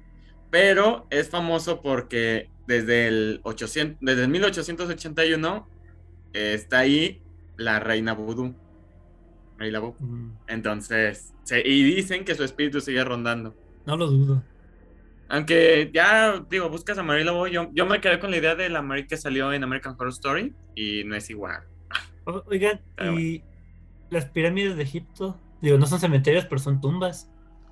pero 0.50 1.06
es 1.10 1.30
famoso 1.30 1.80
porque 1.80 2.50
desde 2.66 3.06
el, 3.06 3.40
800, 3.44 3.98
desde 4.00 4.22
el 4.24 4.28
1881 4.28 5.68
eh, 6.32 6.54
está 6.54 6.80
ahí 6.80 7.22
la 7.56 7.78
reina 7.78 8.14
vudú. 8.14 8.54
Mm, 9.58 10.30
Entonces, 10.48 11.33
se- 11.44 11.66
y 11.66 11.82
dicen 11.94 12.24
que 12.24 12.34
su 12.34 12.42
espíritu 12.44 12.80
sigue 12.80 13.04
rondando. 13.04 13.54
No 13.86 13.96
lo 13.96 14.06
dudo. 14.08 14.42
Aunque 15.28 15.90
ya, 15.92 16.44
digo, 16.50 16.68
buscas 16.68 16.98
a 16.98 17.02
Mary 17.02 17.24
Lobo, 17.24 17.46
yo, 17.46 17.70
yo 17.72 17.86
me 17.86 18.00
quedé 18.00 18.18
con 18.20 18.30
la 18.30 18.36
idea 18.36 18.54
de 18.54 18.68
la 18.68 18.82
Mary 18.82 19.06
que 19.06 19.16
salió 19.16 19.52
en 19.52 19.64
American 19.64 19.94
Horror 19.98 20.10
Story 20.10 20.54
y 20.74 21.02
no 21.04 21.14
es 21.16 21.30
igual. 21.30 21.62
O- 22.24 22.42
Oigan, 22.46 22.80
y 23.18 23.42
las 24.10 24.26
pirámides 24.26 24.76
de 24.76 24.82
Egipto, 24.82 25.40
digo, 25.62 25.78
no 25.78 25.86
son 25.86 25.98
cementerios, 26.00 26.44
pero 26.44 26.58
son 26.60 26.80
tumbas. 26.80 27.30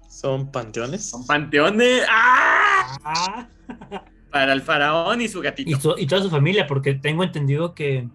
Son 0.08 0.50
panteones. 0.50 1.08
Son 1.10 1.26
panteones 1.26 2.04
¡ah! 2.10 2.98
Ah. 3.04 3.48
para 4.30 4.52
el 4.52 4.60
faraón 4.62 5.20
y 5.20 5.28
su 5.28 5.40
gatito. 5.40 5.70
Y, 5.70 5.74
to- 5.76 5.98
y 5.98 6.06
toda 6.06 6.22
su 6.22 6.30
familia, 6.30 6.66
porque 6.66 6.94
tengo 6.94 7.22
entendido 7.22 7.74
que, 7.74 8.08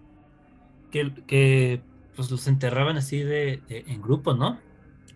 que, 0.90 1.12
que, 1.26 1.80
pues 2.16 2.30
los 2.30 2.46
enterraban 2.48 2.96
así 2.96 3.18
de, 3.20 3.62
de- 3.68 3.84
en 3.86 4.00
grupo, 4.02 4.34
¿no? 4.34 4.58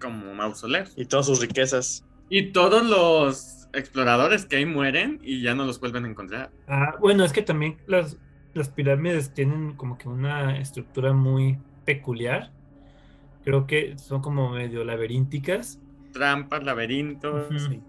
Como 0.02 0.34
mausoleos. 0.34 0.92
Y 0.96 1.04
todas 1.06 1.26
sus 1.26 1.40
riquezas. 1.40 2.04
Y 2.28 2.52
todos 2.52 2.84
los 2.84 3.68
exploradores 3.72 4.44
que 4.46 4.56
ahí 4.56 4.66
mueren 4.66 5.20
y 5.22 5.42
ya 5.42 5.54
no 5.54 5.64
los 5.64 5.78
vuelven 5.80 6.04
a 6.04 6.08
encontrar. 6.08 6.50
Ah, 6.66 6.96
bueno, 7.00 7.24
es 7.24 7.32
que 7.32 7.42
también 7.42 7.78
las, 7.86 8.18
las 8.54 8.68
pirámides 8.68 9.32
tienen 9.32 9.74
como 9.76 9.96
que 9.98 10.08
una 10.08 10.58
estructura 10.58 11.12
muy 11.12 11.58
peculiar. 11.84 12.52
Creo 13.44 13.66
que 13.66 13.96
son 13.98 14.20
como 14.22 14.50
medio 14.50 14.84
laberínticas. 14.84 15.80
Trampas, 16.12 16.62
laberintos. 16.64 17.46
Ujú. 17.50 17.58
sí. 17.58 17.82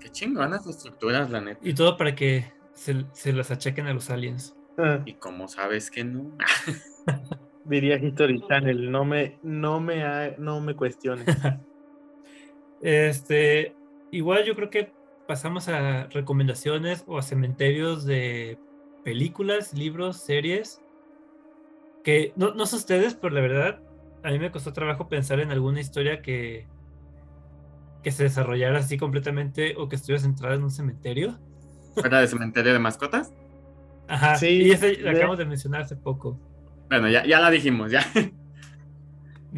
Qué 0.00 0.10
chingonas 0.10 0.66
estructuras, 0.66 1.28
la 1.30 1.40
neta. 1.40 1.60
Y 1.62 1.74
todo 1.74 1.96
para 1.96 2.14
que 2.14 2.52
se, 2.74 3.04
se 3.12 3.32
las 3.32 3.50
achaquen 3.50 3.86
a 3.88 3.92
los 3.94 4.10
aliens. 4.10 4.54
Ah, 4.78 5.00
Y 5.04 5.14
como 5.14 5.48
sabes 5.48 5.90
que 5.90 6.04
no. 6.04 6.36
diría 7.68 7.96
History 7.98 8.40
Channel, 8.48 8.90
no 8.90 9.04
me, 9.04 9.38
no 9.42 9.80
me, 9.80 10.02
ha- 10.04 10.34
no 10.38 10.60
me 10.60 10.74
cuestiones. 10.74 11.26
Este, 12.80 13.74
igual 14.12 14.44
yo 14.44 14.54
creo 14.54 14.70
que 14.70 14.92
pasamos 15.26 15.68
a 15.68 16.04
recomendaciones 16.08 17.02
o 17.06 17.18
a 17.18 17.22
cementerios 17.22 18.04
de 18.04 18.58
películas, 19.04 19.74
libros, 19.74 20.18
series. 20.18 20.80
Que 22.04 22.32
no, 22.36 22.54
no 22.54 22.66
sé 22.66 22.76
ustedes, 22.76 23.14
pero 23.14 23.34
la 23.34 23.40
verdad, 23.40 23.80
a 24.22 24.30
mí 24.30 24.38
me 24.38 24.50
costó 24.50 24.72
trabajo 24.72 25.08
pensar 25.08 25.40
en 25.40 25.50
alguna 25.50 25.80
historia 25.80 26.22
que, 26.22 26.66
que 28.02 28.12
se 28.12 28.22
desarrollara 28.24 28.78
así 28.78 28.96
completamente 28.96 29.74
o 29.76 29.88
que 29.88 29.96
estuviera 29.96 30.22
centrada 30.22 30.54
en 30.54 30.62
un 30.62 30.70
cementerio. 30.70 31.38
Fuera 31.94 32.20
de 32.20 32.28
cementerio 32.28 32.72
de 32.72 32.78
mascotas. 32.78 33.32
Ajá, 34.06 34.36
Sí, 34.36 34.62
y 34.62 34.70
esa 34.70 34.86
la 34.86 34.92
de- 34.92 35.10
acabamos 35.10 35.38
de 35.38 35.46
mencionar 35.46 35.82
hace 35.82 35.96
poco. 35.96 36.38
Bueno, 36.88 37.08
ya, 37.08 37.24
ya 37.26 37.40
la 37.40 37.50
dijimos, 37.50 37.90
ya. 37.90 38.00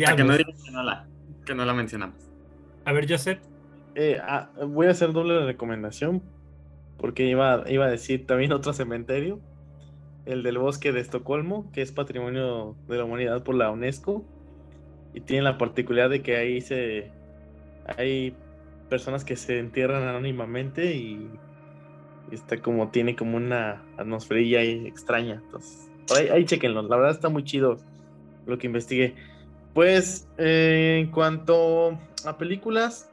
Para 0.05 0.17
que 0.17 0.25
no 0.25 0.37
digan 0.37 0.57
que 0.65 0.71
no 0.71 0.83
la, 0.83 1.07
que 1.45 1.55
no 1.55 1.65
la 1.65 1.75
mencionamos. 1.75 2.17
A 2.85 2.93
ver, 2.93 3.11
Joseph. 3.11 3.41
Eh, 3.97 4.19
ah, 4.23 4.51
voy 4.67 4.87
a 4.87 4.91
hacer 4.91 5.13
doble 5.13 5.45
recomendación 5.45 6.23
porque 6.97 7.27
iba, 7.27 7.65
iba 7.69 7.87
a 7.87 7.91
decir 7.91 8.27
también 8.27 8.53
otro 8.53 8.73
cementerio, 8.73 9.41
el 10.27 10.43
del 10.43 10.59
bosque 10.59 10.93
de 10.93 11.01
Estocolmo, 11.01 11.71
que 11.73 11.83
es 11.83 11.93
patrimonio 11.93 12.77
de 12.89 12.99
la 12.99 13.05
humanidad 13.05 13.43
por 13.43 13.55
la 13.55 13.71
UNESCO 13.71 14.25
y 15.13 15.21
tiene 15.21 15.43
la 15.43 15.59
particularidad 15.59 16.11
de 16.11 16.23
que 16.23 16.37
ahí 16.37 16.61
se 16.61 17.11
hay 17.97 18.35
personas 18.89 19.25
que 19.25 19.37
se 19.37 19.59
entierran 19.59 20.07
anónimamente 20.07 20.95
y, 20.95 21.29
y 22.31 22.35
está 22.35 22.61
como 22.61 22.91
tiene 22.91 23.17
como 23.17 23.37
una 23.37 23.83
atmosferilla 23.97 24.61
ahí 24.61 24.87
extraña. 24.87 25.41
Entonces, 25.45 25.90
por 26.11 26.19
ahí, 26.19 26.29
ahí 26.29 26.45
chequenlo, 26.45 26.83
la 26.83 26.97
verdad 26.97 27.13
está 27.13 27.29
muy 27.29 27.45
chido 27.45 27.77
lo 28.47 28.59
que 28.59 28.67
investigué. 28.67 29.15
Pues 29.75 30.29
eh, 30.39 30.99
en 31.01 31.13
cuanto 31.13 31.97
a 32.25 32.37
películas, 32.37 33.09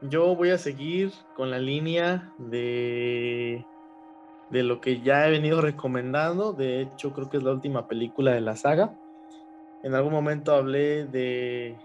yo 0.00 0.36
voy 0.36 0.50
a 0.50 0.58
seguir 0.58 1.10
con 1.36 1.50
la 1.50 1.58
línea 1.58 2.32
de, 2.38 3.64
de 4.50 4.62
lo 4.62 4.80
que 4.80 5.00
ya 5.00 5.26
he 5.26 5.30
venido 5.32 5.60
recomendando. 5.62 6.52
De 6.52 6.82
hecho, 6.82 7.12
creo 7.12 7.28
que 7.28 7.38
es 7.38 7.42
la 7.42 7.50
última 7.50 7.88
película 7.88 8.32
de 8.32 8.40
la 8.40 8.54
saga. 8.54 8.94
En 9.82 9.94
algún 9.94 10.12
momento 10.12 10.54
hablé 10.54 11.06
de 11.06 11.76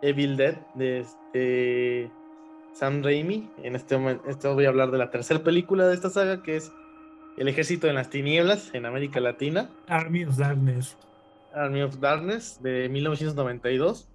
Evil 0.00 0.36
Dead, 0.36 0.56
de 0.74 1.00
este 1.00 2.10
Sam 2.72 3.02
Raimi. 3.02 3.50
En 3.64 3.74
este 3.74 3.98
momento 3.98 4.54
voy 4.54 4.66
a 4.66 4.68
hablar 4.68 4.92
de 4.92 4.98
la 4.98 5.10
tercera 5.10 5.42
película 5.42 5.88
de 5.88 5.94
esta 5.94 6.10
saga, 6.10 6.44
que 6.44 6.56
es 6.56 6.72
El 7.38 7.46
Ejército 7.46 7.86
de 7.86 7.92
las 7.92 8.10
Tinieblas 8.10 8.70
en 8.72 8.84
América 8.84 9.20
Latina. 9.20 9.70
Army 9.86 10.24
of 10.24 10.36
Darkness. 10.36 10.96
Army 11.54 11.82
of 11.82 12.00
Darkness 12.00 12.60
de 12.60 12.88
1992. 12.88 14.08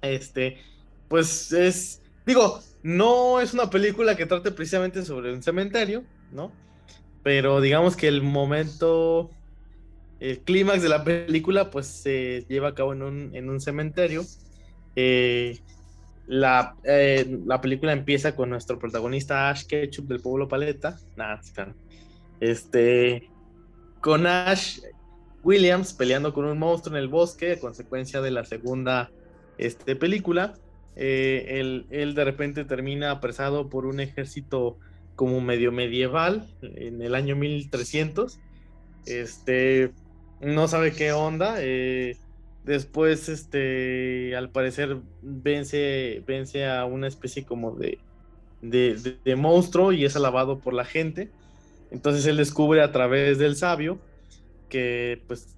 Este, 0.00 0.58
pues 1.08 1.50
es, 1.50 2.02
digo, 2.24 2.60
no 2.84 3.40
es 3.40 3.52
una 3.52 3.68
película 3.68 4.16
que 4.16 4.26
trate 4.26 4.52
precisamente 4.52 5.04
sobre 5.04 5.32
un 5.32 5.42
cementerio, 5.42 6.04
¿no? 6.30 6.52
Pero 7.24 7.60
digamos 7.60 7.96
que 7.96 8.06
el 8.06 8.22
momento, 8.22 9.32
el 10.20 10.38
clímax 10.38 10.82
de 10.82 10.88
la 10.88 11.02
película, 11.02 11.72
pues 11.72 11.88
se 11.88 12.46
lleva 12.48 12.68
a 12.68 12.74
cabo 12.76 12.92
en 12.92 13.02
un, 13.02 13.34
en 13.34 13.50
un 13.50 13.60
cementerio. 13.60 14.24
Eh, 14.94 15.58
la, 16.28 16.76
eh, 16.84 17.40
la 17.44 17.60
película 17.60 17.92
empieza 17.92 18.36
con 18.36 18.50
nuestro 18.50 18.78
protagonista 18.78 19.50
Ash 19.50 19.66
Ketchum 19.66 20.06
del 20.06 20.20
pueblo 20.20 20.46
Paleta. 20.46 20.96
Nada. 21.16 21.40
Este, 22.40 23.30
con 24.00 24.26
Ash 24.26 24.80
Williams 25.42 25.92
peleando 25.92 26.32
con 26.32 26.44
un 26.44 26.58
monstruo 26.58 26.96
en 26.96 27.02
el 27.02 27.08
bosque 27.08 27.52
a 27.52 27.60
consecuencia 27.60 28.20
de 28.20 28.30
la 28.30 28.44
segunda 28.44 29.10
este, 29.58 29.96
película. 29.96 30.54
Eh, 30.96 31.84
él, 31.90 32.14
de 32.14 32.24
repente 32.24 32.64
termina 32.64 33.10
apresado 33.10 33.68
por 33.68 33.86
un 33.86 34.00
ejército 34.00 34.78
como 35.14 35.40
medio 35.40 35.72
medieval 35.72 36.48
en 36.62 37.00
el 37.02 37.14
año 37.14 37.36
1300. 37.36 38.38
Este, 39.06 39.92
no 40.40 40.68
sabe 40.68 40.92
qué 40.92 41.12
onda. 41.12 41.56
eh, 41.58 42.16
después, 42.64 43.28
este, 43.28 44.34
al 44.36 44.50
parecer, 44.50 44.98
vence, 45.22 46.22
vence 46.26 46.66
a 46.66 46.84
una 46.84 47.06
especie 47.06 47.44
como 47.44 47.76
de, 47.76 47.98
de- 48.62 49.18
de 49.24 49.36
monstruo 49.36 49.92
y 49.92 50.04
es 50.04 50.16
alabado 50.16 50.58
por 50.58 50.74
la 50.74 50.84
gente. 50.84 51.30
Entonces 51.90 52.26
él 52.26 52.36
descubre 52.36 52.82
a 52.82 52.92
través 52.92 53.38
del 53.38 53.56
sabio 53.56 53.98
que 54.68 55.22
pues 55.26 55.56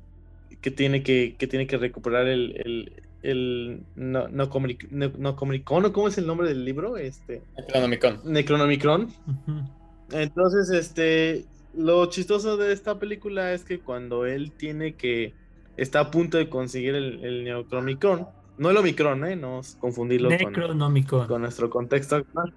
que 0.60 0.70
tiene 0.70 1.02
que, 1.02 1.36
que 1.38 1.46
tiene 1.46 1.66
que 1.66 1.78
recuperar 1.78 2.26
el, 2.26 2.56
el, 2.64 3.02
el 3.22 3.82
no, 3.96 4.28
no, 4.28 4.48
no, 4.90 5.08
no 5.18 5.36
Comricón, 5.36 5.84
¿o 5.84 5.92
¿cómo 5.92 6.08
es 6.08 6.18
el 6.18 6.26
nombre 6.26 6.48
del 6.48 6.64
libro? 6.64 6.96
Este 6.96 7.42
Necronomicon. 7.56 8.20
Necronomicron. 8.24 9.02
Ujú. 9.04 9.70
Entonces, 10.12 10.70
este 10.70 11.44
lo 11.74 12.06
chistoso 12.06 12.56
de 12.56 12.72
esta 12.72 12.98
película 12.98 13.52
es 13.52 13.64
que 13.64 13.78
cuando 13.80 14.26
él 14.26 14.52
tiene 14.52 14.94
que 14.94 15.34
está 15.76 16.00
a 16.00 16.10
punto 16.10 16.38
de 16.38 16.48
conseguir 16.48 16.94
el, 16.94 17.24
el 17.24 17.44
Necronomicron, 17.44 18.26
no 18.58 18.70
el 18.70 18.76
Omicron, 18.76 19.24
¿eh? 19.24 19.36
no 19.36 19.60
confundirlo 19.78 20.28
con, 20.28 20.38
Necronomicon. 20.38 21.26
con 21.28 21.42
nuestro 21.42 21.70
contexto 21.70 22.16
actual. 22.16 22.52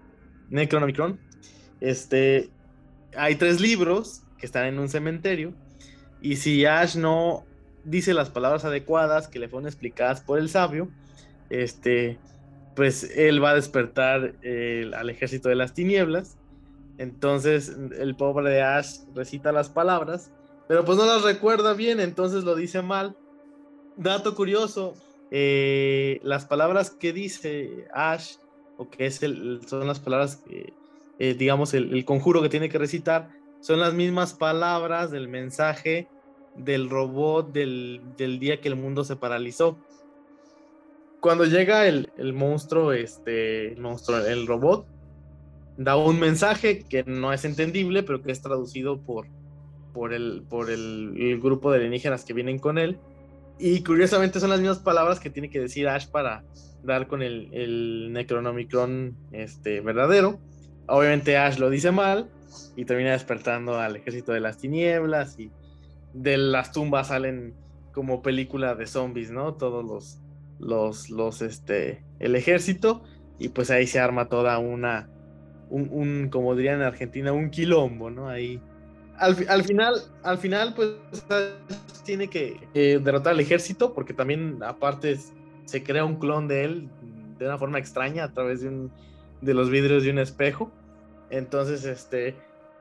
Necronomicron. 0.49 1.19
Este, 1.79 2.49
hay 3.15 3.35
tres 3.35 3.59
libros 3.59 4.23
que 4.37 4.45
están 4.45 4.65
en 4.65 4.79
un 4.79 4.89
cementerio 4.89 5.53
y 6.21 6.37
si 6.37 6.65
Ash 6.65 6.95
no 6.95 7.45
dice 7.83 8.13
las 8.13 8.29
palabras 8.29 8.65
adecuadas 8.65 9.27
que 9.27 9.39
le 9.39 9.49
fueron 9.49 9.67
explicadas 9.67 10.21
por 10.21 10.39
el 10.39 10.49
sabio, 10.49 10.89
este, 11.49 12.19
pues 12.75 13.11
él 13.15 13.43
va 13.43 13.51
a 13.51 13.55
despertar 13.55 14.35
al 14.95 15.09
ejército 15.09 15.49
de 15.49 15.55
las 15.55 15.73
tinieblas 15.73 16.37
Entonces 16.97 17.75
el 17.97 18.15
pobre 18.15 18.51
de 18.51 18.61
Ash 18.61 18.99
recita 19.15 19.51
las 19.51 19.69
palabras, 19.69 20.31
pero 20.67 20.85
pues 20.85 20.97
no 20.97 21.05
las 21.05 21.23
recuerda 21.23 21.73
bien, 21.73 21.99
entonces 21.99 22.43
lo 22.43 22.55
dice 22.55 22.81
mal. 22.81 23.17
Dato 23.97 24.35
curioso, 24.35 24.93
eh, 25.31 26.19
las 26.23 26.45
palabras 26.45 26.91
que 26.91 27.11
dice 27.11 27.87
Ash, 27.93 28.35
o 28.77 28.89
que 28.89 29.05
es 29.05 29.21
el, 29.23 29.61
son 29.67 29.87
las 29.87 29.99
palabras 29.99 30.37
que, 30.37 30.73
eh, 31.23 31.35
digamos, 31.35 31.73
el, 31.73 32.03
conjuro 32.05 32.41
que 32.41 32.49
tiene 32.49 32.69
que 32.69 32.77
recitar, 32.77 33.29
son 33.59 33.79
las 33.79 33.93
mismas 33.93 34.33
palabras 34.33 35.11
del 35.11 35.27
mensaje 35.27 36.07
del 36.55 36.89
robot 36.89 37.51
del, 37.53 38.01
día 38.39 38.59
que 38.59 38.67
el 38.67 38.75
mundo 38.75 39.03
se 39.03 39.15
paralizó. 39.15 39.77
Cuando 41.19 41.45
llega 41.45 41.87
el, 41.87 42.09
monstruo, 42.33 42.91
este, 42.91 43.73
el 43.73 43.81
monstruo, 43.81 44.17
el 44.25 44.47
robot, 44.47 44.87
da 45.77 45.95
un 45.95 46.19
mensaje 46.19 46.83
que 46.89 47.03
no 47.03 47.31
es 47.31 47.45
entendible, 47.45 48.01
pero 48.01 48.23
que 48.23 48.31
es 48.31 48.41
traducido 48.41 48.99
por, 48.99 49.27
por, 49.93 50.13
el, 50.13 50.43
por 50.49 50.71
el 50.71 51.39
grupo 51.39 51.71
de 51.71 51.77
alienígenas 51.77 52.25
que 52.25 52.33
vienen 52.33 52.57
con 52.57 52.79
él 52.79 52.97
y 53.63 53.83
curiosamente 53.83 54.39
son 54.39 54.49
las 54.49 54.59
mismas 54.59 54.79
palabras 54.79 55.19
que 55.19 55.29
tiene 55.29 55.51
que 55.51 55.59
decir 55.59 55.87
Ash 55.87 56.07
para 56.07 56.43
dar 56.83 57.05
con 57.05 57.21
el, 57.21 57.47
el 57.53 58.11
Necronomicron 58.11 59.15
este, 59.31 59.81
verdadero. 59.81 60.39
Obviamente 60.91 61.37
Ash 61.37 61.57
lo 61.57 61.69
dice 61.69 61.91
mal 61.91 62.29
y 62.75 62.85
termina 62.85 63.11
despertando 63.11 63.79
al 63.79 63.95
ejército 63.95 64.31
de 64.33 64.39
las 64.39 64.57
tinieblas 64.57 65.39
y 65.39 65.51
de 66.13 66.37
las 66.37 66.71
tumbas 66.71 67.07
salen 67.07 67.53
como 67.93 68.21
película 68.21 68.75
de 68.75 68.87
zombies, 68.87 69.31
¿no? 69.31 69.53
Todos 69.53 69.85
los, 69.85 70.19
los, 70.59 71.09
los, 71.09 71.41
este, 71.41 72.03
el 72.19 72.35
ejército 72.35 73.03
y 73.39 73.49
pues 73.49 73.71
ahí 73.71 73.87
se 73.87 73.99
arma 73.99 74.29
toda 74.29 74.57
una, 74.59 75.09
un, 75.69 75.89
un 75.91 76.29
como 76.29 76.55
dirían 76.55 76.75
en 76.75 76.87
Argentina, 76.87 77.31
un 77.31 77.49
quilombo, 77.49 78.09
¿no? 78.09 78.27
Ahí 78.27 78.61
al, 79.21 79.63
final, 79.63 79.93
al 80.23 80.37
final, 80.39 80.73
pues 80.73 80.89
tiene 82.03 82.27
que 82.27 82.99
derrotar 83.03 83.33
al 83.33 83.39
ejército, 83.39 83.93
porque 83.93 84.13
también, 84.13 84.57
aparte, 84.63 85.17
se 85.65 85.83
crea 85.83 86.03
un 86.03 86.15
clon 86.15 86.47
de 86.47 86.65
él 86.65 86.89
de 87.37 87.45
una 87.45 87.57
forma 87.57 87.77
extraña 87.77 88.23
a 88.23 88.33
través 88.33 88.61
de, 88.61 88.69
un, 88.69 88.91
de 89.41 89.53
los 89.53 89.69
vidrios 89.69 90.03
de 90.03 90.09
un 90.09 90.17
espejo. 90.17 90.71
Entonces, 91.31 91.85
este. 91.85 92.35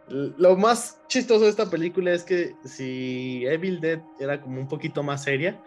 Lo 0.09 0.57
más 0.57 1.01
chistoso 1.07 1.45
de 1.45 1.51
esta 1.51 1.71
película 1.71 2.13
es 2.13 2.25
que 2.25 2.57
si 2.65 3.47
Evil 3.47 3.81
Dead 3.81 4.01
era 4.19 4.41
como 4.41 4.61
un 4.61 4.67
poquito 4.67 5.05
más 5.05 5.23
seria, 5.23 5.63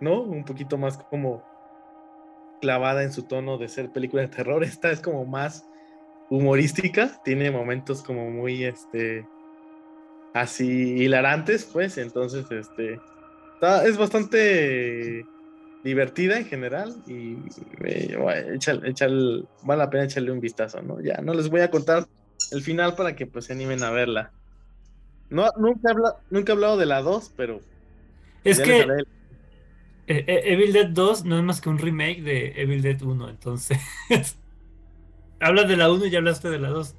¿no? 0.00 0.20
Un 0.20 0.44
poquito 0.44 0.76
más 0.76 0.98
como 0.98 1.42
clavada 2.60 3.02
en 3.02 3.12
su 3.12 3.22
tono 3.22 3.56
de 3.56 3.68
ser 3.68 3.90
película 3.92 4.22
de 4.22 4.28
terror, 4.28 4.62
esta 4.64 4.90
es 4.90 5.00
como 5.00 5.24
más 5.24 5.66
humorística, 6.28 7.20
tiene 7.24 7.50
momentos 7.50 8.02
como 8.02 8.30
muy, 8.30 8.64
este, 8.64 9.26
así 10.34 10.66
hilarantes, 10.66 11.64
pues, 11.64 11.96
entonces, 11.98 12.50
este, 12.50 12.98
es 13.84 13.96
bastante 13.96 15.24
divertida 15.84 16.38
en 16.38 16.46
general 16.46 16.96
y 17.06 17.36
vale 18.18 19.78
la 19.78 19.90
pena 19.90 20.04
echarle 20.04 20.32
un 20.32 20.40
vistazo, 20.40 20.82
¿no? 20.82 21.00
Ya, 21.00 21.18
no 21.22 21.32
les 21.32 21.48
voy 21.48 21.60
a 21.60 21.70
contar 21.70 22.06
el 22.52 22.62
final 22.62 22.94
para 22.94 23.16
que 23.16 23.26
pues 23.26 23.46
se 23.46 23.52
animen 23.52 23.82
a 23.82 23.90
verla. 23.90 24.32
No, 25.30 25.50
nunca, 25.58 25.94
nunca 26.30 26.52
he 26.52 26.54
hablado 26.54 26.76
de 26.76 26.86
la 26.86 27.02
2, 27.02 27.32
pero... 27.36 27.60
Es 28.44 28.60
que 28.60 28.86
e, 30.06 30.24
e, 30.26 30.52
Evil 30.52 30.72
Dead 30.72 30.88
2 30.88 31.24
no 31.24 31.36
es 31.36 31.42
más 31.42 31.60
que 31.60 31.68
un 31.68 31.78
remake 31.78 32.22
de 32.22 32.60
Evil 32.60 32.82
Dead 32.82 33.00
1, 33.02 33.28
entonces... 33.28 33.78
Hablas 35.40 35.68
de 35.68 35.76
la 35.76 35.90
1 35.90 36.06
y 36.06 36.10
ya 36.10 36.18
hablaste 36.18 36.48
de 36.48 36.58
la 36.58 36.70
2. 36.70 36.94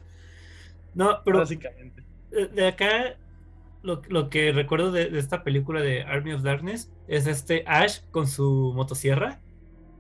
No, 0.94 1.22
pero... 1.24 1.40
Básicamente. 1.40 2.04
De 2.54 2.68
acá 2.68 3.16
lo, 3.84 4.30
que 4.30 4.52
recuerdo 4.52 4.92
de, 4.92 5.18
esta 5.18 5.44
película 5.44 5.82
de 5.82 6.04
Army 6.04 6.34
of 6.34 6.44
Darkness 6.44 6.92
es 7.08 7.28
este 7.28 7.64
Ash 7.68 8.02
con 8.12 8.28
su 8.28 8.74
motosierra 8.76 9.40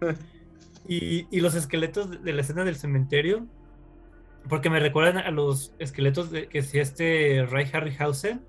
y, 0.87 1.39
los 1.39 1.55
esqueletos 1.55 2.23
de, 2.23 2.33
la 2.33 2.41
escena 2.41 2.63
del 2.63 2.75
cementerio, 2.75 3.47
porque 4.49 4.69
me 4.69 4.79
recuerdan 4.79 5.17
a 5.17 5.31
los 5.31 5.73
esqueletos 5.79 6.31
de, 6.31 6.47
que 6.47 6.59
hacía 6.59 6.81
este 6.81 7.45
Ray 7.45 7.69
Harryhausen 7.71 8.41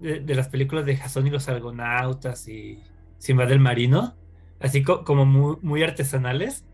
de, 0.00 0.20
de 0.20 0.34
las 0.34 0.48
películas 0.48 0.86
de 0.86 0.96
Jason 0.96 1.26
y 1.26 1.30
los 1.30 1.48
Argonautas 1.48 2.48
y 2.48 2.80
Simba 3.18 3.46
del 3.46 3.60
Marino, 3.60 4.14
así 4.60 4.82
como 4.82 5.24
muy, 5.24 5.56
muy 5.62 5.82
artesanales. 5.82 6.64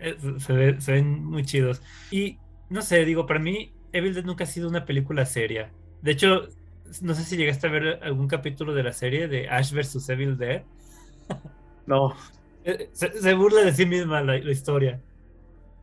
Eh, 0.00 0.16
se, 0.38 0.80
se 0.80 0.92
ven 0.92 1.24
muy 1.24 1.44
chidos. 1.44 1.82
Y 2.10 2.38
no 2.68 2.82
sé, 2.82 3.04
digo, 3.04 3.26
para 3.26 3.40
mí 3.40 3.72
Evil 3.92 4.14
Dead 4.14 4.24
nunca 4.24 4.44
ha 4.44 4.46
sido 4.46 4.68
una 4.68 4.84
película 4.84 5.26
seria. 5.26 5.70
De 6.02 6.12
hecho, 6.12 6.48
no 7.02 7.14
sé 7.14 7.24
si 7.24 7.36
llegaste 7.36 7.66
a 7.66 7.70
ver 7.70 8.00
algún 8.02 8.28
capítulo 8.28 8.74
de 8.74 8.82
la 8.82 8.92
serie 8.92 9.28
de 9.28 9.48
Ash 9.48 9.72
vs. 9.72 10.08
Evil 10.08 10.36
Dead. 10.36 10.62
No. 11.86 12.14
Eh, 12.64 12.90
se, 12.92 13.34
burla 13.34 13.62
de 13.62 13.72
sí 13.72 13.86
misma 13.86 14.22
la, 14.22 14.36
historia. 14.36 15.00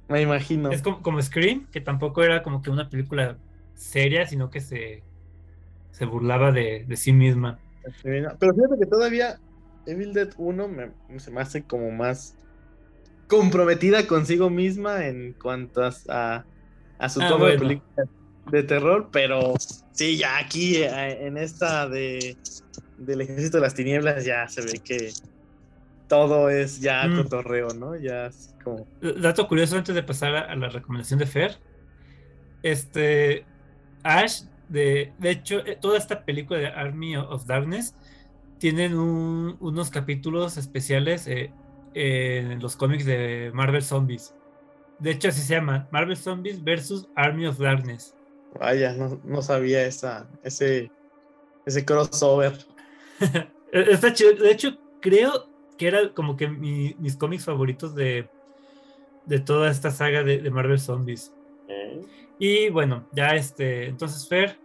Me 0.10 0.22
imagino. 0.22 0.72
Es 0.72 0.82
como, 0.82 1.22
Scream, 1.22 1.68
que 1.72 1.82
tampoco 1.82 2.24
era 2.24 2.44
como 2.44 2.62
que 2.62 2.70
una 2.70 2.90
película 2.90 3.38
seria, 3.74 4.26
sino 4.26 4.50
que 4.50 4.62
se, 4.62 5.04
se 5.92 6.06
burlaba 6.06 6.52
de, 6.52 6.86
sí 6.96 7.14
misma. 7.14 7.60
Pero 8.04 8.54
fíjate 8.54 8.80
que 8.80 8.86
todavía 8.86 9.40
Evil 9.86 10.14
Dead 10.14 10.30
1 10.38 10.68
me, 10.68 11.20
se 11.20 11.32
me 11.32 11.42
hace 11.42 11.64
como 11.64 11.92
más 11.92 12.36
comprometida 13.28 14.08
consigo 14.08 14.50
misma 14.50 15.06
en 15.06 15.34
cuanto 15.34 15.84
a, 15.84 16.46
a, 16.98 17.10
su 17.10 17.22
ah, 17.22 17.30
tono 17.30 17.46
de 17.46 17.58
película 17.58 18.08
de 18.52 18.64
terror, 18.64 19.10
pero 19.12 19.54
sí, 19.92 20.18
ya 20.18 20.38
aquí 20.38 20.78
eh, 20.78 21.28
en 21.28 21.38
esta 21.38 21.90
de 21.90 22.38
del 22.98 23.22
ejército 23.22 23.58
de 23.58 23.62
las 23.62 23.76
tinieblas 23.76 24.26
ya 24.26 24.48
se 24.48 24.62
ve 24.62 24.80
que 24.84 25.12
todo 26.08 26.50
es 26.50 26.80
ya 26.80 27.06
mm. 27.08 27.18
cotorreo, 27.18 27.70
¿no? 27.74 27.96
Ya 27.96 28.28
es 28.28 28.56
como. 28.68 28.88
Dato 29.22 29.48
curioso 29.48 29.78
antes 29.78 29.96
de 29.96 30.04
pasar 30.04 30.36
a, 30.36 30.56
la 30.56 30.70
recomendación 30.70 31.20
de 31.20 31.26
Fer. 31.26 31.58
Este. 32.64 33.46
Ash, 34.04 34.44
de, 34.70 35.14
de 35.18 35.30
hecho, 35.30 35.66
eh, 35.66 35.78
toda 35.80 35.98
esta 35.98 36.24
película 36.24 36.60
de 36.60 36.68
Army 36.68 37.18
of 37.18 37.46
Darkness 37.46 37.96
tienen 38.60 38.98
unos 38.98 39.90
capítulos 39.90 40.58
especiales 40.58 41.28
eh, 41.28 41.52
en 41.94 42.60
los 42.60 42.76
cómics 42.76 43.06
de 43.06 43.52
Marvel 43.54 43.84
Zombies. 43.84 44.34
De 45.00 45.12
hecho, 45.12 45.30
así 45.30 45.42
se 45.42 45.56
llama: 45.56 45.88
Marvel 45.92 46.18
Zombies 46.18 46.64
versus 46.64 47.08
Army 47.16 47.46
of 47.48 47.58
Darkness. 47.60 48.16
Vaya, 48.60 48.96
no, 49.24 49.42
sabía 49.42 49.86
esa, 49.86 50.28
ese, 50.44 50.92
ese 51.66 51.86
crossover. 51.86 52.58
Está 53.72 54.14
chido. 54.14 54.34
De 54.34 54.52
hecho, 54.52 54.78
creo 55.02 55.50
que 55.78 55.88
era 55.88 56.14
como 56.14 56.36
que 56.38 56.48
mis 56.48 57.16
cómics 57.18 57.46
favoritos 57.46 57.94
de, 57.94 58.28
de 59.28 59.40
toda 59.40 59.70
esta 59.70 59.92
saga 59.92 60.24
de, 60.24 60.50
Marvel 60.50 60.80
Zombies. 60.80 61.34
Y 62.40 62.70
bueno, 62.70 63.08
ya 63.14 63.36
este, 63.36 63.88
entonces 63.88 64.28
Fer, 64.28 64.60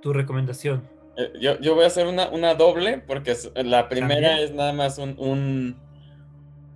tu 0.00 0.12
recomendación. 0.12 0.88
Eh, 1.16 1.32
yo, 1.40 1.74
voy 1.74 1.84
a 1.84 1.88
hacer 1.88 2.06
una, 2.06 2.28
una 2.30 2.54
doble, 2.54 2.98
porque 2.98 3.36
la 3.56 3.88
primera 3.88 4.40
es 4.40 4.52
nada 4.52 4.72
más 4.72 4.98
un, 4.98 5.16
un 5.18 5.76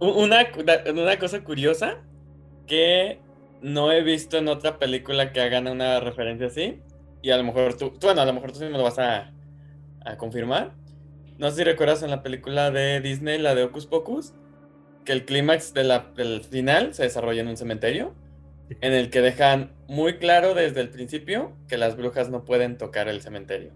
una, 0.01 0.47
una 0.91 1.19
cosa 1.19 1.43
curiosa 1.45 2.03
que 2.67 3.21
no 3.63 3.93
he 3.93 4.03
visto 4.03 4.37
en 4.37 4.49
otra 4.49 4.79
película 4.79 5.33
que 5.33 5.41
hagan 5.41 5.67
una 5.69 6.01
referencia 6.01 6.49
así. 6.49 6.81
Y 7.23 7.31
a 7.31 7.39
lo 7.39 7.45
mejor 7.45 7.77
tú, 7.77 7.93
bueno, 8.03 8.21
a 8.21 8.27
lo 8.27 8.35
mejor 8.35 8.53
tú 8.53 8.59
sí 8.59 8.65
me 8.67 8.73
lo 8.73 8.83
vas 8.83 8.99
a, 8.99 9.31
confirmar. 10.19 10.75
No 11.39 11.51
sé 11.51 11.57
si 11.57 11.65
recuerdas 11.65 12.03
en 12.03 12.11
la 12.11 12.23
película 12.23 12.71
de 12.71 13.01
Disney, 13.01 13.39
la 13.39 13.55
de 13.55 13.65
Ocus 13.65 13.87
Pocus, 13.87 14.35
que 15.05 15.13
el 15.13 15.25
clímax 15.25 15.75
de 15.75 16.01
del 16.17 16.43
final 16.43 16.95
se 16.95 17.05
desarrolla 17.05 17.43
en 17.43 17.49
un 17.49 17.57
cementerio, 17.57 18.15
en 18.81 18.93
el 18.93 19.11
que 19.11 19.21
dejan 19.21 19.73
muy 19.89 20.19
claro 20.19 20.55
desde 20.55 20.81
el 20.81 20.89
principio 20.89 21.53
que 21.69 21.77
las 21.77 21.97
brujas 21.97 22.31
no 22.31 22.45
pueden 22.45 22.79
tocar 22.79 23.09
el 23.09 23.21
cementerio 23.21 23.73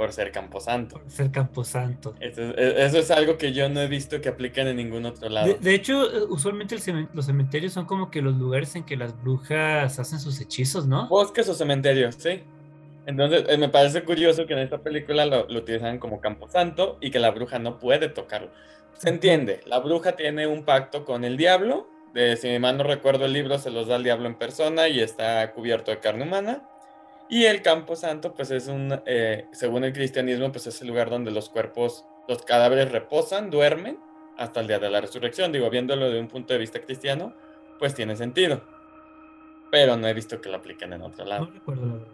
por 0.00 0.14
ser 0.14 0.32
camposanto. 0.32 0.98
Por 0.98 1.10
ser 1.10 1.30
camposanto. 1.30 2.14
Eso, 2.20 2.40
e, 2.56 2.86
eso, 2.86 2.96
es 2.96 3.10
algo 3.10 3.36
que 3.36 3.52
yo 3.52 3.68
no 3.68 3.82
he 3.82 3.86
visto 3.86 4.18
que 4.22 4.30
apliquen 4.30 4.66
en 4.66 4.76
ningún 4.76 5.04
otro 5.04 5.28
lado. 5.28 5.54
De, 5.60 5.74
hecho, 5.74 6.10
eh, 6.10 6.24
usualmente 6.26 6.74
los 7.12 7.26
cementerios 7.26 7.74
son 7.74 7.84
como 7.84 8.10
que 8.10 8.22
los 8.22 8.34
lugares 8.34 8.74
en 8.76 8.84
que 8.84 8.96
las 8.96 9.14
brujas 9.22 9.98
hacen 9.98 10.18
sus 10.18 10.40
hechizos, 10.40 10.86
¿no? 10.86 11.06
Bosques 11.08 11.46
o 11.50 11.54
cementerios, 11.54 12.14
sí. 12.14 12.42
Entonces, 13.04 13.44
eh, 13.46 13.58
me 13.58 13.68
parece 13.68 14.02
curioso 14.02 14.46
que 14.46 14.54
en 14.54 14.60
esta 14.60 14.78
película 14.78 15.26
lo, 15.26 15.46
lo 15.46 15.58
utilizan 15.58 15.98
como 15.98 16.18
camposanto 16.18 16.96
y 17.02 17.10
que 17.10 17.18
la 17.18 17.30
bruja 17.30 17.58
no 17.58 17.78
puede 17.78 18.08
tocarlo. 18.08 18.50
Se 18.98 19.08
entiende, 19.08 19.60
la 19.66 19.78
bruja 19.80 20.12
tiene 20.12 20.46
un 20.46 20.64
pacto 20.64 21.04
con 21.04 21.24
el 21.24 21.36
diablo, 21.36 21.88
de, 22.12 22.36
si 22.36 22.58
mal 22.58 22.76
no 22.76 22.84
recuerdo 22.84 23.24
el 23.24 23.32
libro, 23.32 23.58
se 23.58 23.70
los 23.70 23.86
da 23.86 23.96
el 23.96 24.02
diablo 24.04 24.26
en 24.26 24.34
persona 24.34 24.88
y 24.88 25.00
está 25.00 25.52
cubierto 25.52 25.90
de 25.90 26.00
carne 26.00 26.24
humana. 26.24 26.62
Y 27.28 27.44
el 27.44 27.62
Campo 27.62 27.94
Santo, 27.96 28.34
pues 28.34 28.50
es 28.50 28.66
un, 28.66 29.00
eh, 29.06 29.46
según 29.52 29.84
el 29.84 29.92
cristianismo, 29.92 30.50
pues 30.50 30.66
es 30.66 30.80
el 30.82 30.88
lugar 30.88 31.08
donde 31.10 31.30
los 31.30 31.48
cuerpos, 31.48 32.04
los 32.28 32.42
cadáveres 32.42 32.90
reposan, 32.90 33.50
duermen 33.50 33.98
hasta 34.36 34.60
el 34.60 34.66
día 34.66 34.80
de 34.80 34.90
la 34.90 35.00
resurrección. 35.00 35.52
Digo, 35.52 35.70
viéndolo 35.70 36.10
de 36.10 36.18
un 36.18 36.26
punto 36.28 36.52
de 36.52 36.58
vista 36.58 36.80
cristiano, 36.80 37.32
pues 37.78 37.94
tiene 37.94 38.16
sentido. 38.16 38.62
pero 39.70 39.96
no 39.96 40.08
he 40.08 40.14
visto 40.14 40.40
que 40.40 40.48
lo 40.50 40.56
apliquen 40.56 40.92
en 40.92 41.02
otro 41.02 41.22
No 41.24 41.30
lado. 41.30 41.46
recuerdo 41.54 41.86
la 41.86 41.92
verdad. 41.94 42.08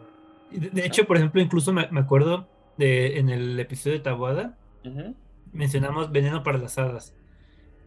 De, 0.51 0.69
de 0.71 0.87
hecho, 0.87 1.07
por 1.07 1.17
ejemplo, 1.17 1.41
incluso 1.41 1.73
me, 1.73 1.89
me 1.91 2.01
acuerdo 2.01 2.47
de 2.77 3.19
en 3.19 3.31
el 3.31 3.59
episodio 3.59 3.97
de 3.97 4.03
Tabuada, 4.05 4.59
Ujú. 4.85 5.15
Mencionamos 5.57 6.13
veneno 6.13 6.43
para 6.43 6.59
las 6.59 6.79
hadas. 6.79 7.15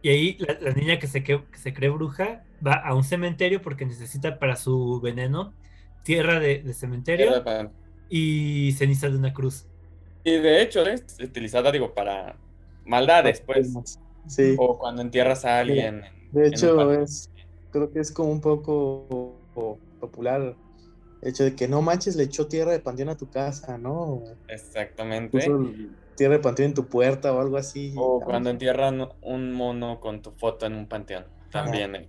Y 0.02 0.08
ahí 0.10 0.36
la, 0.38 0.58
la 0.60 0.72
niña 0.72 0.98
que 0.98 1.06
se, 1.06 1.22
que, 1.22 1.44
que 1.50 1.58
se 1.58 1.74
cree 1.74 1.90
bruja 1.90 2.44
va 2.66 2.74
a 2.74 2.94
un 2.94 3.04
cementerio 3.04 3.62
porque 3.62 3.86
necesita 3.86 4.38
para 4.38 4.56
su 4.56 5.00
veneno 5.00 5.54
tierra 6.04 6.40
de, 6.40 6.62
de 6.62 6.74
cementerio 6.74 7.44
y 8.08 8.72
ceniza 8.72 9.08
de 9.08 9.16
una 9.16 9.32
cruz. 9.32 9.66
Y 10.24 10.32
de 10.32 10.62
hecho 10.62 10.86
es 10.86 11.16
utilizada, 11.22 11.70
digo, 11.72 11.94
para 11.94 12.36
maldades, 12.84 13.40
pues. 13.40 13.72
Sí. 14.26 14.54
O 14.58 14.78
cuando 14.78 15.02
entierras 15.02 15.44
a 15.44 15.60
alguien. 15.60 16.02
en- 16.04 16.32
De 16.32 16.46
en 16.46 16.52
hecho, 16.54 16.92
es, 16.92 17.30
creo 17.70 17.90
que 17.90 18.00
es 18.00 18.12
como 18.12 18.30
un 18.30 18.40
poco 18.40 19.36
popular 20.00 20.56
el 21.22 21.28
hecho 21.28 21.44
de 21.44 21.54
que 21.54 21.68
no 21.68 21.82
manches, 21.82 22.16
le 22.16 22.24
echó 22.24 22.46
tierra 22.48 22.72
de 22.72 22.80
panteón 22.80 23.10
a 23.10 23.16
tu 23.16 23.28
casa, 23.30 23.76
¿no? 23.76 24.22
Exactamente. 24.48 25.38
Tierra 26.20 26.34
de 26.34 26.40
panteón 26.40 26.68
en 26.68 26.74
tu 26.74 26.86
puerta 26.86 27.32
o 27.32 27.40
algo 27.40 27.56
así. 27.56 27.94
O 27.96 28.20
cuando 28.20 28.50
entierran 28.50 29.08
un 29.22 29.52
mono 29.52 30.00
con 30.00 30.20
tu 30.20 30.32
foto 30.32 30.66
en 30.66 30.74
un 30.74 30.86
panteón. 30.86 31.24
También 31.50 31.94
es. 31.96 32.08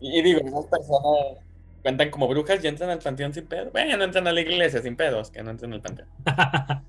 Y, 0.00 0.18
y 0.18 0.22
digo, 0.22 0.40
esas 0.40 0.66
personas 0.66 1.38
cuentan 1.82 2.10
como 2.10 2.26
brujas 2.26 2.64
y 2.64 2.66
entran 2.68 2.88
al 2.90 2.98
panteón 3.00 3.34
sin 3.34 3.46
pedo. 3.46 3.70
Bueno, 3.70 4.02
entran 4.02 4.26
a 4.26 4.32
la 4.32 4.40
iglesia 4.40 4.80
sin 4.80 4.96
pedos, 4.96 5.30
que 5.30 5.42
no 5.42 5.50
entran 5.50 5.74
al 5.74 5.82
panteón. 5.82 6.08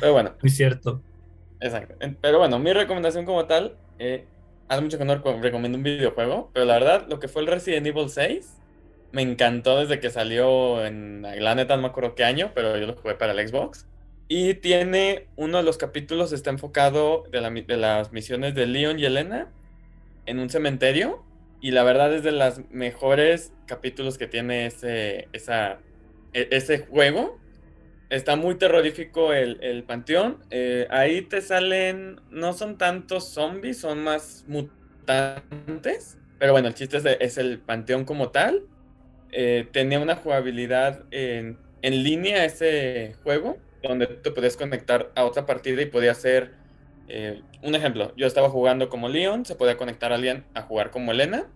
Pero 0.00 0.12
bueno, 0.12 0.34
Muy 0.42 0.50
cierto. 0.50 1.00
exacto. 1.60 1.94
Pero 2.20 2.38
bueno, 2.38 2.58
mi 2.58 2.72
recomendación 2.72 3.24
como 3.24 3.46
tal, 3.46 3.78
eh, 3.98 4.26
hace 4.68 4.82
mucho 4.82 4.98
que 4.98 5.04
no 5.06 5.14
reco- 5.14 5.40
recomiendo 5.40 5.78
un 5.78 5.84
videojuego, 5.84 6.50
pero 6.52 6.66
la 6.66 6.74
verdad, 6.74 7.06
lo 7.08 7.18
que 7.18 7.28
fue 7.28 7.40
el 7.42 7.48
Resident 7.48 7.86
Evil 7.86 8.10
6, 8.10 8.60
me 9.12 9.22
encantó 9.22 9.78
desde 9.78 9.98
que 10.00 10.10
salió 10.10 10.84
en, 10.84 11.22
la 11.22 11.54
neta 11.54 11.76
no 11.76 11.82
me 11.82 11.88
acuerdo 11.88 12.14
qué 12.14 12.24
año, 12.24 12.52
pero 12.54 12.76
yo 12.76 12.86
lo 12.86 12.96
jugué 12.96 13.14
para 13.14 13.32
el 13.32 13.48
Xbox. 13.48 13.86
Y 14.28 14.54
tiene, 14.54 15.28
uno 15.36 15.58
de 15.58 15.62
los 15.62 15.78
capítulos 15.78 16.32
está 16.32 16.50
enfocado 16.50 17.24
de, 17.30 17.40
las 17.76 18.12
misiones 18.12 18.54
de 18.54 18.66
Leon 18.66 18.98
y 18.98 19.04
Elena 19.04 19.52
en 20.26 20.38
un 20.40 20.50
cementerio. 20.50 21.24
Y 21.60 21.70
la 21.72 21.84
verdad 21.84 22.14
es 22.14 22.22
de 22.22 22.32
los 22.32 22.60
mejores 22.70 23.52
capítulos 23.66 24.18
que 24.18 24.26
tiene 24.26 24.66
ese, 24.66 25.28
e- 26.32 26.48
ese 26.50 26.78
juego. 26.78 27.38
Está 28.10 28.36
muy 28.36 28.56
terrorífico 28.56 29.32
el, 29.32 29.58
el 29.62 29.84
panteón. 29.84 30.38
Eh, 30.50 30.86
ahí 30.90 31.22
te 31.22 31.40
salen, 31.40 32.20
no 32.30 32.52
son 32.52 32.78
tantos 32.78 33.28
zombies, 33.30 33.78
son 33.80 34.04
más 34.04 34.44
mutantes. 34.48 36.18
Pero 36.38 36.52
bueno, 36.52 36.68
el 36.68 36.74
chiste 36.74 36.98
es, 36.98 37.02
de- 37.04 37.18
es 37.20 37.38
el 37.38 37.58
panteón 37.60 38.04
como 38.04 38.30
tal. 38.30 38.64
Eh, 39.32 39.68
tenía 39.72 40.00
una 40.00 40.16
jugabilidad 40.16 41.04
en, 41.10 41.58
en 41.82 42.02
línea 42.04 42.44
ese 42.44 43.16
juego, 43.22 43.58
donde 43.88 44.06
te 44.06 44.30
podías 44.30 44.56
conectar 44.56 45.12
a 45.14 45.24
otra 45.24 45.46
partida 45.46 45.82
y 45.82 45.86
podía 45.86 46.12
hacer, 46.12 46.52
eh, 47.08 47.42
un 47.62 47.74
ejemplo, 47.74 48.12
yo 48.16 48.26
estaba 48.26 48.48
jugando 48.48 48.88
como 48.88 49.08
Leon, 49.08 49.44
se 49.44 49.54
podía 49.54 49.76
conectar 49.76 50.12
a 50.12 50.16
alguien 50.16 50.44
a 50.54 50.62
jugar 50.62 50.90
como 50.90 51.12
Elena. 51.12 51.46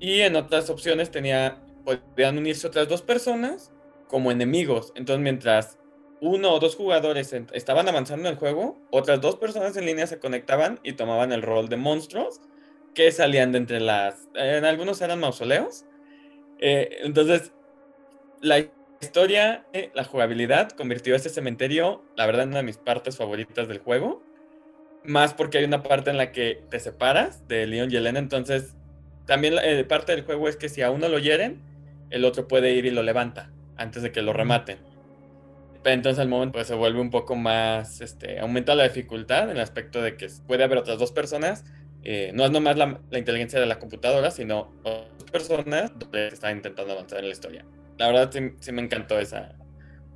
Y 0.00 0.20
en 0.20 0.36
otras 0.36 0.70
opciones 0.70 1.10
tenía, 1.10 1.58
podían 1.84 2.38
unirse 2.38 2.66
otras 2.66 2.88
dos 2.88 3.02
personas 3.02 3.72
como 4.08 4.30
enemigos. 4.30 4.92
Entonces, 4.96 5.22
mientras 5.22 5.78
uno 6.20 6.52
o 6.52 6.60
dos 6.60 6.76
jugadores 6.76 7.34
estaban 7.52 7.88
avanzando 7.88 8.28
en 8.28 8.34
el 8.34 8.38
juego, 8.38 8.78
otras 8.90 9.20
dos 9.20 9.36
personas 9.36 9.76
en 9.76 9.86
línea 9.86 10.06
se 10.06 10.18
conectaban 10.18 10.80
y 10.82 10.92
tomaban 10.92 11.32
el 11.32 11.42
rol 11.42 11.68
de 11.68 11.76
monstruos 11.76 12.40
que 12.94 13.10
salían 13.12 13.52
de 13.52 13.58
entre 13.58 13.80
las... 13.80 14.28
En 14.34 14.64
algunos 14.64 15.00
eran 15.02 15.20
mausoleos. 15.20 15.84
Eh, 16.60 16.98
entonces, 17.02 17.52
la 18.40 18.64
historia, 19.00 19.66
eh, 19.72 19.90
la 19.94 20.04
jugabilidad 20.04 20.70
convirtió 20.70 21.14
este 21.14 21.28
cementerio, 21.28 22.04
la 22.16 22.26
verdad, 22.26 22.44
en 22.44 22.50
una 22.50 22.58
de 22.58 22.64
mis 22.64 22.78
partes 22.78 23.16
favoritas 23.16 23.68
del 23.68 23.78
juego. 23.78 24.22
Más 25.04 25.34
porque 25.34 25.58
hay 25.58 25.64
una 25.64 25.82
parte 25.82 26.10
en 26.10 26.16
la 26.16 26.32
que 26.32 26.62
te 26.70 26.80
separas 26.80 27.46
de 27.46 27.66
Leon 27.66 27.92
y 27.92 27.96
Elena, 27.96 28.18
entonces 28.18 28.74
también 29.26 29.54
eh, 29.62 29.84
parte 29.84 30.12
del 30.12 30.24
juego 30.24 30.48
es 30.48 30.56
que 30.56 30.68
si 30.68 30.82
a 30.82 30.90
uno 30.90 31.08
lo 31.08 31.18
hieren, 31.18 31.62
el 32.10 32.24
otro 32.24 32.48
puede 32.48 32.72
ir 32.72 32.86
y 32.86 32.90
lo 32.90 33.02
levanta 33.02 33.50
antes 33.76 34.02
de 34.02 34.12
que 34.12 34.22
lo 34.22 34.32
rematen. 34.32 34.78
Entonces 35.84 36.18
al 36.18 36.28
momento 36.28 36.54
pues, 36.54 36.66
se 36.66 36.74
vuelve 36.74 37.00
un 37.00 37.10
poco 37.10 37.36
más, 37.36 38.00
este, 38.00 38.40
aumenta 38.40 38.74
la 38.74 38.84
dificultad 38.84 39.44
en 39.44 39.56
el 39.56 39.60
aspecto 39.60 40.00
de 40.00 40.16
que 40.16 40.28
puede 40.46 40.64
haber 40.64 40.78
otras 40.78 40.98
dos 40.98 41.12
personas. 41.12 41.64
eh, 42.02 42.32
no 42.34 42.44
es 42.44 42.50
nomás 42.50 42.76
la, 42.76 43.00
la 43.10 43.18
inteligencia 43.18 43.58
de 43.60 43.66
la 43.66 43.78
computadora, 43.78 44.30
sino 44.30 44.72
otras 44.82 45.30
personas 45.32 45.92
que 46.12 46.28
están 46.28 46.56
intentando 46.56 46.92
avanzar 46.92 47.20
en 47.20 47.26
la 47.26 47.32
historia. 47.32 47.64
La 47.98 48.08
verdad 48.08 48.30
sí, 48.32 48.40
sí 48.60 48.72
me 48.72 48.82
encantó 48.82 49.18
esa 49.18 49.56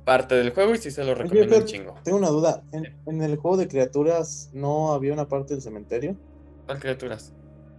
parte 0.05 0.35
del 0.35 0.51
juego 0.51 0.73
y 0.73 0.77
sí 0.77 0.91
se 0.91 1.03
lo 1.03 1.11
Oye, 1.11 1.21
recomiendo 1.23 1.57
un 1.57 1.65
chingo. 1.65 1.95
Tengo 2.03 2.17
una 2.17 2.29
duda. 2.29 2.63
¿En, 2.71 2.95
en 3.05 3.21
el 3.21 3.37
juego 3.37 3.57
de 3.57 3.67
criaturas 3.67 4.49
no 4.53 4.91
había 4.93 5.13
una 5.13 5.27
parte 5.27 5.53
del 5.53 5.61
cementerio? 5.61 6.17
¿Cuál 6.65 6.79
criaturas? 6.79 7.33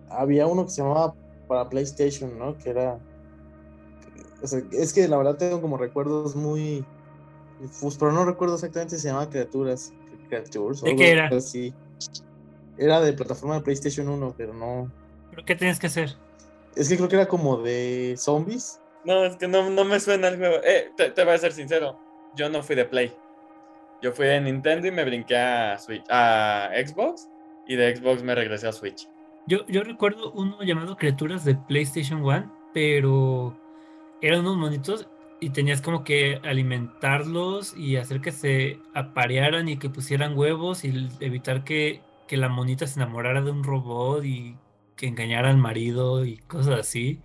Había 0.09 0.47
uno 0.47 0.65
que 0.65 0.71
se 0.71 0.83
llamaba 0.83 1.15
para 1.49 1.69
PlayStation, 1.69 2.39
¿no? 2.39 2.57
Que 2.57 2.71
era. 2.71 2.99
O 4.43 4.47
sea, 4.47 4.61
es 4.73 4.93
que 4.93 5.07
la 5.09 5.17
verdad 5.17 5.37
tengo 5.37 5.61
como 5.61 5.77
recuerdos 5.77 6.37
muy. 6.37 6.85
pero 7.99 8.13
no 8.13 8.25
recuerdo 8.25 8.55
exactamente 8.55 8.97
si 8.97 9.03
se 9.03 9.09
llamaba 9.09 9.29
criaturas. 9.29 9.93
Creatures. 10.29 10.83
o 10.83 10.87
¿De 10.87 10.97
qué 10.97 11.11
era? 11.11 11.29
así. 11.29 11.75
Era 12.79 13.01
de 13.01 13.13
plataforma 13.13 13.57
de 13.57 13.63
PlayStation 13.63 14.09
1, 14.09 14.35
pero 14.39 14.55
no. 14.55 14.91
¿Pero 15.31 15.45
qué 15.45 15.57
tienes 15.57 15.79
que 15.79 15.89
hacer? 15.89 16.17
Es 16.77 16.89
que 16.89 16.97
creo 16.97 17.09
que 17.09 17.17
era 17.17 17.27
como 17.29 17.59
de 17.59 18.15
zombies. 18.17 18.80
No, 19.05 19.25
es 19.25 19.37
que 19.37 19.49
no, 19.49 19.71
no 19.71 19.85
me 19.85 20.01
suena 20.01 20.29
el 20.29 20.37
juego. 20.37 20.57
Eh, 20.65 20.91
te, 20.97 21.25
voy 21.25 21.35
a 21.35 21.39
ser 21.39 21.53
sincero. 21.53 21.99
Yo 22.35 22.49
no 22.49 22.63
fui 22.63 22.77
de 22.77 22.85
Play. 22.85 23.13
Yo 24.03 24.13
fui 24.13 24.27
de 24.27 24.41
Nintendo 24.41 24.87
y 24.87 24.91
me 24.91 25.05
brinqué 25.05 25.37
a 25.37 25.79
Switch, 25.79 26.05
a 26.11 26.71
Xbox. 26.75 27.29
Y 27.67 27.77
de 27.77 27.97
Xbox 27.97 28.23
me 28.23 28.35
regresé 28.35 28.69
a 28.69 28.73
Switch. 28.73 29.09
Yo, 29.47 29.67
yo 29.67 29.83
recuerdo 29.83 30.33
uno 30.33 30.63
llamado 30.63 30.97
Criaturas 30.97 31.45
de 31.45 31.55
PlayStation 31.55 32.23
1, 32.23 32.71
pero 32.75 33.57
eran 34.21 34.41
unos 34.41 34.57
monitos 34.57 35.09
y 35.41 35.51
tenías 35.51 35.81
como 35.81 36.05
que 36.05 36.41
alimentarlos 36.45 37.75
y 37.77 37.97
hacer 37.97 38.21
que 38.21 38.33
se 38.33 38.79
aparearan 38.95 39.69
y 39.69 39.79
que 39.79 39.89
pusieran 39.89 40.37
huevos 40.37 40.85
y 40.85 41.09
evitar 41.21 41.65
que, 41.65 42.03
que 42.29 42.37
la 42.37 42.49
monita 42.49 42.87
se 42.87 43.01
enamorara 43.01 43.41
de 43.41 43.51
un 43.51 43.65
robot 43.65 44.25
y 44.25 44.57
que 44.97 45.07
engañara 45.07 45.49
al 45.49 45.57
marido 45.57 46.25
y 46.27 46.37
cosas 46.37 46.79
así. 46.81 47.23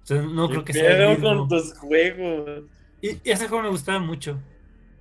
Entonces 0.00 0.26
no 0.26 0.50
creo 0.50 0.64
que 0.64 0.74
sea 0.74 0.90
el 0.92 0.98
Pero 0.98 1.10
mismo. 1.10 1.24
con 1.38 1.48
tus 1.48 1.76
juegos. 1.78 2.64
Y, 3.00 3.10
y 3.28 3.30
ese 3.30 3.48
juego 3.48 3.64
me 3.64 3.70
gustaba 3.70 3.98
mucho. 3.98 4.38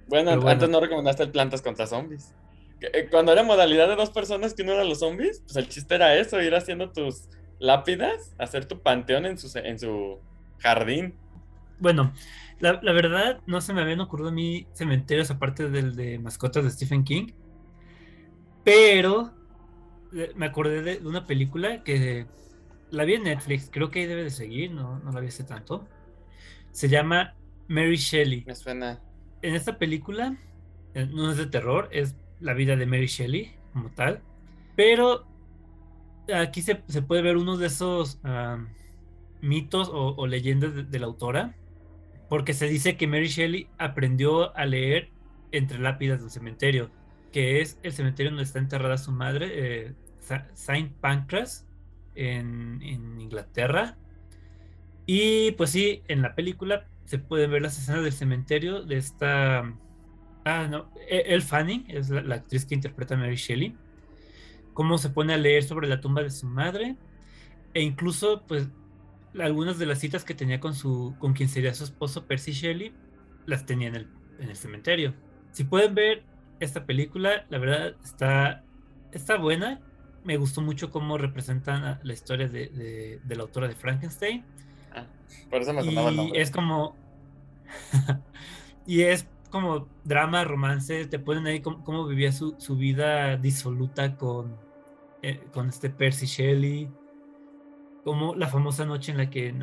Bueno, 0.07 0.31
antes 0.47 0.69
no 0.69 0.79
recomendaste 0.79 1.23
el 1.23 1.31
Plantas 1.31 1.61
contra 1.61 1.87
Zombies. 1.87 2.35
Eh, 2.81 3.07
Cuando 3.09 3.31
era 3.31 3.43
modalidad 3.43 3.87
de 3.89 3.95
dos 3.95 4.09
personas 4.11 4.53
que 4.53 4.63
uno 4.63 4.73
era 4.73 4.83
los 4.83 4.99
zombies, 4.99 5.41
pues 5.41 5.55
el 5.57 5.67
chiste 5.69 5.95
era 5.95 6.15
eso, 6.17 6.41
ir 6.41 6.55
haciendo 6.55 6.91
tus 6.91 7.29
lápidas, 7.59 8.33
hacer 8.37 8.65
tu 8.65 8.81
panteón 8.81 9.25
en 9.25 9.37
su, 9.37 9.55
en 9.57 9.77
su 9.79 10.19
jardín. 10.59 11.15
Bueno, 11.79 12.13
la, 12.59 12.79
la 12.81 12.91
verdad 12.93 13.41
no 13.47 13.61
se 13.61 13.73
me 13.73 13.81
habían 13.81 14.01
ocurrido 14.01 14.29
a 14.29 14.33
mí 14.33 14.67
cementerios 14.73 15.31
aparte 15.31 15.69
del 15.69 15.95
de 15.95 16.19
mascotas 16.19 16.63
de 16.63 16.71
Stephen 16.71 17.03
King, 17.03 17.27
pero 18.63 19.33
eh, 20.13 20.31
me 20.35 20.45
acordé 20.47 20.81
de 20.81 21.07
una 21.07 21.25
película 21.25 21.83
que 21.83 22.27
la 22.91 23.03
vi 23.05 23.13
en 23.15 23.23
Netflix, 23.23 23.69
creo 23.71 23.89
que 23.91 23.99
ahí 24.01 24.05
debe 24.05 24.23
de 24.23 24.29
seguir, 24.29 24.71
no, 24.71 24.99
no 24.99 25.11
la 25.11 25.19
vi 25.19 25.27
hace 25.27 25.43
tanto. 25.43 25.87
Se 26.71 26.87
llama 26.89 27.35
Mary 27.67 27.95
Shelley. 27.97 28.43
Me 28.45 28.55
suena. 28.55 28.99
En 29.41 29.55
esta 29.55 29.77
película 29.77 30.37
eh, 30.93 31.05
no 31.05 31.31
es 31.31 31.37
de 31.37 31.45
terror, 31.47 31.89
es 31.91 32.15
la 32.39 32.53
vida 32.53 32.75
de 32.75 32.85
Mary 32.85 33.07
Shelley 33.07 33.53
como 33.73 33.89
tal, 33.91 34.21
pero 34.75 35.27
aquí 36.33 36.61
se, 36.61 36.83
se 36.87 37.01
puede 37.01 37.21
ver 37.21 37.37
uno 37.37 37.57
de 37.57 37.67
esos 37.67 38.19
mitos 39.41 39.89
o, 39.89 40.15
o 40.15 40.27
leyendas 40.27 40.73
de, 40.75 40.83
de 40.83 40.99
la 40.99 41.05
autora, 41.05 41.55
porque 42.29 42.53
se 42.53 42.67
dice 42.67 42.97
que 42.97 43.07
Mary 43.07 43.27
Shelley 43.27 43.67
aprendió 43.77 44.55
a 44.55 44.65
leer 44.65 45.09
entre 45.51 45.79
lápidas 45.79 46.21
del 46.21 46.29
cementerio, 46.29 46.91
que 47.31 47.61
es 47.61 47.79
el 47.83 47.91
cementerio 47.93 48.31
donde 48.31 48.43
está 48.43 48.59
enterrada 48.59 48.97
su 48.97 49.11
madre, 49.11 49.49
eh, 49.87 49.93
Sa- 50.19 50.47
Saint 50.53 50.93
Pancras, 50.93 51.65
en, 52.19 52.81
en 52.81 53.21
Inglaterra. 53.21 53.97
Y 55.05 55.51
pues 55.53 55.71
sí, 55.71 56.03
en 56.07 56.21
la 56.21 56.35
película 56.35 56.87
se 57.05 57.17
pueden 57.17 57.51
ver 57.51 57.61
las 57.61 57.77
escenas 57.79 58.03
del 58.03 58.13
cementerio 58.13 58.83
de 58.83 58.97
esta... 58.97 59.73
Ah, 60.45 60.67
no, 60.69 60.91
E- 61.07 61.23
Elle 61.27 61.41
Fanning 61.41 61.85
es 61.87 62.09
la, 62.09 62.21
la 62.21 62.35
actriz 62.35 62.65
que 62.65 62.75
interpreta 62.75 63.15
a 63.15 63.17
Mary 63.17 63.35
Shelley. 63.35 63.75
Cómo 64.73 64.97
se 64.97 65.09
pone 65.09 65.33
a 65.33 65.37
leer 65.37 65.63
sobre 65.63 65.87
la 65.87 65.99
tumba 65.99 66.21
de 66.21 66.29
su 66.29 66.47
madre. 66.47 66.95
E 67.73 67.81
incluso, 67.81 68.45
pues, 68.47 68.69
algunas 69.39 69.79
de 69.79 69.85
las 69.85 69.99
citas 69.99 70.23
que 70.23 70.33
tenía 70.33 70.59
con 70.59 70.73
su 70.73 71.15
con 71.19 71.33
quien 71.33 71.49
sería 71.49 71.73
su 71.73 71.83
esposo 71.83 72.25
Percy 72.25 72.51
Shelley, 72.51 72.93
las 73.45 73.65
tenía 73.65 73.87
en 73.87 73.95
el, 73.95 74.07
en 74.39 74.49
el 74.49 74.55
cementerio. 74.55 75.13
Si 75.51 75.63
pueden 75.63 75.95
ver 75.95 76.23
esta 76.59 76.85
película, 76.85 77.45
la 77.49 77.57
verdad 77.57 77.95
está, 78.03 78.63
está 79.11 79.37
buena. 79.37 79.81
Me 80.23 80.37
gustó 80.37 80.61
mucho 80.61 80.91
cómo 80.91 81.17
representan 81.17 81.99
la 82.03 82.13
historia 82.13 82.47
de, 82.47 82.67
de- 82.69 83.19
de 83.23 83.35
la 83.35 83.43
autora 83.43 83.67
de 83.67 83.75
Frankenstein. 83.75 84.43
Ah, 84.93 85.05
por 85.49 85.61
eso 85.61 85.73
me 85.73 85.83
sonaba 85.83 86.09
el 86.09 86.13
Y 86.15 86.17
nombre. 86.17 86.41
es 86.41 86.51
como. 86.51 86.95
y 88.85 89.01
es 89.01 89.27
como 89.49 89.87
drama, 90.03 90.43
romance. 90.43 91.05
Te 91.07 91.19
ponen 91.19 91.47
ahí 91.47 91.61
cómo, 91.61 91.83
cómo 91.83 92.05
vivía 92.07 92.31
su, 92.31 92.55
su 92.59 92.75
vida 92.75 93.37
disoluta 93.37 94.15
con, 94.17 94.55
eh, 95.21 95.43
con 95.53 95.69
este 95.69 95.89
Percy 95.89 96.25
Shelley. 96.25 96.89
Como 98.03 98.35
la 98.35 98.47
famosa 98.47 98.85
noche 98.85 99.11
en 99.11 99.17
la 99.17 99.29
que 99.29 99.53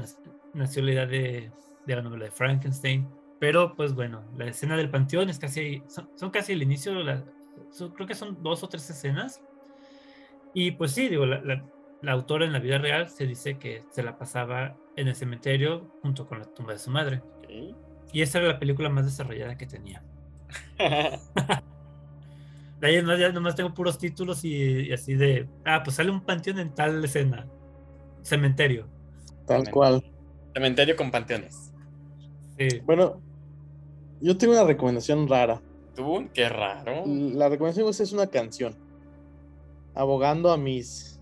nació 0.54 0.82
la 0.82 0.92
idea 0.92 1.06
de, 1.06 1.50
de 1.86 1.96
la 1.96 2.02
novela 2.02 2.26
de 2.26 2.30
Frankenstein. 2.30 3.08
Pero, 3.38 3.74
pues 3.76 3.94
bueno, 3.94 4.22
la 4.36 4.46
escena 4.46 4.76
del 4.76 4.90
panteón 4.90 5.28
es 5.28 5.38
casi. 5.38 5.82
Son, 5.88 6.08
son 6.16 6.30
casi 6.30 6.52
el 6.52 6.62
inicio. 6.62 6.94
la- 6.94 7.24
son- 7.70 7.90
creo 7.92 8.06
que 8.06 8.14
son 8.14 8.42
dos 8.42 8.62
o 8.62 8.68
tres 8.68 8.88
escenas. 8.88 9.42
Y 10.58 10.70
pues 10.70 10.92
sí, 10.92 11.10
digo, 11.10 11.26
la, 11.26 11.42
la- 11.42 11.62
la 12.00 12.12
autora 12.12 12.46
en 12.46 12.52
la 12.54 12.60
vida 12.60 12.78
real 12.78 13.10
se 13.10 13.26
dice 13.26 13.58
que 13.58 13.82
se 13.90 14.02
la 14.02 14.16
pasaba 14.16 14.78
en 14.96 15.06
el 15.08 15.14
cementerio 15.14 15.92
junto 16.00 16.26
con 16.26 16.38
la 16.38 16.46
tumba 16.46 16.72
de 16.72 16.78
su 16.78 16.90
madre. 16.90 17.22
Y 18.10 18.22
esa 18.22 18.38
era 18.38 18.48
la 18.48 18.58
película 18.58 18.88
más 18.88 19.04
desarrollada 19.04 19.58
que 19.58 19.66
tenía. 19.66 20.02
De 22.80 22.86
ahí 22.86 23.02
ya 23.18 23.32
nomás 23.32 23.54
tengo 23.54 23.74
puros 23.74 23.98
títulos 23.98 24.42
y, 24.44 24.88
y 24.88 24.92
así 24.92 25.14
de, 25.14 25.48
ah, 25.64 25.82
pues 25.82 25.96
sale 25.96 26.10
un 26.10 26.20
panteón 26.22 26.58
en 26.58 26.74
tal 26.74 27.02
escena. 27.04 27.46
Cementerio. 28.22 28.88
Tal 29.46 29.70
cual. 29.70 30.02
Cementerio 30.54 30.96
con 30.96 31.10
panteones. 31.10 31.72
Sí. 32.58 32.80
Bueno, 32.84 33.20
yo 34.20 34.38
tengo 34.38 34.54
una 34.54 34.64
recomendación 34.64 35.28
rara. 35.28 35.60
¿Tú? 35.94 36.28
Qué 36.34 36.48
raro. 36.48 37.04
La 37.06 37.48
recomendación 37.48 37.88
es 37.88 38.12
una 38.12 38.26
canción. 38.26 38.76
Abogando 39.96 40.52
a 40.52 40.56
mis. 40.56 41.18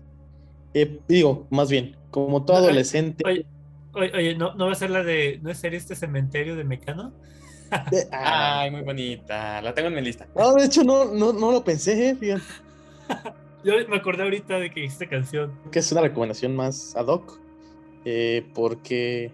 eh, 0.73 0.99
digo, 1.07 1.47
más 1.49 1.69
bien, 1.71 1.95
como 2.11 2.43
todo 2.45 2.57
adolescente. 2.57 3.23
Oye, 3.25 3.45
oye, 3.93 4.11
oye, 4.13 4.35
¿no, 4.35 4.53
¿no 4.55 4.65
va 4.67 4.73
a 4.73 4.75
ser 4.75 4.89
la 4.91 5.03
de, 5.03 5.39
no 5.41 5.49
es 5.49 5.57
serio 5.57 5.77
este 5.79 5.95
cementerio 5.95 6.55
de 6.55 6.63
Mecano? 6.65 7.13
de- 7.89 8.07
ah, 8.11 8.59
Ay, 8.61 8.71
muy 8.71 8.81
bonita. 8.81 9.61
La 9.61 9.73
tengo 9.73 9.87
en 9.87 9.95
mi 9.95 10.01
lista. 10.01 10.27
no, 10.35 10.53
de 10.53 10.65
hecho, 10.65 10.83
no, 10.83 11.05
no, 11.05 11.33
no 11.33 11.51
lo 11.51 11.63
pensé, 11.63 12.09
eh, 12.09 12.15
fíjate. 12.15 12.43
Yo 13.63 13.73
me 13.89 13.95
acordé 13.97 14.23
ahorita 14.23 14.59
de 14.59 14.69
que 14.69 14.81
hiciste 14.83 15.07
canción. 15.07 15.51
que 15.71 15.79
es 15.79 15.91
una 15.91 16.01
recomendación 16.01 16.55
más 16.55 16.95
ad 16.95 17.07
hoc, 17.07 17.39
eh, 18.03 18.45
porque 18.53 19.31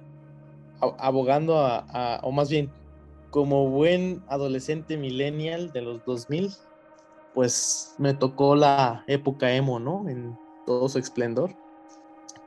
abogando 0.80 1.58
a, 1.58 1.80
a- 1.90 2.20
o 2.24 2.32
más 2.32 2.50
bien, 2.50 2.70
como 3.30 3.70
buen 3.70 4.22
adolescente 4.28 4.98
millennial 4.98 5.72
de 5.72 5.82
los 5.82 6.04
2000, 6.06 6.52
pues 7.34 7.96
me 7.98 8.14
tocó 8.14 8.56
la 8.56 9.04
época 9.08 9.52
emo, 9.54 9.80
¿no? 9.80 10.08
En 10.10 10.38
todo 10.66 10.88
su 10.90 11.00
esplendor. 11.00 11.56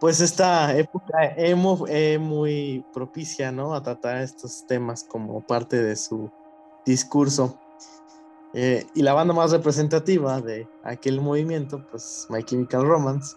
Pues 0.01 0.21
esta 0.21 0.77
época 0.77 1.35
emo 1.37 1.77
fue 1.77 2.19
muy 2.19 2.85
propicia, 2.93 3.51
¿no? 3.53 3.75
A 3.75 3.83
tratar 3.83 4.19
estos 4.19 4.67
temas 4.67 5.05
como 5.05 5.41
parte 5.41 5.83
de 5.83 5.97
su 5.97 6.31
discurso. 6.85 7.59
Eh, 8.53 8.87
y 8.95 9.03
la 9.03 9.15
banda 9.15 9.35
más 9.35 9.51
representativa 9.51 10.41
de 10.41 10.69
aquel 10.85 11.21
movimiento, 11.21 11.85
pues 11.91 12.27
My 12.31 12.43
Chemical 12.45 12.87
Romance, 12.87 13.37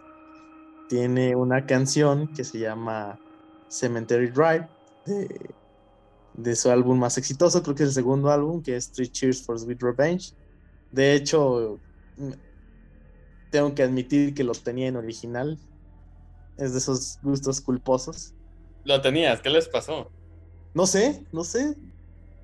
tiene 0.90 1.36
una 1.36 1.66
canción 1.66 2.28
que 2.34 2.44
se 2.44 2.60
llama 2.60 3.20
Cemetery 3.68 4.28
Drive, 4.28 4.68
de, 5.06 5.50
de 6.34 6.56
su 6.56 6.70
álbum 6.70 7.00
más 7.00 7.18
exitoso, 7.18 7.64
creo 7.64 7.76
que 7.76 7.84
es 7.84 7.90
el 7.90 7.96
segundo 7.96 8.30
álbum, 8.30 8.62
que 8.62 8.76
es 8.76 8.92
Three 8.92 9.10
Cheers 9.10 9.44
for 9.44 9.60
Sweet 9.60 9.82
Revenge. 9.82 10.34
De 10.92 11.14
hecho, 11.16 11.80
tengo 13.50 13.74
que 13.76 13.84
admitir 13.84 14.34
que 14.34 14.44
lo 14.44 14.54
tenía 14.54 14.88
en 14.88 14.96
original. 14.96 15.58
Es 16.58 16.74
de 16.74 16.80
esos 16.80 17.20
gustos 17.22 17.62
culposos. 17.62 18.34
Lo 18.84 19.02
tenías. 19.02 19.42
¿Qué 19.42 19.50
les 19.50 19.68
pasó? 19.68 20.12
No 20.74 20.86
sé, 20.88 21.26
no 21.32 21.44
sé. 21.44 21.76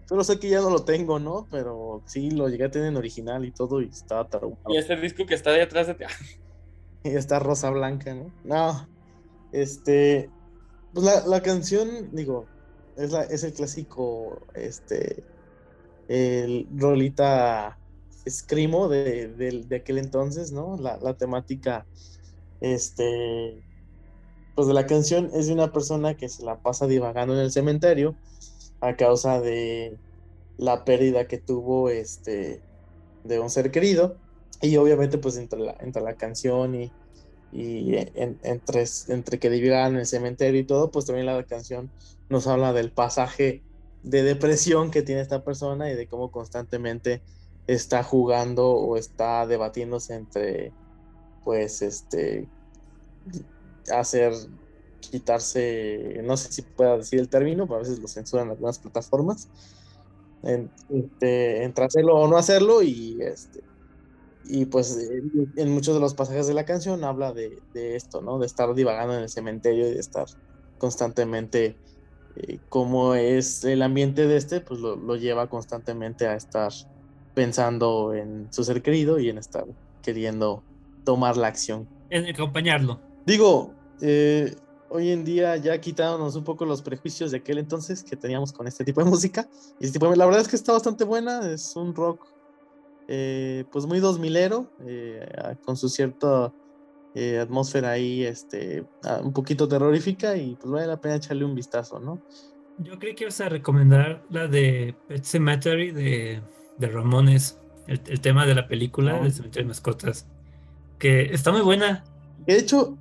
Solo 0.08 0.24
sé 0.24 0.40
que 0.40 0.50
ya 0.50 0.62
no 0.62 0.70
lo 0.70 0.84
tengo, 0.84 1.20
¿no? 1.20 1.48
Pero 1.50 2.04
sí, 2.06 2.30
lo 2.32 2.50
llegué 2.50 2.66
a 2.66 2.72
tener 2.72 2.90
en 2.90 2.98
original 2.98 3.46
y 3.46 3.52
todo 3.52 3.82
y 3.82 3.86
estaba 3.86 4.28
traumado. 4.28 4.64
Y 4.68 4.78
este 4.78 4.96
disco 4.98 5.26
que 5.26 5.34
está 5.34 5.52
ahí 5.52 5.62
atrás 5.62 5.88
de 5.88 5.96
ti. 5.96 6.06
Y 7.06 7.10
está 7.10 7.40
rosa 7.40 7.70
blanca, 7.70 8.14
¿no? 8.14 8.34
No. 8.44 8.88
Este. 9.52 10.30
Pues 10.94 11.06
la, 11.06 11.28
la 11.28 11.42
canción, 11.42 12.10
digo, 12.14 12.48
es, 12.96 13.12
la, 13.12 13.24
es 13.24 13.44
el 13.44 13.54
clásico. 13.54 14.42
Este. 14.54 15.24
El 16.08 16.68
rolita 16.76 17.78
Screamo 18.30 18.88
de, 18.90 19.30
de, 19.30 19.76
aquel 19.78 19.98
entonces, 20.00 20.52
¿no? 20.52 20.78
La, 20.78 20.98
la 21.02 21.16
temática. 21.16 21.88
Este. 22.62 23.64
Pues 24.56 24.68
de 24.68 24.74
la 24.74 24.86
canción 24.88 25.32
es 25.34 25.48
de 25.48 25.54
una 25.54 25.72
persona 25.72 26.16
que 26.16 26.30
se 26.30 26.44
la 26.46 26.62
pasa 26.62 26.88
divagando 26.88 27.34
en 27.34 27.40
el 27.42 27.52
cementerio 27.52 28.20
a 28.82 28.96
causa 28.98 29.42
de 29.42 30.00
la 30.58 30.86
pérdida 30.86 31.28
que 31.28 31.40
tuvo 31.40 31.90
este 31.90 32.64
de 33.24 33.40
un 33.40 33.50
ser 33.50 33.72
querido 33.72 34.22
y 34.62 34.78
obviamente 34.78 35.18
pues 35.20 35.38
entre 35.38 35.60
la, 35.60 35.78
entre 35.80 36.02
la 36.04 36.16
canción 36.18 36.76
y, 36.76 36.96
y 37.52 37.96
en- 37.98 38.40
entre, 38.44 38.86
entre 39.10 39.40
que 39.40 39.50
divagan 39.50 39.94
en 39.96 40.00
el 40.02 40.06
cementerio 40.08 40.62
y 40.62 40.66
todo 40.68 40.92
pues 40.92 41.06
también 41.06 41.28
la 41.28 41.44
canción 41.46 41.94
nos 42.30 42.48
habla 42.48 42.74
del 42.74 42.94
pasaje 42.94 43.66
de 44.02 44.24
depresión 44.24 44.92
que 44.92 45.04
tiene 45.04 45.22
esta 45.22 45.44
persona 45.44 45.92
y 45.92 45.96
de 45.96 46.08
cómo 46.08 46.32
constantemente 46.32 47.24
está 47.68 48.04
jugando 48.04 48.70
o 48.70 48.98
está 48.98 49.48
debatiéndose 49.48 50.16
entre 50.16 50.72
pues 51.44 51.82
este 51.82 52.48
hacer 53.92 54.34
quitarse, 55.00 56.22
no 56.24 56.38
sé 56.38 56.52
si 56.52 56.62
pueda 56.62 56.98
decir 56.98 57.20
el 57.20 57.30
término, 57.30 57.66
pero 57.66 57.78
a 57.78 57.80
veces 57.80 58.00
lo 58.00 58.08
censuran 58.08 58.50
algunas 58.50 58.80
plataformas, 58.80 59.50
en, 60.44 60.72
este, 60.90 61.64
entre 61.64 61.86
hacerlo 61.86 62.16
o 62.16 62.28
no 62.28 62.38
hacerlo 62.38 62.82
y 62.82 63.22
este 63.22 63.62
y 64.46 64.66
pues 64.66 64.98
en, 64.98 65.54
en 65.56 65.72
muchos 65.72 65.94
de 65.94 66.02
los 66.02 66.16
pasajes 66.16 66.48
de 66.48 66.54
la 66.54 66.66
canción 66.66 67.04
habla 67.06 67.32
de, 67.32 67.62
de 67.74 67.96
esto, 67.96 68.22
¿no? 68.22 68.40
De 68.40 68.46
estar 68.46 68.74
divagando 68.74 69.16
en 69.16 69.22
el 69.22 69.30
cementerio 69.30 69.88
y 69.88 69.94
de 69.94 70.00
estar 70.00 70.26
constantemente 70.78 71.78
eh, 72.36 72.60
como 72.68 73.16
es 73.16 73.64
el 73.64 73.82
ambiente 73.82 74.28
de 74.28 74.36
este, 74.36 74.60
pues 74.60 74.82
lo, 74.82 74.98
lo 74.98 75.16
lleva 75.16 75.50
constantemente 75.50 76.28
a 76.28 76.36
estar 76.36 76.74
pensando 77.34 78.14
en 78.14 78.48
su 78.52 78.64
ser 78.64 78.82
querido 78.82 79.20
y 79.20 79.30
en 79.30 79.38
estar 79.38 79.66
queriendo 80.02 80.64
tomar 81.04 81.38
la 81.38 81.48
acción. 81.48 81.88
En 82.10 82.26
acompañarlo. 82.28 83.00
Digo, 83.26 83.74
eh, 84.02 84.54
hoy 84.90 85.10
en 85.12 85.24
día 85.24 85.58
ya 85.58 85.80
quitándonos 85.80 86.36
un 86.36 86.44
poco 86.44 86.66
los 86.66 86.82
prejuicios 86.82 87.32
de 87.32 87.38
aquel 87.38 87.58
entonces 87.58 88.04
que 88.04 88.16
teníamos 88.16 88.54
con 88.54 88.68
este 88.68 88.84
tipo 88.86 89.04
de 89.04 89.10
música. 89.10 89.48
Y 89.80 89.86
este 89.86 90.00
tipo 90.00 90.10
de- 90.10 90.18
la 90.18 90.26
verdad 90.26 90.42
es 90.42 90.48
que 90.48 90.56
está 90.56 90.74
bastante 90.74 91.04
buena, 91.04 91.50
es 91.52 91.76
un 91.76 91.96
rock 91.96 92.28
eh, 93.10 93.66
pues 93.70 93.86
muy 93.86 94.00
dos 94.00 94.18
milero, 94.18 94.72
eh, 94.86 95.28
con 95.66 95.76
su 95.76 95.90
cierta 95.90 96.54
eh, 97.16 97.38
atmósfera 97.38 97.92
ahí, 97.92 98.24
este, 98.24 98.86
un 99.22 99.34
poquito 99.34 99.68
terrorífica 99.68 100.38
y 100.38 100.56
pues 100.56 100.72
vale 100.72 100.88
la 100.88 101.02
pena 101.02 101.16
echarle 101.16 101.44
un 101.44 101.54
vistazo, 101.54 102.00
¿no? 102.00 102.22
Yo 102.80 102.98
creí 102.98 103.14
que 103.14 103.26
ibas 103.26 103.40
a 103.42 103.50
recomendar 103.50 104.24
la 104.30 104.48
de 104.48 104.96
Pet 105.08 105.24
Cemetery 105.26 105.92
de, 105.92 106.42
de 106.78 106.88
Ramones, 106.88 107.60
el, 107.88 108.02
el 108.08 108.20
tema 108.22 108.46
de 108.46 108.56
la 108.56 108.68
película 108.68 109.20
del 109.20 109.32
cementerio 109.32 109.66
de 109.66 109.70
mascotas, 109.70 110.28
que 111.00 111.34
está 111.34 111.52
muy 111.52 111.62
buena. 111.62 112.04
De 112.46 112.58
hecho, 112.58 112.98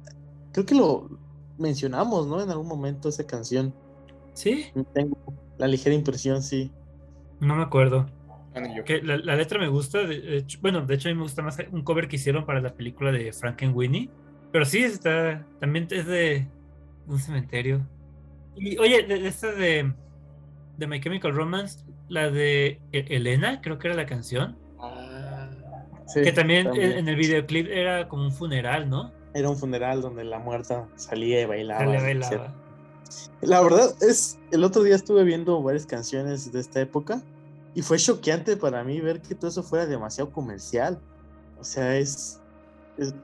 creo 0.53 0.67
que 0.67 0.75
lo 0.75 1.09
mencionamos, 1.59 2.27
¿no? 2.27 2.41
En 2.43 2.51
algún 2.51 2.69
momento 2.69 3.09
esa 3.09 3.27
canción. 3.27 3.75
¿Sí? 4.35 4.67
Tengo 4.95 5.17
la 5.59 5.67
ligera 5.69 5.95
impresión, 5.95 6.43
sí. 6.43 6.71
No 7.41 7.55
me 7.57 7.63
acuerdo. 7.63 8.07
Yo. 8.77 8.85
Que 8.85 9.03
la, 9.03 9.17
la 9.17 9.37
letra 9.37 9.59
me 9.59 9.69
gusta. 9.69 9.99
de- 10.05 10.21
de 10.21 10.37
hecho- 10.39 10.59
bueno, 10.63 10.85
de 10.85 10.95
hecho 10.95 11.09
a 11.09 11.13
mí 11.13 11.17
me 11.17 11.23
gusta 11.23 11.43
más 11.43 11.59
un 11.71 11.83
cover 11.83 12.09
que 12.09 12.17
hicieron 12.17 12.45
para 12.45 12.61
la 12.61 12.75
película 12.75 13.11
de 13.13 13.33
Frankenweenie. 13.33 14.11
Pero 14.53 14.65
sí, 14.67 14.79
está, 14.85 15.47
también 15.61 15.87
es 15.91 16.07
de 16.07 16.47
un 17.07 17.19
cementerio. 17.19 17.87
Y 18.57 18.77
oye, 18.79 19.03
de, 19.05 19.19
de 19.21 19.29
esta 19.29 19.51
de, 19.53 19.93
de 20.77 20.87
My 20.87 21.01
Chemical 21.01 21.35
Romance, 21.35 21.79
la 22.13 22.31
de 22.31 22.79
E- 22.93 23.07
Elena, 23.17 23.61
creo 23.63 23.79
que 23.79 23.89
era 23.89 23.97
la 23.97 24.07
canción. 24.07 24.59
Ah, 24.79 25.49
Sí, 26.07 26.23
Que 26.23 26.33
también, 26.33 26.67
también. 26.67 26.93
en 26.93 27.09
el 27.09 27.17
videoclip 27.17 27.69
era 27.71 28.07
como 28.09 28.25
un 28.25 28.33
funeral, 28.33 28.91
¿no? 28.91 29.13
Era 29.33 29.49
un 29.49 29.57
funeral 29.57 30.03
donde 30.03 30.25
la 30.25 30.39
muerta 30.39 30.87
salía 30.97 31.41
y 31.41 31.47
bailaba. 31.47 31.81
La 33.41 33.61
verdad 33.63 33.91
es, 34.03 34.39
el 34.51 34.63
otro 34.65 34.83
día 34.83 34.95
estuve 34.95 35.25
viendo 35.25 35.63
varias 35.63 35.87
canciones 35.87 36.53
de 36.53 36.61
esta 36.61 36.81
época 36.81 37.23
y 37.75 37.81
fue 37.83 37.97
choqueante 37.99 38.57
para 38.59 38.85
mí 38.85 39.01
ver 39.01 39.23
que 39.23 39.35
todo 39.35 39.49
eso 39.49 39.63
fuera 39.63 39.87
demasiado 39.87 40.31
comercial. 40.33 41.01
O 41.59 41.65
sea, 41.65 41.97
es, 41.97 42.43
es, 42.99 43.15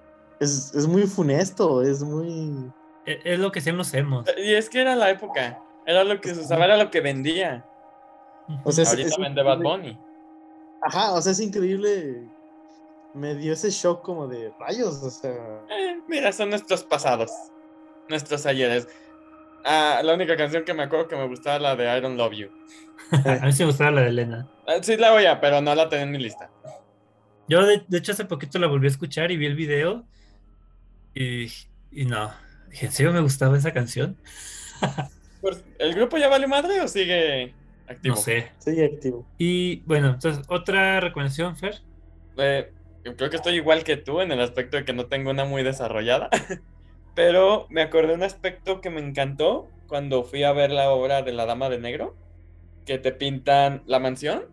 es, 0.40 0.74
es 0.74 0.86
muy 0.86 1.02
funesto, 1.02 1.82
es 1.82 2.02
muy... 2.02 2.70
E- 3.04 3.20
Es 3.24 3.38
lo 3.38 3.52
que 3.52 3.58
hacían 3.58 3.76
los 3.76 3.92
emos. 3.92 4.24
Y 4.38 4.54
es 4.54 4.70
que 4.70 4.80
era 4.80 4.96
la 4.96 5.10
época. 5.10 5.62
Era 5.86 6.04
lo 6.04 6.20
que 6.22 6.34
se 6.34 6.40
usaba, 6.40 6.64
era 6.64 6.76
lo 6.82 6.90
que 6.90 7.00
vendía. 7.02 7.66
O 8.64 8.72
sea, 8.72 8.84
Ahorita 8.88 9.08
es 9.08 9.16
vende 9.18 9.42
Bad. 9.42 9.58
Bunny. 9.58 9.98
Ajá, 10.82 11.12
o 11.12 11.20
sea, 11.22 11.32
es 11.32 11.40
increíble. 11.40 12.22
Me 13.14 13.34
dio 13.34 13.52
ese 13.52 13.70
shock 13.70 14.02
como 14.02 14.26
de 14.28 14.52
rayos, 14.60 15.02
o 15.02 15.10
sea... 15.10 15.32
Eh, 15.70 15.98
mira, 16.08 16.30
son 16.32 16.50
nuestros 16.50 16.84
pasados. 16.84 17.30
Nuestros 18.08 18.46
ayeres. 18.46 18.86
Ah, 19.64 20.00
la 20.04 20.14
única 20.14 20.36
canción 20.36 20.64
que 20.64 20.72
me 20.74 20.84
acuerdo 20.84 21.08
que 21.08 21.16
me 21.16 21.26
gustaba 21.26 21.58
la 21.58 21.76
de 21.76 21.98
I 21.98 22.00
Don't 22.00 22.16
Love 22.16 22.32
You. 22.34 22.48
a 23.24 23.44
mí 23.46 23.52
sí 23.52 23.62
me 23.62 23.66
gustaba 23.70 23.90
la 23.90 24.02
de 24.02 24.08
Elena. 24.08 24.48
Ah, 24.66 24.78
Sí 24.82 24.96
la 24.96 25.10
voy 25.12 25.24
a, 25.26 25.40
pero 25.40 25.60
no 25.60 25.74
la 25.74 25.88
tenía 25.88 26.04
en 26.04 26.12
mi 26.12 26.18
lista. 26.18 26.50
Yo, 27.48 27.64
de, 27.66 27.82
de 27.88 27.98
hecho, 27.98 28.12
hace 28.12 28.26
poquito 28.26 28.58
la 28.58 28.66
volví 28.66 28.86
a 28.86 28.90
escuchar 28.90 29.30
y 29.32 29.36
vi 29.36 29.46
el 29.46 29.56
video. 29.56 30.04
Y, 31.14 31.46
y 31.90 32.04
no. 32.04 32.30
Dije, 32.70 32.86
¿en 32.86 32.92
serio 32.92 33.12
me 33.12 33.20
gustaba 33.20 33.56
esa 33.56 33.72
canción? 33.72 34.16
Pues, 35.40 35.62
¿El 35.78 35.94
grupo 35.94 36.18
ya 36.18 36.28
vale 36.28 36.48
madre 36.48 36.80
o 36.80 36.88
sigue 36.88 37.54
activo? 37.88 38.14
No 38.14 38.20
sé. 38.20 38.50
Sigue 38.58 38.84
activo. 38.84 39.26
Y 39.38 39.80
bueno, 39.86 40.08
entonces, 40.10 40.44
otra 40.48 41.00
recomendación, 41.00 41.56
Fer. 41.56 41.80
Eh, 42.36 42.72
yo 43.04 43.16
creo 43.16 43.30
que 43.30 43.36
estoy 43.36 43.54
igual 43.54 43.84
que 43.84 43.96
tú 43.96 44.20
en 44.20 44.30
el 44.32 44.40
aspecto 44.40 44.76
de 44.76 44.84
que 44.84 44.92
no 44.92 45.06
tengo 45.06 45.30
una 45.30 45.44
muy 45.44 45.62
desarrollada. 45.62 46.28
Pero 47.14 47.66
me 47.70 47.82
acordé 47.82 48.08
de 48.08 48.14
un 48.14 48.22
aspecto 48.22 48.80
que 48.80 48.90
me 48.90 49.00
encantó 49.00 49.68
cuando 49.88 50.22
fui 50.22 50.44
a 50.44 50.52
ver 50.52 50.70
la 50.70 50.90
obra 50.90 51.22
de 51.22 51.32
La 51.32 51.46
Dama 51.46 51.68
de 51.68 51.78
Negro, 51.78 52.14
que 52.86 52.98
te 52.98 53.10
pintan 53.12 53.82
la 53.86 53.98
mansión 53.98 54.44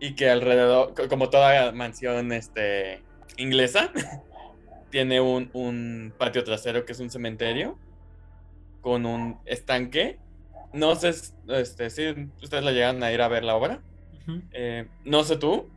y 0.00 0.14
que 0.14 0.28
alrededor, 0.30 0.94
co- 0.94 1.08
como 1.08 1.30
toda 1.30 1.70
mansión 1.72 2.32
este, 2.32 3.02
inglesa, 3.36 3.92
tiene 4.90 5.20
un, 5.20 5.50
un 5.52 6.12
patio 6.18 6.42
trasero 6.42 6.84
que 6.84 6.92
es 6.92 7.00
un 7.00 7.10
cementerio 7.10 7.78
con 8.80 9.06
un 9.06 9.38
estanque. 9.44 10.18
No 10.72 10.94
sé 10.94 11.12
este, 11.48 11.90
si 11.90 12.30
ustedes 12.42 12.64
la 12.64 12.72
llegan 12.72 13.02
a 13.02 13.12
ir 13.12 13.22
a 13.22 13.28
ver 13.28 13.44
la 13.44 13.56
obra. 13.56 13.80
Eh, 14.52 14.86
no 15.04 15.24
sé 15.24 15.36
tú. 15.36 15.68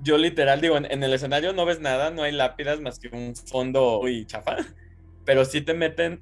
Yo 0.00 0.16
literal 0.16 0.60
digo, 0.60 0.76
en, 0.76 0.84
en 0.84 1.02
el 1.02 1.12
escenario 1.12 1.52
no 1.52 1.64
ves 1.64 1.80
nada, 1.80 2.10
no 2.10 2.22
hay 2.22 2.32
lápidas 2.32 2.80
más 2.80 3.00
que 3.00 3.08
un 3.08 3.34
fondo 3.34 4.06
y 4.08 4.24
chafa. 4.26 4.58
Pero 5.24 5.44
sí 5.44 5.60
te 5.60 5.74
meten, 5.74 6.20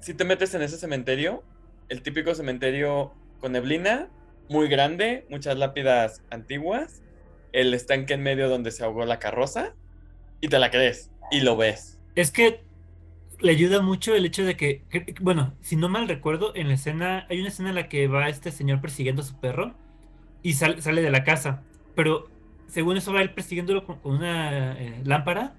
si 0.00 0.14
te 0.14 0.24
metes 0.24 0.54
en 0.54 0.62
ese 0.62 0.78
cementerio, 0.78 1.42
el 1.88 2.02
típico 2.02 2.34
cementerio 2.34 3.12
con 3.40 3.52
neblina, 3.52 4.08
muy 4.48 4.68
grande, 4.68 5.26
muchas 5.28 5.58
lápidas 5.58 6.22
antiguas, 6.30 7.02
el 7.52 7.74
estanque 7.74 8.14
en 8.14 8.22
medio 8.22 8.48
donde 8.48 8.70
se 8.70 8.84
ahogó 8.84 9.04
la 9.04 9.18
carroza, 9.18 9.74
y 10.40 10.48
te 10.48 10.58
la 10.58 10.70
crees, 10.70 11.10
y 11.30 11.40
lo 11.40 11.56
ves. 11.56 11.98
Es 12.14 12.30
que 12.30 12.63
le 13.44 13.52
ayuda 13.52 13.80
mucho 13.82 14.14
el 14.14 14.26
hecho 14.26 14.44
de 14.44 14.56
que, 14.56 14.82
bueno, 15.20 15.54
si 15.60 15.76
no 15.76 15.88
mal 15.88 16.08
recuerdo, 16.08 16.52
en 16.56 16.68
la 16.68 16.74
escena, 16.74 17.26
hay 17.30 17.38
una 17.40 17.48
escena 17.48 17.68
en 17.70 17.74
la 17.76 17.88
que 17.88 18.08
va 18.08 18.28
este 18.28 18.50
señor 18.50 18.80
persiguiendo 18.80 19.22
a 19.22 19.24
su 19.24 19.38
perro 19.40 19.74
y 20.42 20.54
sal- 20.54 20.82
sale 20.82 21.02
de 21.02 21.10
la 21.10 21.24
casa, 21.24 21.62
pero 21.94 22.28
según 22.66 22.96
eso 22.96 23.12
va 23.12 23.22
él 23.22 23.32
persiguiéndolo 23.34 23.84
con, 23.86 23.98
con 24.00 24.16
una 24.16 24.72
eh, 24.80 25.02
lámpara 25.04 25.54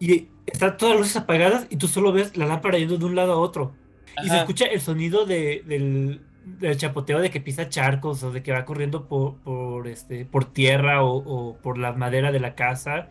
y 0.00 0.28
están 0.46 0.76
todas 0.76 0.94
las 0.94 1.00
luces 1.00 1.16
apagadas 1.16 1.66
y 1.70 1.76
tú 1.76 1.88
solo 1.88 2.12
ves 2.12 2.36
la 2.36 2.46
lámpara 2.46 2.78
yendo 2.78 2.98
de 2.98 3.04
un 3.04 3.14
lado 3.16 3.32
a 3.32 3.36
otro. 3.38 3.74
Y 4.20 4.28
se 4.28 4.36
escucha 4.38 4.66
el 4.66 4.80
sonido 4.80 5.24
de- 5.26 5.62
del, 5.66 6.20
del 6.44 6.76
chapoteo 6.76 7.20
de 7.20 7.30
que 7.30 7.40
pisa 7.40 7.68
charcos 7.68 8.22
o 8.24 8.32
de 8.32 8.42
que 8.42 8.52
va 8.52 8.64
corriendo 8.64 9.08
por, 9.08 9.36
por, 9.38 9.86
este, 9.88 10.24
por 10.26 10.44
tierra 10.52 11.02
o, 11.04 11.16
o 11.16 11.56
por 11.58 11.78
la 11.78 11.92
madera 11.92 12.32
de 12.32 12.40
la 12.40 12.54
casa 12.54 13.08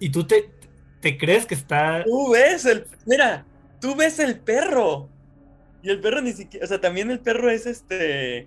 y 0.00 0.10
tú 0.10 0.24
te, 0.24 0.50
te 1.00 1.16
crees 1.18 1.46
que 1.46 1.54
está... 1.54 2.04
Tú 2.04 2.30
ves 2.32 2.64
el. 2.64 2.86
Mira, 3.06 3.44
tú 3.80 3.94
ves 3.94 4.18
el 4.18 4.38
perro. 4.40 5.08
Y 5.82 5.90
el 5.90 6.00
perro 6.00 6.20
ni 6.20 6.32
siquiera. 6.32 6.64
O 6.64 6.68
sea, 6.68 6.80
también 6.80 7.10
el 7.10 7.20
perro 7.20 7.50
es 7.50 7.66
este. 7.66 8.38
eh, 8.38 8.46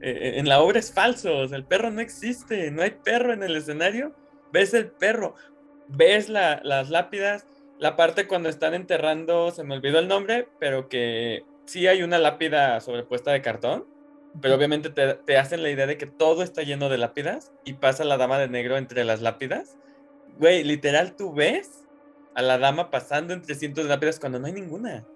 en 0.00 0.48
la 0.48 0.60
obra 0.60 0.78
es 0.78 0.92
falso. 0.92 1.38
O 1.38 1.48
sea, 1.48 1.58
el 1.58 1.64
perro 1.64 1.90
no 1.90 2.00
existe. 2.00 2.70
No 2.70 2.82
hay 2.82 2.90
perro 2.92 3.32
en 3.32 3.42
el 3.42 3.54
escenario. 3.56 4.14
Ves 4.52 4.72
el 4.74 4.88
perro. 4.90 5.34
Ves 5.88 6.28
la- 6.28 6.60
las 6.64 6.88
lápidas. 6.90 7.46
La 7.78 7.96
parte 7.96 8.26
cuando 8.26 8.48
están 8.48 8.74
enterrando. 8.74 9.50
Se 9.50 9.62
me 9.64 9.74
olvidó 9.74 9.98
el 9.98 10.08
nombre. 10.08 10.48
Pero 10.58 10.88
que 10.88 11.44
sí 11.66 11.86
hay 11.86 12.02
una 12.02 12.18
lápida 12.18 12.80
sobrepuesta 12.80 13.30
de 13.32 13.42
cartón. 13.42 13.86
Pero 14.40 14.54
obviamente 14.54 14.90
te, 14.90 15.14
te 15.14 15.36
hacen 15.36 15.62
la 15.62 15.70
idea 15.70 15.86
de 15.88 15.98
que 15.98 16.06
todo 16.06 16.42
está 16.42 16.62
lleno 16.62 16.88
de 16.88 16.96
lápidas. 16.98 17.52
Y 17.64 17.74
pasa 17.74 18.04
la 18.04 18.16
dama 18.16 18.38
de 18.38 18.48
negro 18.48 18.78
entre 18.78 19.04
las 19.04 19.20
lápidas. 19.20 19.76
Güey, 20.38 20.64
literal, 20.64 21.14
tú 21.16 21.34
ves 21.34 21.86
a 22.34 22.42
la 22.42 22.58
dama 22.58 22.90
pasando 22.90 23.34
entre 23.34 23.54
cientos 23.54 23.84
de 23.84 23.90
lápidas 23.90 24.18
cuando 24.18 24.38
no 24.38 24.46
hay 24.46 24.52
ninguna. 24.52 25.06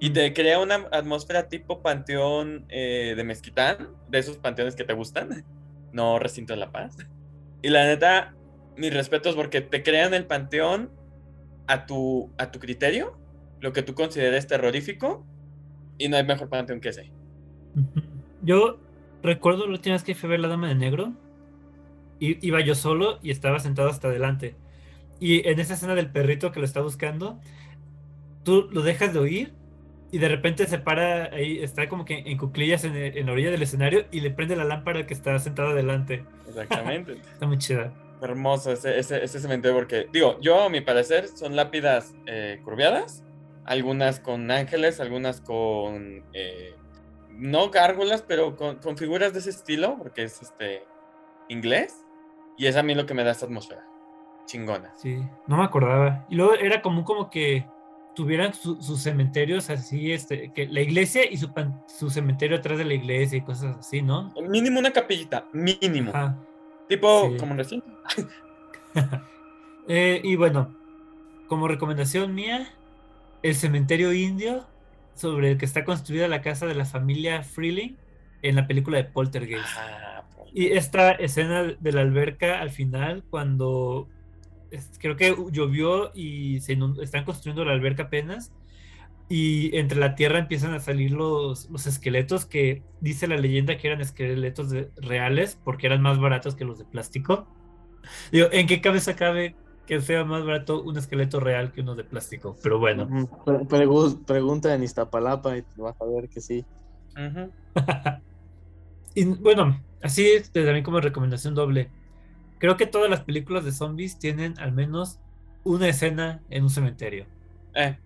Y 0.00 0.10
te 0.10 0.32
crea 0.32 0.58
una 0.58 0.86
atmósfera 0.90 1.48
tipo 1.48 1.80
panteón 1.82 2.64
eh, 2.68 3.14
de 3.16 3.24
Mezquitán, 3.24 3.88
de 4.08 4.18
esos 4.18 4.38
panteones 4.38 4.74
que 4.74 4.84
te 4.84 4.94
gustan, 4.94 5.44
no 5.92 6.18
recinto 6.18 6.54
de 6.54 6.58
la 6.58 6.72
paz. 6.72 6.96
Y 7.62 7.68
la 7.68 7.84
neta, 7.84 8.34
mis 8.76 8.92
respetos 8.92 9.34
porque 9.34 9.60
te 9.60 9.82
crean 9.82 10.14
el 10.14 10.26
panteón 10.26 10.90
a 11.66 11.86
tu, 11.86 12.30
a 12.38 12.50
tu 12.50 12.58
criterio, 12.58 13.18
lo 13.60 13.72
que 13.72 13.82
tú 13.82 13.94
consideres 13.94 14.46
terrorífico, 14.46 15.24
y 15.98 16.08
no 16.08 16.16
hay 16.16 16.24
mejor 16.24 16.48
panteón 16.48 16.80
que 16.80 16.90
ese. 16.90 17.10
Yo 18.42 18.78
recuerdo 19.22 19.66
la 19.66 19.72
última 19.72 19.94
vez 19.94 20.04
que 20.04 20.14
fui 20.14 20.28
a 20.28 20.30
ver 20.30 20.40
La 20.40 20.48
Dama 20.48 20.68
de 20.68 20.74
Negro. 20.74 21.12
Iba 22.18 22.60
yo 22.60 22.74
solo 22.74 23.18
y 23.22 23.30
estaba 23.30 23.58
sentado 23.58 23.88
hasta 23.88 24.08
adelante. 24.08 24.56
Y 25.20 25.48
en 25.48 25.58
esa 25.60 25.74
escena 25.74 25.94
del 25.94 26.10
perrito 26.10 26.52
que 26.52 26.60
lo 26.60 26.66
está 26.66 26.80
buscando, 26.82 27.40
tú 28.44 28.68
lo 28.70 28.82
dejas 28.82 29.12
de 29.12 29.18
oír 29.18 29.54
y 30.12 30.18
de 30.18 30.28
repente 30.28 30.66
se 30.66 30.78
para 30.78 31.24
ahí, 31.34 31.62
está 31.62 31.88
como 31.88 32.04
que 32.04 32.18
en 32.18 32.38
cuclillas 32.38 32.84
en, 32.84 32.94
el- 32.96 33.16
en 33.18 33.26
la 33.26 33.32
orilla 33.32 33.50
del 33.50 33.62
escenario 33.62 34.06
y 34.12 34.20
le 34.20 34.30
prende 34.30 34.54
la 34.56 34.64
lámpara 34.64 35.06
que 35.06 35.14
está 35.14 35.38
sentado 35.38 35.70
adelante. 35.70 36.24
Exactamente. 36.48 37.12
Está 37.32 37.46
muy 37.46 37.58
chida. 37.58 37.92
Hermoso 38.22 38.72
ese, 38.72 38.98
ese, 38.98 39.22
ese 39.22 39.40
cementerio 39.40 39.76
porque, 39.76 40.06
digo, 40.12 40.38
yo 40.40 40.62
a 40.62 40.68
mi 40.70 40.80
parecer 40.80 41.28
son 41.28 41.54
lápidas 41.54 42.14
eh, 42.26 42.60
curviadas, 42.64 43.22
algunas 43.66 44.20
con 44.20 44.50
ángeles, 44.50 45.00
algunas 45.00 45.40
con, 45.42 46.24
eh, 46.32 46.74
no 47.30 47.68
gárgolas, 47.70 48.22
pero 48.22 48.56
con, 48.56 48.76
con 48.76 48.96
figuras 48.96 49.34
de 49.34 49.40
ese 49.40 49.50
estilo, 49.50 49.96
porque 49.98 50.22
es 50.22 50.40
este 50.40 50.84
inglés, 51.50 51.94
y 52.56 52.66
es 52.66 52.76
a 52.76 52.82
mí 52.82 52.94
lo 52.94 53.04
que 53.04 53.12
me 53.12 53.22
da 53.22 53.32
esta 53.32 53.44
atmósfera, 53.44 53.84
chingona. 54.46 54.92
Sí, 54.96 55.18
no 55.46 55.56
me 55.58 55.64
acordaba. 55.64 56.24
Y 56.28 56.36
luego 56.36 56.54
era 56.54 56.80
común 56.82 57.04
como 57.04 57.28
que 57.30 57.66
tuvieran 58.14 58.54
su- 58.54 58.80
sus 58.80 59.02
cementerios 59.02 59.68
así, 59.68 60.12
este, 60.12 60.50
que 60.52 60.66
la 60.66 60.80
iglesia 60.80 61.30
y 61.30 61.36
su, 61.36 61.52
pan- 61.52 61.82
su 61.86 62.08
cementerio 62.08 62.56
atrás 62.56 62.78
de 62.78 62.84
la 62.86 62.94
iglesia 62.94 63.36
y 63.38 63.42
cosas 63.42 63.76
así, 63.76 64.00
¿no? 64.00 64.32
Mínimo 64.48 64.78
una 64.80 64.90
capillita, 64.92 65.44
mínimo. 65.52 66.10
Ajá. 66.14 66.38
Tipo, 66.88 67.30
Sí. 67.30 67.36
como 67.38 67.54
recinto. 67.54 67.86
Eh, 69.88 70.20
y 70.24 70.34
bueno, 70.36 70.74
como 71.48 71.68
recomendación 71.68 72.34
mía, 72.34 72.68
el 73.42 73.54
cementerio 73.54 74.12
indio 74.12 74.66
sobre 75.14 75.52
el 75.52 75.58
que 75.58 75.64
está 75.64 75.84
construida 75.84 76.26
la 76.28 76.42
casa 76.42 76.66
de 76.66 76.74
la 76.74 76.84
familia 76.84 77.42
Freeling 77.44 77.96
en 78.42 78.56
la 78.56 78.66
película 78.66 78.96
de 78.98 79.04
Poltergeist. 79.04 79.64
Ah. 79.78 80.24
Y 80.52 80.72
esta 80.72 81.12
escena 81.12 81.62
de 81.62 81.92
la 81.92 82.00
alberca 82.00 82.60
al 82.60 82.70
final, 82.70 83.22
cuando 83.30 84.08
es- 84.70 84.90
creo 85.00 85.16
que 85.16 85.34
llovió 85.52 86.10
y 86.14 86.60
se 86.60 86.76
inund- 86.76 87.00
están 87.02 87.24
construyendo 87.24 87.64
la 87.64 87.72
alberca 87.72 88.04
apenas, 88.04 88.52
y 89.28 89.76
entre 89.76 89.98
la 89.98 90.14
tierra 90.14 90.38
empiezan 90.38 90.72
a 90.72 90.78
salir 90.80 91.10
los, 91.10 91.68
los 91.70 91.86
esqueletos 91.86 92.46
que 92.46 92.82
dice 93.00 93.26
la 93.26 93.36
leyenda 93.36 93.76
que 93.76 93.88
eran 93.88 94.00
esqueletos 94.00 94.70
de- 94.70 94.90
reales 94.96 95.58
porque 95.64 95.86
eran 95.88 96.00
más 96.02 96.18
baratos 96.20 96.54
que 96.54 96.64
los 96.64 96.78
de 96.78 96.84
plástico. 96.84 97.48
Digo, 98.30 98.46
¿en 98.52 98.68
qué 98.68 98.80
cabeza 98.80 99.16
cabe 99.16 99.56
que 99.84 100.00
sea 100.00 100.24
más 100.24 100.44
barato 100.44 100.80
un 100.82 100.96
esqueleto 100.96 101.40
real 101.40 101.72
que 101.72 101.80
uno 101.80 101.96
de 101.96 102.04
plástico? 102.04 102.56
Pero 102.62 102.78
bueno. 102.78 103.04
Ujú. 103.04 103.44
Pre- 103.44 103.58
pregu- 103.84 104.24
pregunta 104.24 104.72
en 104.74 104.84
Iztapalapa 104.84 105.56
y 105.58 105.64
vas 105.76 106.00
a 106.00 106.04
ver 106.04 106.28
que 106.28 106.40
sí. 106.40 106.64
Y 109.14 109.24
bueno, 109.24 109.82
así 110.02 110.28
también 110.52 110.84
como 110.84 111.00
recomendación 111.00 111.54
doble. 111.54 111.90
Creo 112.58 112.76
que 112.76 112.86
todas 112.86 113.10
las 113.10 113.20
películas 113.20 113.64
de 113.64 113.72
zombies 113.72 114.18
tienen 114.18 114.58
al 114.58 114.72
menos 114.72 115.18
una 115.64 115.88
escena 115.88 116.40
en 116.50 116.62
un 116.64 116.70
cementerio. 116.70 117.26
Eh, 117.74 117.96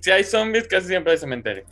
Si 0.00 0.10
hay 0.10 0.24
zombies, 0.24 0.68
casi 0.68 0.88
siempre 0.88 1.12
hay 1.12 1.18
cementerio. 1.18 1.64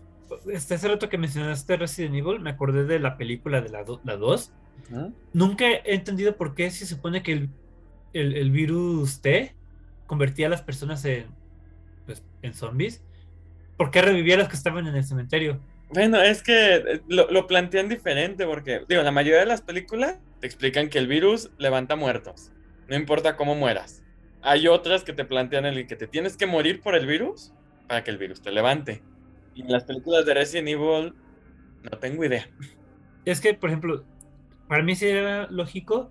Este, 0.51 0.75
hace 0.75 0.89
rato 0.89 1.09
que 1.09 1.19
mencionaste 1.19 1.77
Resident 1.77 2.15
Evil, 2.17 2.41
me 2.41 2.51
acordé 2.51 2.85
de 2.85 2.99
la 2.99 3.17
película 3.17 3.61
de 3.61 3.69
la, 3.69 3.85
do- 3.85 4.01
la 4.05 4.17
2. 4.17 4.53
Ujú. 4.91 5.13
Nunca 5.33 5.67
he 5.71 5.95
entendido 5.95 6.37
por 6.37 6.55
qué 6.55 6.71
se 6.71 6.87
supone 6.87 7.23
que 7.23 7.33
el, 7.33 7.49
el- 8.13 8.35
el 8.37 8.51
virus 8.51 9.21
T 9.21 9.55
convertía 10.07 10.47
a 10.47 10.51
las 10.51 10.63
personas 10.63 11.05
en, 11.05 11.27
pues, 12.07 12.23
en 12.43 12.55
zombies. 12.55 13.03
¿Por 13.77 13.91
qué 13.91 14.03
revivía 14.03 14.35
a 14.37 14.39
los 14.39 14.49
que 14.49 14.57
estaban 14.57 14.87
en 14.87 14.97
el 14.97 15.05
cementerio? 15.05 15.61
Bueno, 15.91 16.21
es 16.21 16.43
que 16.43 17.03
lo, 17.09 17.31
lo 17.31 17.47
plantean 17.47 17.89
diferente 17.89 18.47
porque, 18.47 18.83
digo, 18.89 19.03
la 19.03 19.11
mayoría 19.13 19.41
de 19.41 19.47
las 19.47 19.61
películas 19.63 20.19
te 20.45 20.49
explican 20.49 20.91
que 20.91 20.99
el 20.99 21.07
virus 21.07 21.49
levanta 21.57 21.97
muertos, 21.97 22.53
no 22.87 22.97
importa 22.97 23.35
cómo 23.35 23.55
mueras. 23.55 24.05
Hay 24.43 24.69
otras 24.69 25.03
que 25.03 25.15
te 25.15 25.25
plantean 25.25 25.65
el 25.65 25.87
que 25.87 25.97
te 25.97 26.07
tienes 26.07 26.37
que 26.37 26.45
morir 26.45 26.83
por 26.83 26.95
el 26.95 27.07
virus 27.07 27.55
para 27.89 28.05
que 28.05 28.11
el 28.11 28.19
virus 28.19 28.43
te 28.43 28.53
levante. 28.53 29.03
Y 29.55 29.63
en 29.63 29.73
las 29.73 29.85
películas 29.85 30.27
de 30.27 30.35
Resident 30.35 30.69
Evil, 30.69 31.15
no 31.83 31.99
tengo 31.99 32.27
idea. 32.27 32.47
Es 33.25 33.41
que, 33.41 33.55
por 33.55 33.71
ejemplo, 33.71 34.05
para 34.69 34.83
mí 34.83 34.95
sería 34.95 35.47
lógico 35.47 36.11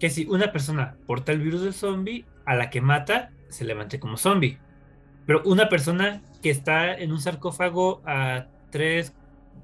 que 0.00 0.10
si 0.10 0.26
una 0.26 0.50
persona 0.50 0.96
porta 1.06 1.30
el 1.30 1.38
virus 1.38 1.62
del 1.62 1.74
zombie, 1.74 2.24
a 2.46 2.56
la 2.56 2.70
que 2.70 2.80
mata, 2.80 3.30
se 3.50 3.64
levante 3.64 4.00
como 4.00 4.16
zombie. 4.16 4.58
Pero 5.26 5.44
una 5.44 5.68
persona 5.68 6.22
que 6.42 6.50
está 6.50 6.92
en 6.92 7.12
un 7.12 7.20
sarcófago 7.20 8.02
a 8.04 8.48
3, 8.70 9.14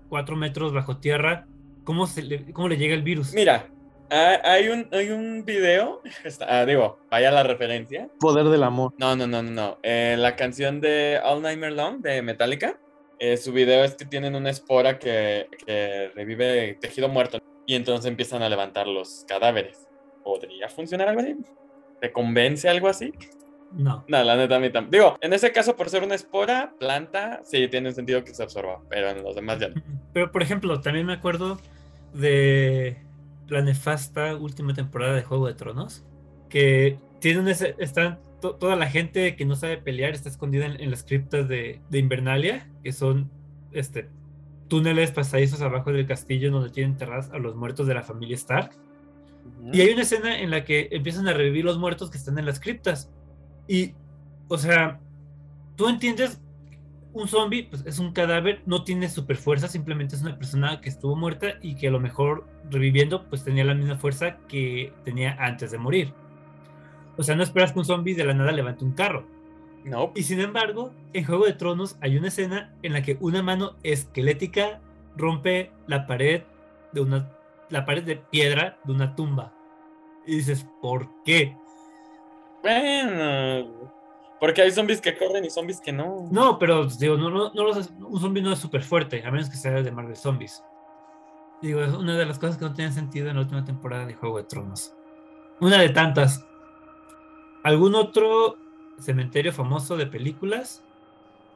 cuatro 0.09 0.37
metros 0.37 0.73
bajo 0.73 0.99
tierra, 0.99 1.49
¿cómo, 1.83 2.07
se 2.07 2.23
le, 2.23 2.53
cómo 2.53 2.69
le 2.69 2.77
llega 2.77 2.95
el 2.95 3.03
virus? 3.03 3.35
Mira, 3.35 3.67
hay 4.11 4.69
un, 4.69 4.89
hay 4.93 5.11
un 5.11 5.45
video, 5.45 6.01
está- 6.25 6.61
ah, 6.61 6.67
digo, 6.67 6.99
vaya 7.11 7.31
la 7.31 7.43
referencia. 7.43 8.09
Poder 8.19 8.47
del 8.47 8.63
amor. 8.63 8.93
No, 8.99 9.15
no, 9.17 9.27
no, 9.27 9.43
no, 9.43 9.51
no. 9.51 9.79
Eh, 9.83 10.17
la 10.19 10.37
canción 10.37 10.81
de 10.81 11.21
All 11.23 11.43
Nightmare 11.43 11.73
Long 11.75 12.01
de 12.01 12.23
Metallica, 12.23 12.79
eh, 13.19 13.37
su 13.37 13.53
video 13.53 13.85
es 13.85 13.95
que 13.95 14.05
tienen 14.07 14.35
una 14.35 14.51
espora 14.51 14.99
que, 14.99 15.47
que 15.67 16.11
revive 16.15 16.75
tejido 16.81 17.09
muerto 17.09 17.39
y 17.67 17.75
entonces 17.75 18.07
empiezan 18.07 18.43
a 18.43 18.49
levantar 18.49 18.87
los 18.87 19.25
cadáveres. 19.29 19.87
¿Podría 20.25 20.69
funcionar 20.69 21.09
algo 21.09 21.21
así? 21.21 21.37
¿Te 22.01 22.11
convence 22.13 22.69
algo 22.69 22.89
así? 22.89 23.13
No. 23.73 24.05
No, 24.09 24.25
la 24.25 24.37
neta 24.37 24.57
a 24.57 24.59
mí 24.59 24.71
tampoco. 24.71 24.91
Digo, 24.97 25.19
en 25.21 25.33
ese 25.33 25.53
caso, 25.53 25.77
por 25.77 25.89
ser 25.91 26.03
una 26.03 26.15
espora, 26.17 26.75
planta, 26.81 27.41
sí, 27.45 27.69
tiene 27.69 27.93
sentido 27.93 28.25
que 28.25 28.35
se 28.35 28.43
absorba, 28.43 28.81
pero 28.89 29.11
en 29.11 29.23
los 29.23 29.37
demás 29.37 29.61
ya 29.61 29.69
no. 29.69 29.81
Pero, 30.13 30.33
por 30.33 30.43
ejemplo, 30.43 30.81
también 30.81 31.07
me 31.07 31.13
acuerdo 31.13 31.59
de 32.13 32.97
la 33.51 33.63
nefasta 33.63 34.37
última 34.37 34.75
temporada 34.75 35.15
de 35.15 35.23
Juego 35.23 35.47
de 35.47 35.55
Tronos, 35.55 36.05
que 36.49 36.99
tiene 37.21 37.41
un 37.41 37.49
ese- 37.49 37.75
están 37.79 38.19
to- 38.41 38.55
toda 38.57 38.77
la 38.77 38.89
gente 38.89 39.37
que 39.37 39.45
no 39.45 39.57
sabe 39.57 39.77
pelear 39.79 40.13
está 40.13 40.29
escondida 40.29 40.67
en, 40.67 40.81
en 40.81 40.91
las 40.91 41.03
criptas 41.03 41.49
de, 41.49 41.81
de 41.91 41.99
Invernalia, 41.99 42.69
que 42.83 42.93
son 42.93 43.31
este 43.73 44.09
túneles 44.69 45.11
pasadizos 45.11 45.61
abajo 45.63 45.93
del 45.93 46.07
castillo 46.07 46.51
donde 46.53 46.71
tienen 46.71 46.93
enterrados 46.93 47.31
a 47.31 47.39
los 47.39 47.57
muertos 47.57 47.87
de 47.89 47.95
la 47.95 48.03
familia 48.03 48.37
Stark. 48.37 48.71
Y 49.73 49.81
hay 49.81 49.91
una 49.93 50.03
escena 50.03 50.39
en 50.39 50.51
la 50.51 50.65
que 50.65 50.89
empiezan 50.93 51.27
a 51.27 51.33
revivir 51.33 51.65
los 51.65 51.77
muertos 51.79 52.09
que 52.11 52.19
están 52.19 52.39
en 52.39 52.47
las 52.47 52.61
criptas. 52.61 53.11
Y, 53.67 53.95
o 54.49 54.57
sea, 54.59 55.01
tú 55.77 55.89
entiendes, 55.89 56.41
un 57.13 57.29
zombie 57.29 57.65
pues, 57.65 57.85
es 57.87 57.99
un 57.99 58.13
cadáver, 58.13 58.63
no 58.67 58.85
tiene 58.85 59.09
super 59.09 59.37
fuerza, 59.37 59.69
simplemente 59.69 60.17
es 60.17 60.23
una 60.23 60.37
persona 60.37 60.81
que 60.81 60.89
estuvo 60.89 61.17
muerta 61.17 61.55
y 61.61 61.75
que 61.75 61.89
a 61.89 61.91
lo 61.91 62.01
mejor 62.01 62.47
reviviendo 62.71 63.29
pues 63.29 63.45
tenía 63.45 63.65
la 63.65 63.75
misma 63.75 63.97
fuerza 63.97 64.39
que 64.49 64.93
tenía 65.05 65.37
antes 65.39 65.71
de 65.71 65.79
morir. 65.79 66.13
O 67.17 67.23
sea, 67.23 67.35
no 67.35 67.43
esperas 67.43 67.73
que 67.73 67.81
un 67.81 67.85
zombie 67.85 68.15
de 68.15 68.25
la 68.25 68.35
nada 68.35 68.53
levante 68.53 68.85
un 68.85 68.93
carro. 68.93 69.27
No, 69.85 70.13
Y 70.15 70.25
sin 70.25 70.41
embargo, 70.41 70.93
en 71.15 71.25
Juego 71.25 71.47
de 71.47 71.55
Tronos 71.55 71.97
hay 72.03 72.17
una 72.19 72.29
escena 72.29 72.75
en 72.83 72.93
la 72.93 73.03
que 73.03 73.17
una 73.21 73.43
mano 73.43 73.77
esquelética 73.83 74.81
rompe 75.17 75.71
la 75.87 76.07
pared 76.07 76.43
de 76.93 77.01
una 77.01 77.31
la 77.71 77.85
pared 77.85 78.03
de 78.03 78.17
piedra 78.17 78.79
de 78.85 78.93
una 78.93 79.15
tumba. 79.15 79.55
Y 80.27 80.37
dices, 80.37 80.67
¿por 80.83 81.09
qué? 81.25 81.57
bueno. 82.63 84.00
Porque 84.41 84.63
hay 84.63 84.71
zombies 84.71 85.01
que 85.03 85.17
corren 85.19 85.45
y 85.45 85.51
zombies 85.51 85.81
que 85.81 85.93
no. 85.93 86.29
No, 86.33 86.59
pero 86.59 86.87
digo, 86.87 87.17
no, 87.17 87.29
no, 87.31 87.53
no 87.53 87.65
los- 87.65 87.91
un 88.01 88.21
zombie 88.21 88.43
no 88.43 88.53
es 88.53 88.59
súper 88.59 88.83
fuerte, 88.83 89.23
a 89.25 89.31
menos 89.31 89.51
que 89.51 89.57
sea 89.57 89.83
de 89.83 89.93
Marvel 89.93 90.17
Zombies. 90.17 90.63
Digo, 91.61 91.83
es 91.83 91.93
una 91.93 92.17
de 92.17 92.25
las 92.25 92.39
cosas 92.39 92.57
que 92.57 92.65
no 92.65 92.73
tienen 92.73 92.95
sentido 92.95 93.29
en 93.29 93.37
la 93.37 93.43
última 93.43 93.65
temporada 93.65 94.07
de 94.07 94.15
Juego 94.15 94.39
de 94.39 94.45
Tronos. 94.45 94.95
Una 95.61 95.79
de 95.79 95.91
tantas. 95.91 96.43
¿Algún 97.63 97.95
otro 97.95 98.57
cementerio 98.99 99.53
famoso 99.53 99.97
de 99.99 100.07
películas? 100.07 100.83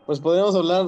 Pues 0.05 0.21
podemos 0.21 0.55
hablar 0.55 0.87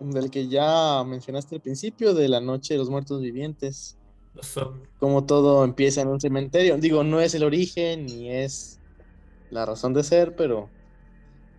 del 0.00 0.30
que 0.32 0.48
ya 0.48 1.04
mencionaste 1.04 1.54
al 1.56 1.60
principio, 1.60 2.14
de 2.14 2.28
la 2.28 2.40
noche 2.40 2.74
de 2.74 2.78
los 2.78 2.90
muertos 2.90 3.20
vivientes. 3.20 3.96
Los 4.34 4.46
zombies. 4.46 4.88
Como 4.98 5.24
todo 5.24 5.64
empieza 5.64 6.00
en 6.00 6.08
un 6.08 6.20
cementerio. 6.20 6.76
Digo, 6.78 7.04
no 7.04 7.20
es 7.20 7.34
el 7.34 7.44
origen 7.44 8.06
ni 8.06 8.28
es 8.32 8.80
la 9.50 9.64
razón 9.64 9.94
de 9.94 10.02
ser, 10.02 10.34
pero, 10.34 10.68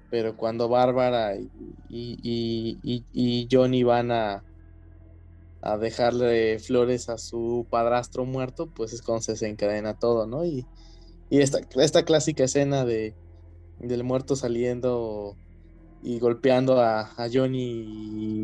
pero 0.10 0.36
cuando 0.36 0.70
Bárbara 0.70 1.36
y, 1.38 1.52
y- 1.88 3.06
y- 3.14 3.48
Johnny 3.52 3.84
van 3.84 4.12
a, 4.12 4.46
a 5.62 5.78
dejarle 5.78 6.60
flores 6.60 7.10
a 7.10 7.18
su 7.18 7.68
padrastro 7.70 8.26
muerto, 8.26 8.72
pues 8.72 8.94
es 8.94 9.02
cuando 9.02 9.22
se 9.24 9.34
desencadena 9.34 9.94
todo, 9.96 10.26
¿no? 10.28 10.46
Y, 10.46 10.70
esta, 11.30 11.60
esta 11.82 12.06
clásica 12.06 12.46
escena 12.46 12.86
de, 12.86 13.18
del 13.78 14.04
muerto 14.06 14.36
saliendo 14.38 15.40
y 16.02 16.20
golpeando 16.20 16.80
a, 16.82 17.02
a 17.18 17.30
Johnny 17.34 17.60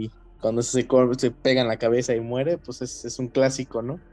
y 0.05 0.15
cuando 0.39 0.61
se, 0.63 0.87
se 1.19 1.31
pega 1.31 1.61
en 1.61 1.67
la 1.69 1.77
cabeza 1.79 2.15
y 2.15 2.21
muere, 2.21 2.57
pues 2.59 2.81
es, 2.83 3.05
es 3.05 3.19
un 3.19 3.29
clásico, 3.29 3.81
¿no? 3.83 4.03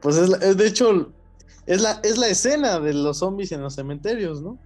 Pues 0.00 0.16
es, 0.16 0.30
es 0.42 0.56
de 0.58 0.66
hecho, 0.68 1.14
es 1.66 1.82
la, 1.82 2.00
es 2.04 2.18
la 2.18 2.28
escena 2.28 2.80
de 2.80 2.94
los 2.94 3.18
zombies 3.20 3.52
en 3.52 3.62
los 3.62 3.74
cementerios, 3.76 4.42
¿no? 4.42 4.60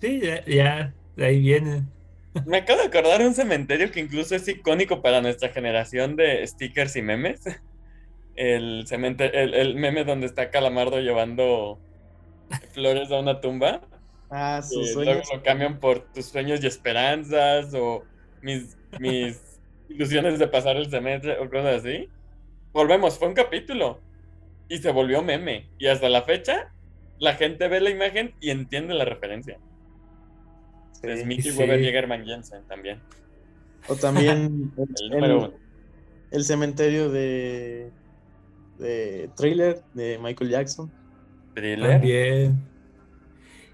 Sí, 0.00 0.20
ya, 0.20 0.44
ya, 0.46 0.96
de 1.16 1.26
ahí 1.26 1.40
viene. 1.40 1.84
Me 2.44 2.58
acabo 2.58 2.80
de 2.80 2.86
acordar 2.88 3.20
de 3.20 3.28
un 3.28 3.34
cementerio 3.34 3.90
que 3.90 4.00
incluso 4.00 4.34
es 4.34 4.46
icónico 4.48 5.02
para 5.02 5.20
nuestra 5.22 5.50
generación 5.50 6.16
de 6.16 6.46
stickers 6.46 6.96
y 6.96 7.02
memes. 7.02 7.42
El, 8.36 8.86
cemente- 8.88 9.30
el, 9.42 9.54
el 9.54 9.76
meme 9.76 10.04
donde 10.04 10.26
está 10.26 10.50
Calamardo 10.50 11.00
llevando 11.00 11.80
flores 12.72 13.10
a 13.12 13.20
una 13.20 13.40
tumba. 13.40 13.88
Ah, 14.30 14.62
Y 14.70 14.72
sus 14.72 14.92
luego 15.04 15.22
sueños. 15.22 15.28
lo 15.30 15.42
cambian 15.42 15.80
por 15.80 16.12
tus 16.12 16.26
sueños 16.26 16.62
y 16.62 16.66
esperanzas 16.66 17.72
o 17.74 18.04
mis, 18.42 18.76
mis 18.98 19.40
ilusiones 19.88 20.38
de 20.38 20.48
pasar 20.48 20.76
el 20.76 20.90
semestre 20.90 21.38
o 21.38 21.48
cosas 21.50 21.80
así. 21.84 22.08
Volvemos, 22.72 23.18
fue 23.18 23.28
un 23.28 23.34
capítulo 23.34 24.02
y 24.68 24.78
se 24.78 24.90
volvió 24.92 25.22
meme. 25.22 25.70
Y 25.78 25.86
hasta 25.88 26.08
la 26.08 26.22
fecha, 26.22 26.74
la 27.18 27.34
gente 27.36 27.68
ve 27.68 27.80
la 27.80 27.90
imagen 27.90 28.34
y 28.40 28.50
entiende 28.50 28.94
la 28.94 29.04
referencia. 29.04 29.60
De 31.06 31.16
Sí. 31.18 31.22
Smith 31.24 31.38
y 31.46 31.50
Sí. 31.50 31.58
Weber 31.58 31.80
Jägerman 31.80 32.24
Jensen 32.24 32.62
también. 32.68 33.00
O 33.88 33.94
también 33.96 34.72
El 34.78 34.88
el, 35.04 35.10
número 35.10 35.38
uno. 35.38 35.52
el 36.30 36.44
cementerio 36.44 37.10
de, 37.10 37.90
de 38.78 39.30
Thriller 39.36 39.82
de 39.94 40.18
Michael 40.22 40.50
Jackson. 40.50 40.90
Thriller. 41.54 41.90
También. 41.92 42.60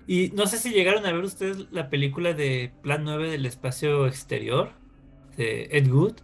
Y 0.06 0.30
no 0.34 0.46
sé 0.46 0.58
si 0.58 0.70
llegaron 0.70 1.06
a 1.06 1.12
ver 1.12 1.22
ustedes 1.24 1.66
la 1.70 1.88
película 1.88 2.32
de 2.32 2.72
Plan 2.82 3.04
9 3.04 3.30
del 3.30 3.46
espacio 3.46 4.06
exterior 4.08 4.70
de 5.36 5.68
Ed 5.70 5.88
Wood, 5.88 6.14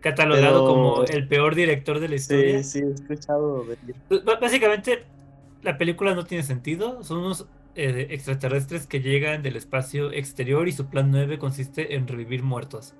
catalogado 0.00 0.64
Pero- 0.64 0.66
como 0.66 1.04
el 1.04 1.26
peor 1.26 1.54
director 1.54 1.98
de 1.98 2.08
la 2.08 2.14
historia. 2.16 2.62
Sí, 2.62 2.80
sí, 2.80 2.84
he 2.86 2.90
escuchado 2.92 3.64
de 3.64 3.76
Básicamente, 4.40 5.04
la 5.62 5.78
película 5.78 6.14
no 6.14 6.24
tiene 6.24 6.44
sentido. 6.44 7.02
Son 7.02 7.18
unos 7.18 7.46
eh, 7.74 8.08
extraterrestres 8.10 8.86
que 8.86 9.00
llegan 9.00 9.42
del 9.42 9.56
espacio 9.56 10.12
exterior 10.12 10.68
y 10.68 10.72
su 10.72 10.88
plan 10.88 11.10
9 11.10 11.38
consiste 11.38 11.94
en 11.94 12.06
revivir 12.08 12.42
muertos. 12.42 12.94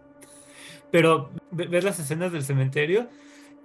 Pero 0.91 1.31
ve- 1.51 1.67
ves 1.67 1.85
las 1.85 1.99
escenas 1.99 2.33
del 2.33 2.43
cementerio 2.43 3.09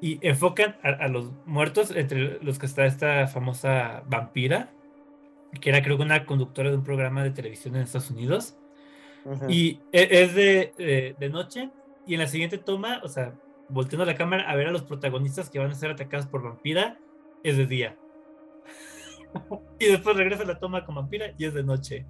y 0.01 0.20
enfocan 0.28 0.78
a, 0.84 0.89
a 0.89 1.08
los 1.08 1.32
muertos, 1.45 1.91
entre 1.91 2.43
los 2.43 2.60
que 2.60 2.66
está 2.66 2.86
esta 2.86 3.28
famosa 3.28 4.03
vampira, 4.08 4.72
que 5.62 5.70
era 5.70 5.82
creo 5.82 5.97
que 5.97 6.03
una 6.03 6.26
conductora 6.26 6.70
de 6.70 6.76
un 6.78 6.84
programa 6.84 7.24
de 7.24 7.32
televisión 7.32 7.76
en 7.76 7.84
Estados 7.84 8.12
Unidos. 8.12 8.58
Y 9.49 9.80
e- 9.91 10.08
es 10.24 10.36
de, 10.36 10.74
eh, 10.78 11.16
de 11.18 11.30
noche. 11.30 11.72
Y 12.06 12.14
en 12.14 12.20
la 12.20 12.28
siguiente 12.28 12.58
toma, 12.60 13.01
o 13.03 13.08
sea, 13.08 13.34
volteando 13.70 14.06
la 14.06 14.14
cámara 14.16 14.49
a 14.49 14.56
ver 14.56 14.68
a 14.68 14.72
los 14.72 14.84
protagonistas 14.84 15.49
que 15.49 15.58
van 15.58 15.72
a 15.72 15.76
ser 15.76 15.89
atacados 15.89 16.28
por 16.28 16.43
vampira, 16.43 16.99
es 17.43 17.58
de 17.58 17.66
día. 17.66 17.97
y 19.80 19.86
después 19.86 20.16
regresa 20.18 20.44
la 20.46 20.60
toma 20.60 20.86
con 20.86 20.96
vampira 20.96 21.28
y 21.38 21.46
es 21.46 21.54
de 21.54 21.64
noche. 21.64 22.06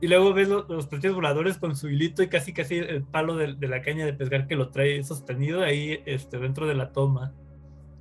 Y 0.00 0.08
luego 0.08 0.34
ves 0.34 0.48
lo- 0.48 0.66
los 0.68 0.86
platillos 0.86 1.14
voladores 1.14 1.56
con 1.58 1.76
su 1.76 1.88
hilito 1.88 2.22
y 2.22 2.28
casi 2.28 2.52
casi 2.52 2.76
el 2.78 3.04
palo 3.04 3.36
de, 3.36 3.54
de 3.54 3.68
la 3.68 3.80
caña 3.80 4.04
de 4.04 4.12
pescar 4.12 4.46
que 4.46 4.56
lo 4.56 4.70
trae 4.70 5.02
sostenido 5.04 5.62
ahí 5.62 6.00
este, 6.04 6.38
dentro 6.38 6.66
de 6.66 6.74
la 6.74 6.92
toma. 6.92 7.32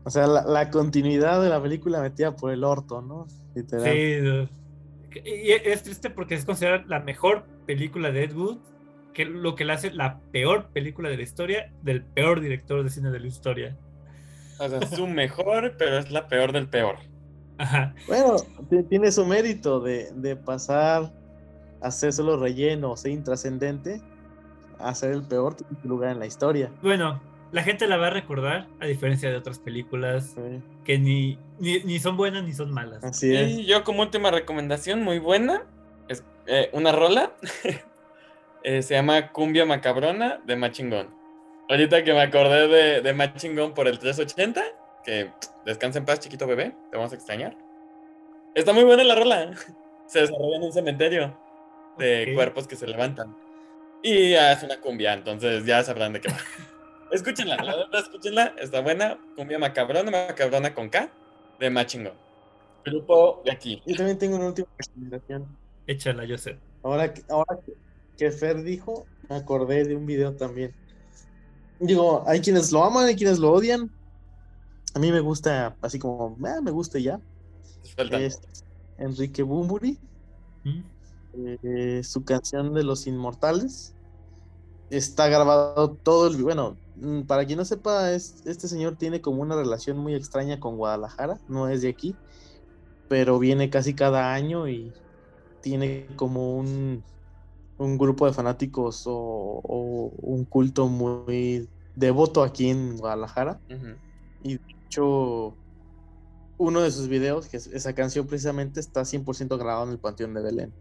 O 0.04 0.10
sea, 0.10 0.28
la, 0.28 0.44
la 0.44 0.70
continuidad 0.70 1.42
de 1.42 1.50
la 1.50 1.62
película 1.62 2.02
metida 2.02 2.36
por 2.36 2.52
el 2.52 2.64
orto, 2.66 3.02
¿no? 3.02 3.26
Literal. 3.56 3.86
Sí, 3.86 4.50
y 5.24 5.52
es 5.52 5.84
triste 5.84 6.10
porque 6.10 6.36
es 6.36 6.44
considerada 6.44 6.84
la 6.88 7.00
mejor 7.00 7.46
película 7.66 8.12
de 8.12 8.24
Ed 8.24 8.34
Wood, 8.36 8.58
que 9.14 9.26
lo 9.26 9.56
que 9.56 9.64
le 9.64 9.74
hace 9.74 9.94
la 9.94 10.20
peor 10.32 10.70
película 10.74 11.08
de 11.08 11.18
la 11.18 11.24
historia 11.24 11.72
del 11.84 12.04
peor 12.04 12.42
director 12.42 12.84
de 12.84 12.90
cine 12.90 13.12
de 13.12 13.20
la 13.20 13.28
historia. 13.28 13.78
O 14.60 14.68
sea, 14.68 14.86
su 14.88 15.08
mejor, 15.08 15.76
pero 15.78 16.00
es 16.00 16.12
la 16.12 16.28
peor 16.28 16.52
del 16.52 16.68
peor. 16.68 16.98
Ajá. 17.58 17.94
Bueno, 18.08 18.36
ti- 18.70 18.84
tiene 18.84 19.12
su 19.12 19.26
mérito 19.26 19.80
de, 19.80 20.12
de 20.14 20.36
pasar 20.36 21.12
a 21.82 21.92
ser 21.92 22.14
solo 22.14 22.38
relleno 22.38 22.92
o 22.92 22.98
ser 22.98 23.12
intrascendente 23.12 24.02
a 24.80 24.94
ser 24.96 25.12
el 25.12 25.24
peor 25.24 25.56
lugar 25.84 26.12
en 26.12 26.20
la 26.20 26.26
historia. 26.26 26.72
Bueno, 26.82 27.22
la 27.52 27.64
gente 27.64 27.88
la 27.88 27.98
va 27.98 28.08
a 28.08 28.10
recordar, 28.10 28.68
a 28.80 28.86
diferencia 28.88 29.30
de 29.30 29.38
otras 29.38 29.60
películas 29.60 30.34
Sí, 30.36 30.62
que 30.84 30.98
ni, 30.98 31.38
ni, 31.60 31.80
ni 31.84 32.00
son 32.00 32.18
buenas 32.18 32.44
ni 32.44 32.54
son 32.54 32.72
malas. 32.72 33.04
Así 33.04 33.34
es. 33.36 33.50
Y 33.52 33.66
yo 33.66 33.84
como 33.84 34.02
última 34.02 34.32
recomendación 34.32 35.04
muy 35.04 35.20
buena, 35.20 35.64
es 36.08 36.24
eh, 36.48 36.70
una 36.74 36.92
rola, 36.92 37.32
eh, 38.64 38.82
se 38.82 38.94
llama 38.96 39.32
Cumbia 39.32 39.66
Macabrona 39.66 40.40
de 40.46 40.56
Machingón. 40.56 41.08
Ahorita 41.70 42.04
que 42.04 42.14
me 42.14 42.22
acordé 42.22 42.68
de, 42.68 43.02
de 43.02 43.14
Machingón 43.14 43.74
por 43.74 43.88
el 43.88 44.00
380, 44.00 44.62
que 45.04 45.32
descansa 45.66 46.00
en 46.00 46.06
paz 46.06 46.20
chiquito 46.20 46.48
bebé, 46.48 46.76
te 46.92 46.98
vamos 46.98 47.12
a 47.12 47.16
extrañar. 47.16 47.58
Está 48.56 48.74
muy 48.74 48.84
buena 48.84 49.04
la 49.04 49.16
rola, 49.16 49.52
se 50.08 50.22
desarrolla 50.22 50.58
en 50.58 50.64
un 50.64 50.74
cementerio 50.74 51.38
de 51.98 52.32
cuerpos 52.36 52.68
que 52.68 52.76
se 52.76 52.88
levantan. 52.88 53.36
Y 54.02 54.32
ya 54.32 54.52
es 54.52 54.64
una 54.64 54.82
cumbia, 54.82 55.14
entonces 55.14 55.66
ya 55.66 55.84
sabrán 55.84 56.14
de 56.14 56.22
qué 56.22 56.30
va. 56.30 56.38
Escúchenla, 57.12 57.58
la 57.58 57.76
verdad, 57.76 58.00
escúchenla, 58.02 58.56
está 58.60 58.82
buena. 58.82 59.20
Cumbia 59.36 59.60
macabrona, 59.60 60.10
macabrona 60.10 60.74
con 60.74 60.90
K, 60.90 61.12
de 61.60 61.70
Machingo. 61.70 62.12
Grupo 62.84 63.42
de 63.46 63.52
aquí. 63.52 63.82
Yo 63.86 63.96
también 63.96 64.18
tengo 64.18 64.36
una 64.36 64.48
última 64.48 64.68
recomendación. 64.78 65.48
Échala. 65.86 66.24
Ahora, 66.82 67.14
que- 67.14 67.22
ahora 67.30 67.60
que- 67.64 67.74
que 68.18 68.32
Fer 68.32 68.64
dijo, 68.64 69.06
me 69.30 69.36
acordé 69.36 69.86
de 69.86 69.96
un 69.96 70.06
video 70.08 70.36
también. 70.36 70.74
Digo, 71.80 72.24
hay 72.28 72.42
quienes 72.42 72.72
lo 72.72 72.84
aman, 72.84 73.06
hay 73.06 73.16
quienes 73.16 73.38
lo 73.40 73.52
odian. 73.52 73.92
A 74.94 75.00
mí 75.00 75.12
me 75.12 75.20
gusta, 75.22 75.78
así 75.82 76.00
como, 76.00 76.38
"Ah, 76.46 76.62
me 76.62 76.72
gusta 76.72 77.00
ya. 77.00 77.20
Es 78.12 78.40
Enrique 78.98 79.44
Bumburi, 79.44 80.00
¿Mm? 80.64 80.82
eh, 81.64 82.04
su 82.04 82.24
canción 82.24 82.74
de 82.74 82.84
Los 82.84 83.08
Inmortales. 83.08 83.96
Está 84.90 85.28
grabado 85.30 85.98
todo 86.04 86.28
el... 86.28 86.42
Bueno, 86.44 86.80
mm, 86.96 87.24
para 87.24 87.46
quien 87.46 87.58
no 87.60 87.66
sepa, 87.66 88.12
es, 88.14 88.46
este 88.46 88.68
señor 88.68 88.98
tiene 88.98 89.22
como 89.22 89.42
una 89.42 89.56
relación 89.56 89.98
muy 89.98 90.16
extraña 90.16 90.60
con 90.60 90.78
Guadalajara, 90.78 91.40
no 91.48 91.70
es 91.70 91.82
de 91.82 91.90
aquí, 91.90 92.20
pero 93.08 93.40
viene 93.40 93.70
casi 93.70 93.96
cada 93.96 94.34
año 94.34 94.68
y 94.70 94.96
tiene 95.62 96.16
como 96.18 96.58
un, 96.58 97.06
un 97.78 97.98
grupo 97.98 98.26
de 98.28 98.34
fanáticos 98.34 99.04
o, 99.08 99.14
o 99.64 100.10
un 100.22 100.46
culto 100.46 100.88
muy 100.90 101.70
devoto 101.96 102.44
aquí 102.44 102.70
en 102.70 102.98
Guadalajara. 102.98 103.62
Y 104.44 104.60
hecho, 104.94 105.58
uno 106.58 106.82
de 106.82 106.92
sus 106.92 107.08
videos, 107.08 107.48
que 107.50 107.58
es 107.58 107.68
esa 107.68 107.94
canción 107.96 108.28
precisamente, 108.28 108.80
está 108.80 109.06
100% 109.06 109.58
grabado 109.58 109.86
en 109.86 109.92
el 109.92 110.00
Panteón 110.00 110.34
de 110.34 110.42
Belén. 110.44 110.76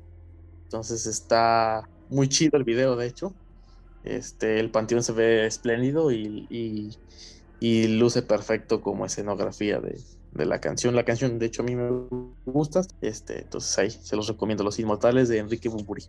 Entonces 0.64 1.06
está 1.06 1.90
muy 2.08 2.28
chido 2.28 2.58
el 2.58 2.64
video, 2.64 2.96
de 2.96 3.06
hecho. 3.06 3.34
Este, 4.04 4.60
el 4.60 4.70
panteón 4.70 5.02
se 5.04 5.12
ve 5.12 5.46
espléndido 5.46 6.10
y, 6.12 6.46
y- 6.50 6.90
y 7.60 7.88
luce 7.88 8.22
perfecto 8.22 8.80
como 8.82 9.06
escenografía 9.06 9.80
de, 9.80 10.00
de 10.32 10.46
la 10.46 10.60
canción. 10.60 10.96
La 10.96 11.04
canción, 11.04 11.38
de 11.38 11.46
hecho, 11.46 11.62
a 11.62 11.64
mí 11.66 11.76
me 11.76 11.90
gusta. 12.44 12.82
Este, 13.00 13.42
entonces 13.42 13.78
ahí 13.78 13.90
se 13.90 14.16
los 14.16 14.28
recomiendo. 14.28 14.64
Los 14.64 14.78
Inmortales 14.80 15.28
de 15.28 15.38
Enrique 15.38 15.68
Bumburi. 15.68 16.04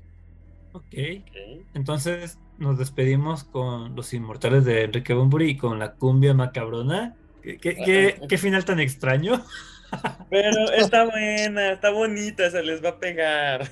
Ok. 0.74 0.84
Ok. 0.84 1.68
Entonces 1.76 2.40
nos 2.58 2.78
despedimos 2.80 3.44
con 3.44 3.96
los 3.96 4.14
inmortales 4.14 4.66
de 4.66 4.84
Enrique 4.86 5.14
Bumburi 5.14 5.52
y 5.52 5.58
con 5.58 5.80
la 5.80 5.96
cumbia 5.96 6.34
macabrona. 6.34 7.16
¿Qué, 7.44 7.58
qué, 7.58 7.76
qué- 7.76 8.22
qué 8.28 8.38
final 8.38 8.64
tan 8.66 8.80
extraño? 8.80 9.44
Pero 10.30 10.72
está 10.72 11.06
buena, 11.06 11.74
está 11.74 11.92
bonita, 11.92 12.50
se 12.50 12.64
les 12.64 12.84
va 12.84 12.90
a 12.90 13.00
pegar. 13.00 13.70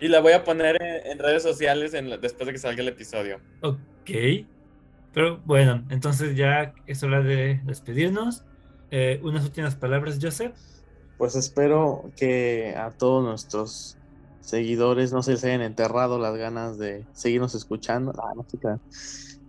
Y 0.00 0.08
la 0.08 0.20
voy 0.20 0.32
a 0.32 0.44
poner 0.44 0.76
en, 0.82 1.12
en 1.12 1.18
redes 1.18 1.42
sociales 1.42 1.94
en 1.94 2.10
la- 2.10 2.18
después 2.18 2.46
de 2.46 2.52
que 2.52 2.58
salga 2.58 2.82
el 2.82 2.88
episodio. 2.88 3.40
Ok. 3.62 4.10
Pero 5.14 5.40
bueno, 5.44 5.84
entonces 5.90 6.36
ya 6.36 6.74
es 6.86 7.02
hora 7.02 7.22
de 7.22 7.60
despedirnos. 7.64 8.42
Eh, 8.90 9.20
unas 9.22 9.44
últimas 9.44 9.74
palabras, 9.76 10.18
Joseph. 10.20 10.52
Pues 11.18 11.36
espero 11.36 12.10
que 12.16 12.74
a 12.76 12.90
todos 12.90 13.22
nuestros 13.24 13.96
seguidores 14.40 15.12
no 15.12 15.22
se 15.22 15.32
les 15.32 15.44
hayan 15.44 15.60
enterrado 15.62 16.18
las 16.18 16.36
ganas 16.36 16.78
de 16.78 17.04
seguirnos 17.12 17.54
escuchando. 17.54 18.12
Ah, 18.18 18.32
no. 18.34 18.44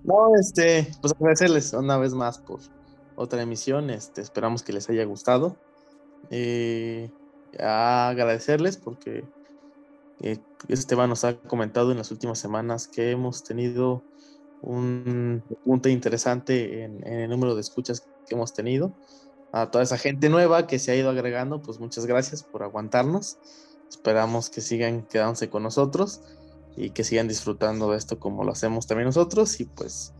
No, 0.03 0.35
este, 0.39 0.87
pues 1.01 1.13
agradecerles 1.13 1.73
una 1.73 1.97
vez 1.97 2.13
más 2.13 2.37
por 2.37 2.59
otra 3.15 3.41
emisión. 3.41 3.89
Este, 3.89 4.21
esperamos 4.21 4.63
que 4.63 4.73
les 4.73 4.89
haya 4.89 5.05
gustado. 5.05 5.57
Eh, 6.29 7.09
agradecerles 7.59 8.77
porque 8.77 9.25
eh, 10.21 10.37
Esteban 10.67 11.09
nos 11.09 11.23
ha 11.23 11.37
comentado 11.37 11.91
en 11.91 11.97
las 11.97 12.11
últimas 12.11 12.39
semanas 12.39 12.87
que 12.87 13.11
hemos 13.11 13.43
tenido 13.43 14.03
un 14.61 15.43
punto 15.65 15.89
interesante 15.89 16.83
en, 16.83 17.05
en 17.05 17.19
el 17.19 17.29
número 17.29 17.53
de 17.53 17.61
escuchas 17.61 18.07
que 18.25 18.35
hemos 18.35 18.53
tenido 18.53 18.93
a 19.53 19.69
toda 19.69 19.83
esa 19.83 19.99
gente 19.99 20.29
nueva 20.29 20.65
que 20.65 20.79
se 20.79 20.91
ha 20.91 20.95
ido 20.95 21.11
agregando, 21.11 21.61
pues 21.61 21.79
muchas 21.79 22.07
gracias 22.07 22.41
por 22.41 22.63
aguantarnos. 22.63 23.37
Esperamos 23.87 24.49
que 24.49 24.61
sigan 24.61 25.03
quedándose 25.03 25.51
con 25.51 25.61
nosotros 25.61 26.21
y 26.75 26.89
que 26.89 27.03
sigan 27.03 27.27
disfrutando 27.27 27.91
de 27.91 27.97
esto 27.97 28.19
como 28.19 28.43
lo 28.43 28.51
hacemos 28.51 28.87
también 28.87 29.05
nosotros. 29.05 29.59
Y 29.59 29.65
pues 29.65 30.11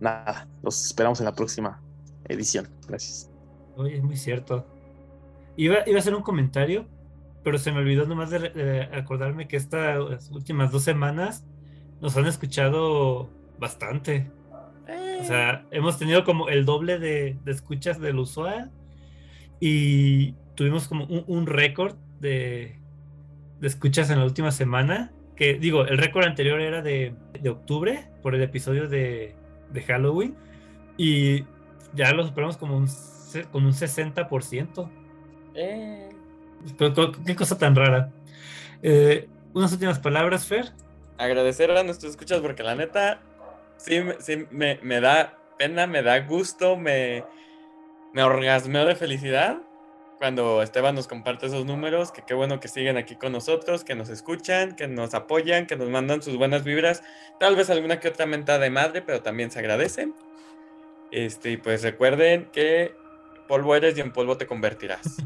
nada, 0.00 0.48
los 0.62 0.84
esperamos 0.84 1.20
en 1.20 1.26
la 1.26 1.34
próxima 1.34 1.80
edición. 2.28 2.68
Gracias. 2.88 3.30
Oye, 3.76 3.96
es 3.96 4.02
muy 4.02 4.16
cierto. 4.16 4.66
Iba, 5.56 5.78
iba 5.86 5.96
a 5.96 6.00
hacer 6.00 6.14
un 6.14 6.22
comentario, 6.22 6.86
pero 7.42 7.58
se 7.58 7.72
me 7.72 7.78
olvidó 7.78 8.06
nomás 8.06 8.30
de, 8.30 8.88
acordarme 8.92 9.48
que 9.48 9.56
estas 9.56 10.30
últimas 10.30 10.72
dos 10.72 10.82
semanas 10.82 11.44
nos 12.00 12.16
han 12.16 12.26
escuchado 12.26 13.28
bastante. 13.58 14.30
O 15.20 15.24
sea, 15.24 15.64
hemos 15.70 15.98
tenido 15.98 16.24
como 16.24 16.48
el 16.48 16.64
doble 16.64 16.98
de, 16.98 17.38
de 17.44 17.52
escuchas 17.52 17.98
del 17.98 18.18
usual 18.18 18.70
y 19.60 20.32
tuvimos 20.54 20.88
como 20.88 21.04
un, 21.06 21.24
un 21.26 21.46
récord 21.46 21.96
de, 22.20 22.78
de 23.60 23.66
escuchas 23.66 24.10
en 24.10 24.18
la 24.18 24.24
última 24.24 24.50
semana. 24.50 25.12
Que 25.36 25.54
digo, 25.54 25.86
el 25.86 25.98
récord 25.98 26.24
anterior 26.24 26.60
era 26.60 26.82
de, 26.82 27.14
de 27.40 27.48
octubre 27.48 28.08
por 28.22 28.34
el 28.34 28.42
episodio 28.42 28.88
de, 28.88 29.34
de 29.74 29.82
Halloween 29.82 30.34
y 30.96 31.44
ya 31.92 32.12
lo 32.12 32.26
superamos 32.26 32.56
como 32.56 32.76
un, 32.78 32.88
con 33.52 33.66
un 33.66 33.72
60%. 33.74 34.90
Eh, 35.54 36.08
Pero 36.78 37.12
qué 37.24 37.36
cosa 37.36 37.58
tan 37.58 37.74
rara. 37.76 38.10
Eh, 38.82 39.28
unas 39.52 39.72
últimas 39.72 39.98
palabras, 39.98 40.46
Fer. 40.46 40.72
agradecer 41.18 41.70
a 41.70 41.82
nuestros 41.82 42.12
escuchas 42.12 42.40
porque 42.40 42.62
la 42.62 42.74
neta 42.74 43.20
sí, 43.76 44.00
me- 44.00 44.20
sí 44.20 44.46
me, 44.50 44.78
me 44.82 45.00
da 45.00 45.38
pena, 45.58 45.86
me 45.86 46.02
da 46.02 46.20
gusto, 46.20 46.76
me, 46.76 47.24
me 48.12 48.22
orgasmeo 48.22 48.84
de 48.86 48.96
felicidad 48.96 49.58
cuando 50.18 50.62
Esteban 50.62 50.94
nos 50.94 51.06
comparte 51.06 51.46
esos 51.46 51.64
números, 51.66 52.12
que 52.12 52.22
qué 52.22 52.34
bueno 52.34 52.60
que 52.60 52.68
siguen 52.68 52.96
aquí 52.96 53.16
con 53.16 53.32
nosotros, 53.32 53.84
que 53.84 53.94
nos 53.94 54.08
escuchan, 54.08 54.76
que 54.76 54.88
nos 54.88 55.14
apoyan, 55.14 55.66
que 55.66 55.76
nos 55.76 55.88
mandan 55.88 56.22
sus 56.22 56.36
buenas 56.36 56.64
vibras, 56.64 57.02
tal 57.40 57.56
vez 57.56 57.70
alguna 57.70 58.00
que 58.00 58.08
otra 58.08 58.26
mentada 58.26 58.60
de 58.60 58.70
madre, 58.70 59.02
pero 59.02 59.22
también 59.22 59.50
se 59.50 59.58
agradece. 59.58 60.12
Este, 61.10 61.52
y 61.52 61.56
pues 61.56 61.82
recuerden 61.82 62.48
que 62.52 62.94
polvo 63.48 63.74
eres 63.76 63.96
y 63.96 64.00
en 64.00 64.12
polvo 64.12 64.36
te 64.36 64.46
convertirás. 64.46 65.16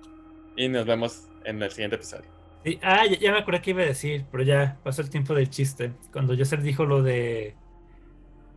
y 0.56 0.68
nos 0.68 0.86
vemos 0.86 1.28
en 1.44 1.62
el 1.62 1.70
siguiente 1.70 1.96
episodio. 1.96 2.30
Sí, 2.64 2.78
ah, 2.82 3.04
ya, 3.06 3.18
ya 3.18 3.32
me 3.32 3.38
acordé 3.38 3.60
que 3.60 3.70
iba 3.70 3.82
a 3.82 3.86
decir, 3.86 4.24
pero 4.30 4.42
ya 4.42 4.78
pasó 4.82 5.02
el 5.02 5.10
tiempo 5.10 5.34
del 5.34 5.50
chiste. 5.50 5.92
Cuando 6.12 6.36
Joseph 6.36 6.60
dijo 6.60 6.86
lo 6.86 7.02
de 7.02 7.54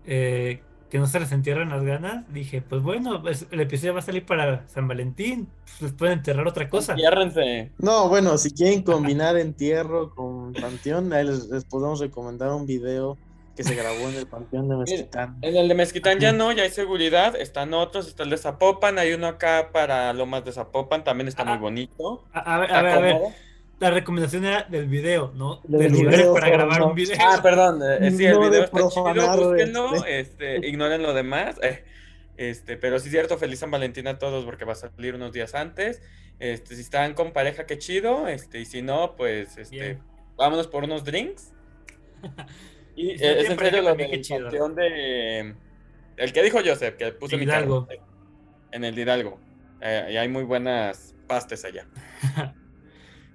eh, 0.05 0.61
que 0.89 0.99
no 0.99 1.07
se 1.07 1.19
les 1.19 1.31
entierran 1.31 1.69
las 1.69 1.83
ganas, 1.83 2.23
dije, 2.33 2.61
pues 2.61 2.81
bueno, 2.81 3.21
pues, 3.21 3.45
el 3.51 3.59
episodio 3.59 3.93
va 3.93 3.99
a 3.99 4.03
salir 4.03 4.25
para 4.25 4.67
San 4.67 4.87
Valentín, 4.87 5.49
pues 5.65 5.81
les 5.81 5.91
pueden 5.93 6.19
enterrar 6.19 6.47
otra 6.47 6.69
cosa. 6.69 6.95
Ciérrense. 6.95 7.71
No, 7.77 8.07
bueno, 8.09 8.37
si 8.37 8.51
quieren 8.51 8.83
combinar 8.83 9.37
entierro 9.37 10.13
con 10.15 10.53
panteón, 10.53 11.11
ahí 11.13 11.25
les, 11.25 11.47
les 11.49 11.65
podemos 11.65 11.99
recomendar 11.99 12.51
un 12.53 12.65
video 12.65 13.17
que 13.55 13.63
se 13.63 13.73
grabó 13.73 14.07
en 14.07 14.13
el 14.15 14.27
panteón 14.27 14.69
de 14.69 14.75
Mezquitán. 14.77 15.37
En 15.41 15.57
el 15.57 15.67
de 15.67 15.73
Mezquitán 15.73 16.19
ya 16.19 16.31
no, 16.31 16.51
ya 16.51 16.61
hay 16.61 16.69
seguridad. 16.69 17.35
Están 17.35 17.73
otros, 17.73 18.07
está 18.07 18.21
el 18.21 18.29
de 18.29 18.37
Zapopan. 18.37 18.99
Hay 18.99 19.13
uno 19.13 19.25
acá 19.25 19.71
para 19.73 20.13
Lomas 20.13 20.45
de 20.45 20.51
Zapopan, 20.51 21.03
también 21.03 21.27
está 21.27 21.43
muy 21.43 21.55
Ah. 21.55 21.57
bonito. 21.57 22.23
A, 22.33 22.55
a 22.55 22.59
ver, 22.59 22.71
a 22.71 22.81
ver, 22.83 22.91
a 22.91 22.99
ver, 22.99 23.13
cómodo. 23.15 23.33
La 23.79 23.91
recomendación 23.91 24.45
era 24.45 24.63
del 24.63 24.87
video, 24.87 25.31
¿no? 25.35 25.61
Del 25.65 25.79
De 25.79 25.89
lugares 25.89 26.19
video, 26.19 26.33
para 26.33 26.49
grabar 26.49 26.79
no. 26.79 26.87
un 26.87 26.95
video. 26.95 27.17
Ah, 27.19 27.39
perdón. 27.43 27.81
eh, 27.83 27.97
eh, 28.07 28.11
sí, 28.11 28.25
el 28.25 28.33
No 28.33 28.41
de 28.41 28.49
video 28.49 28.63
está 28.65 28.89
chido, 28.89 29.37
búsquenlo. 29.49 29.95
este. 30.05 30.19
Este, 30.55 30.67
ignoren 30.67 31.01
lo 31.03 31.13
demás. 31.13 31.57
eh, 31.61 31.83
este, 32.37 32.77
pero 32.77 32.99
sí 32.99 33.07
es 33.07 33.11
cierto, 33.11 33.37
feliz 33.37 33.59
San 33.59 33.71
Valentín 33.71 34.07
a 34.07 34.17
todos 34.19 34.45
porque 34.45 34.65
va 34.65 34.73
a 34.73 34.75
salir 34.75 35.15
unos 35.15 35.31
días 35.31 35.53
antes. 35.55 36.01
Este, 36.39 36.75
si 36.75 36.81
están 36.81 37.13
con 37.15 37.33
pareja, 37.33 37.65
qué 37.65 37.77
chido. 37.77 38.27
Este, 38.27 38.59
y 38.59 38.65
si 38.65 38.81
no, 38.81 39.15
pues 39.15 39.57
este, 39.57 39.75
Bien. 39.75 40.03
vámonos 40.35 40.67
por 40.67 40.83
unos 40.83 41.03
drinks. 41.03 41.53
Y 42.95 43.11
Y 43.13 43.17
si 43.19 43.23
eh, 43.25 43.39
es 43.41 43.49
en 43.49 43.59
serio 43.59 43.81
lo 43.83 43.95
qué 43.95 44.21
chido. 44.21 44.41
panteón 44.43 44.75
de. 44.75 45.55
El 46.17 46.33
que 46.33 46.41
dijo 46.41 46.59
Joseph, 46.65 46.95
que 46.95 47.11
puso 47.11 47.35
De 47.35 47.37
mi 47.37 47.43
Hidalgo. 47.43 47.85
carro. 47.87 48.01
En 48.71 48.83
el 48.83 48.95
de 48.95 49.01
Hidalgo. 49.03 49.39
Eh, 49.81 50.09
y 50.13 50.17
hay 50.17 50.27
muy 50.27 50.43
buenas 50.43 51.13
pastes 51.27 51.63
allá. 51.63 51.87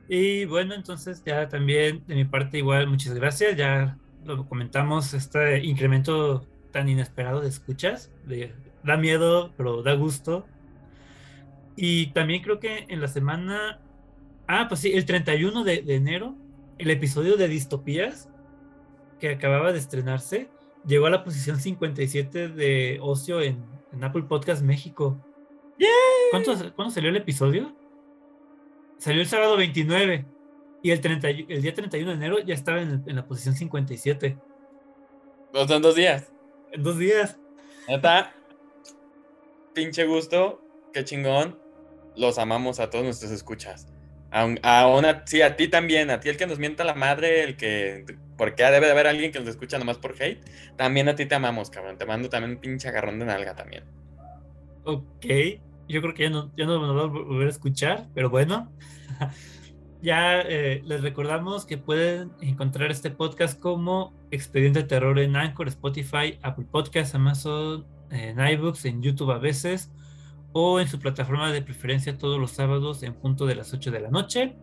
Y 0.08 0.44
bueno, 0.44 0.74
entonces 0.74 1.22
ya 1.24 1.48
también 1.48 2.04
de 2.06 2.14
mi 2.14 2.24
parte 2.24 2.58
igual 2.58 2.86
muchas 2.88 3.14
gracias. 3.14 3.56
Ya 3.56 3.96
lo 4.24 4.46
comentamos, 4.46 5.14
este 5.14 5.64
incremento 5.64 6.46
tan 6.70 6.88
inesperado 6.88 7.40
de 7.40 7.48
escuchas. 7.48 8.12
de- 8.26 8.54
da 8.84 8.96
miedo, 8.96 9.52
pero 9.56 9.82
da 9.82 9.94
gusto. 9.94 10.46
Y 11.76 12.08
también 12.08 12.42
creo 12.42 12.58
que 12.60 12.86
en 12.88 13.00
la 13.00 13.08
semana... 13.08 13.80
Ah, 14.48 14.66
pues 14.68 14.80
sí, 14.80 14.92
el 14.92 15.04
31 15.06 15.62
de, 15.64 15.82
de 15.82 15.94
enero, 15.94 16.34
el 16.78 16.90
episodio 16.90 17.36
de 17.36 17.46
Distopías, 17.48 18.28
que 19.20 19.30
acababa 19.30 19.72
de 19.72 19.78
estrenarse, 19.78 20.50
llegó 20.84 21.06
a 21.06 21.10
la 21.10 21.22
posición 21.24 21.58
57 21.60 22.48
de 22.48 22.98
Ocio 23.00 23.40
en, 23.40 23.64
en 23.92 24.02
Apple 24.04 24.24
Podcast 24.24 24.62
México. 24.62 25.24
¿Cuánto, 26.32 26.52
¿Cuándo 26.74 26.92
salió 26.92 27.10
el 27.10 27.16
episodio? 27.16 27.74
Salió 29.02 29.20
el 29.20 29.26
sábado 29.26 29.56
29 29.56 30.24
y 30.80 30.90
el, 30.92 31.00
30 31.00 31.28
y- 31.32 31.46
el 31.48 31.60
día 31.60 31.74
31 31.74 32.10
de 32.12 32.16
enero 32.16 32.38
ya 32.38 32.54
estaba 32.54 32.80
en, 32.80 33.02
en 33.04 33.16
la 33.16 33.26
posición 33.26 33.56
57. 33.56 34.38
Los 35.52 35.66
son 35.66 35.82
dos 35.82 35.96
días. 35.96 36.32
En 36.70 36.84
dos 36.84 36.98
días. 36.98 37.36
Neta, 37.88 38.32
pinche 39.74 40.06
gusto, 40.06 40.62
qué 40.92 41.04
chingón. 41.04 41.58
Los 42.14 42.38
amamos 42.38 42.78
a 42.78 42.90
todos 42.90 43.04
nuestros 43.04 43.32
escuchas. 43.32 43.88
A, 44.30 44.46
a 44.62 44.86
una, 44.86 45.26
sí, 45.26 45.42
a 45.42 45.56
ti 45.56 45.66
también, 45.66 46.08
a 46.10 46.20
ti 46.20 46.28
el 46.28 46.36
que 46.36 46.46
nos 46.46 46.60
mienta 46.60 46.84
la 46.84 46.94
madre, 46.94 47.42
el 47.42 47.56
que. 47.56 48.04
Porque 48.38 48.62
debe 48.62 48.86
de 48.86 48.92
haber 48.92 49.08
alguien 49.08 49.32
que 49.32 49.40
nos 49.40 49.48
escucha 49.48 49.80
nomás 49.80 49.98
por 49.98 50.14
hate. 50.20 50.44
También 50.76 51.08
a 51.08 51.16
ti 51.16 51.26
te 51.26 51.34
amamos, 51.34 51.70
cabrón. 51.70 51.98
Te 51.98 52.06
mando 52.06 52.28
también 52.28 52.52
un 52.52 52.60
pinche 52.60 52.88
agarrón 52.88 53.18
de 53.18 53.24
nalga 53.24 53.56
también. 53.56 53.82
Ok. 54.84 55.26
Yo 55.92 56.00
creo 56.00 56.14
que 56.14 56.22
ya 56.24 56.30
no, 56.30 56.50
ya 56.56 56.64
no 56.64 56.78
nos 56.78 56.96
va 56.96 57.02
a 57.02 57.06
volver 57.06 57.46
a 57.46 57.50
escuchar, 57.50 58.08
pero 58.14 58.30
bueno. 58.30 58.72
ya 60.02 60.40
eh, 60.40 60.82
les 60.84 61.02
recordamos 61.02 61.66
que 61.66 61.76
pueden 61.76 62.32
encontrar 62.40 62.90
este 62.90 63.10
podcast 63.10 63.60
como 63.60 64.14
Expediente 64.30 64.82
Terror 64.84 65.18
en 65.18 65.36
Anchor, 65.36 65.68
Spotify, 65.68 66.38
Apple 66.42 66.66
Podcasts, 66.70 67.14
Amazon, 67.14 67.86
en 68.10 68.40
iBooks, 68.40 68.86
en 68.86 69.02
YouTube 69.02 69.30
a 69.32 69.38
veces, 69.38 69.92
o 70.52 70.80
en 70.80 70.88
su 70.88 70.98
plataforma 70.98 71.52
de 71.52 71.60
preferencia 71.60 72.16
todos 72.16 72.40
los 72.40 72.52
sábados 72.52 73.02
en 73.02 73.12
punto 73.14 73.44
de 73.44 73.54
las 73.54 73.74
8 73.74 73.90
de 73.90 74.00
la 74.00 74.10
noche. 74.10 74.56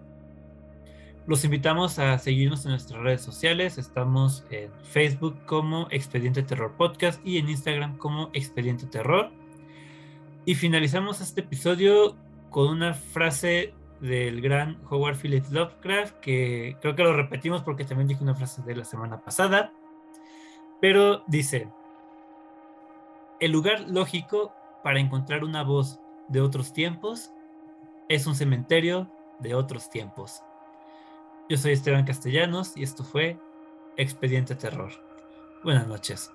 Los 1.28 1.46
invitamos 1.46 2.00
a 2.00 2.18
seguirnos 2.18 2.66
en 2.66 2.72
nuestras 2.72 3.00
redes 3.02 3.22
sociales. 3.22 3.78
Estamos 3.78 4.44
en 4.50 4.72
Facebook 4.82 5.38
como 5.46 5.88
Expediente 5.92 6.42
Terror 6.42 6.76
Podcast 6.76 7.24
y 7.24 7.38
en 7.38 7.50
Instagram 7.50 7.98
como 7.98 8.32
Expediente 8.34 8.88
Terror. 8.88 9.32
Y 10.50 10.56
finalizamos 10.56 11.22
este 11.22 11.42
episodio 11.42 12.18
con 12.50 12.70
una 12.70 12.96
frase 12.96 13.76
del 14.02 14.42
gran 14.42 14.82
Howard 14.90 15.16
Phillips 15.16 15.52
Lovecraft, 15.52 16.16
que 16.22 16.76
creo 16.82 16.96
que 16.96 17.04
lo 17.04 17.16
repetimos 17.16 17.62
porque 17.62 17.86
también 17.86 18.08
dije 18.08 18.24
una 18.24 18.34
frase 18.34 18.64
de 18.64 18.76
la 18.76 18.84
semana 18.84 19.22
pasada, 19.22 19.72
pero 20.82 21.24
dice, 21.28 21.70
el 23.40 23.52
lugar 23.52 23.82
lógico 23.92 24.52
para 24.84 25.00
encontrar 25.00 25.44
una 25.44 25.62
voz 25.62 26.00
de 26.30 26.42
otros 26.42 26.74
tiempos 26.74 27.30
es 28.08 28.26
un 28.26 28.34
cementerio 28.34 29.08
de 29.38 29.54
otros 29.54 29.92
tiempos. 29.92 30.42
Yo 31.48 31.58
soy 31.58 31.74
Esteban 31.74 32.06
Castellanos 32.06 32.76
y 32.76 32.82
esto 32.82 33.04
fue 33.04 33.38
Expediente 33.98 34.56
Terror. 34.56 34.94
Buenas 35.64 35.86
noches. 35.86 36.32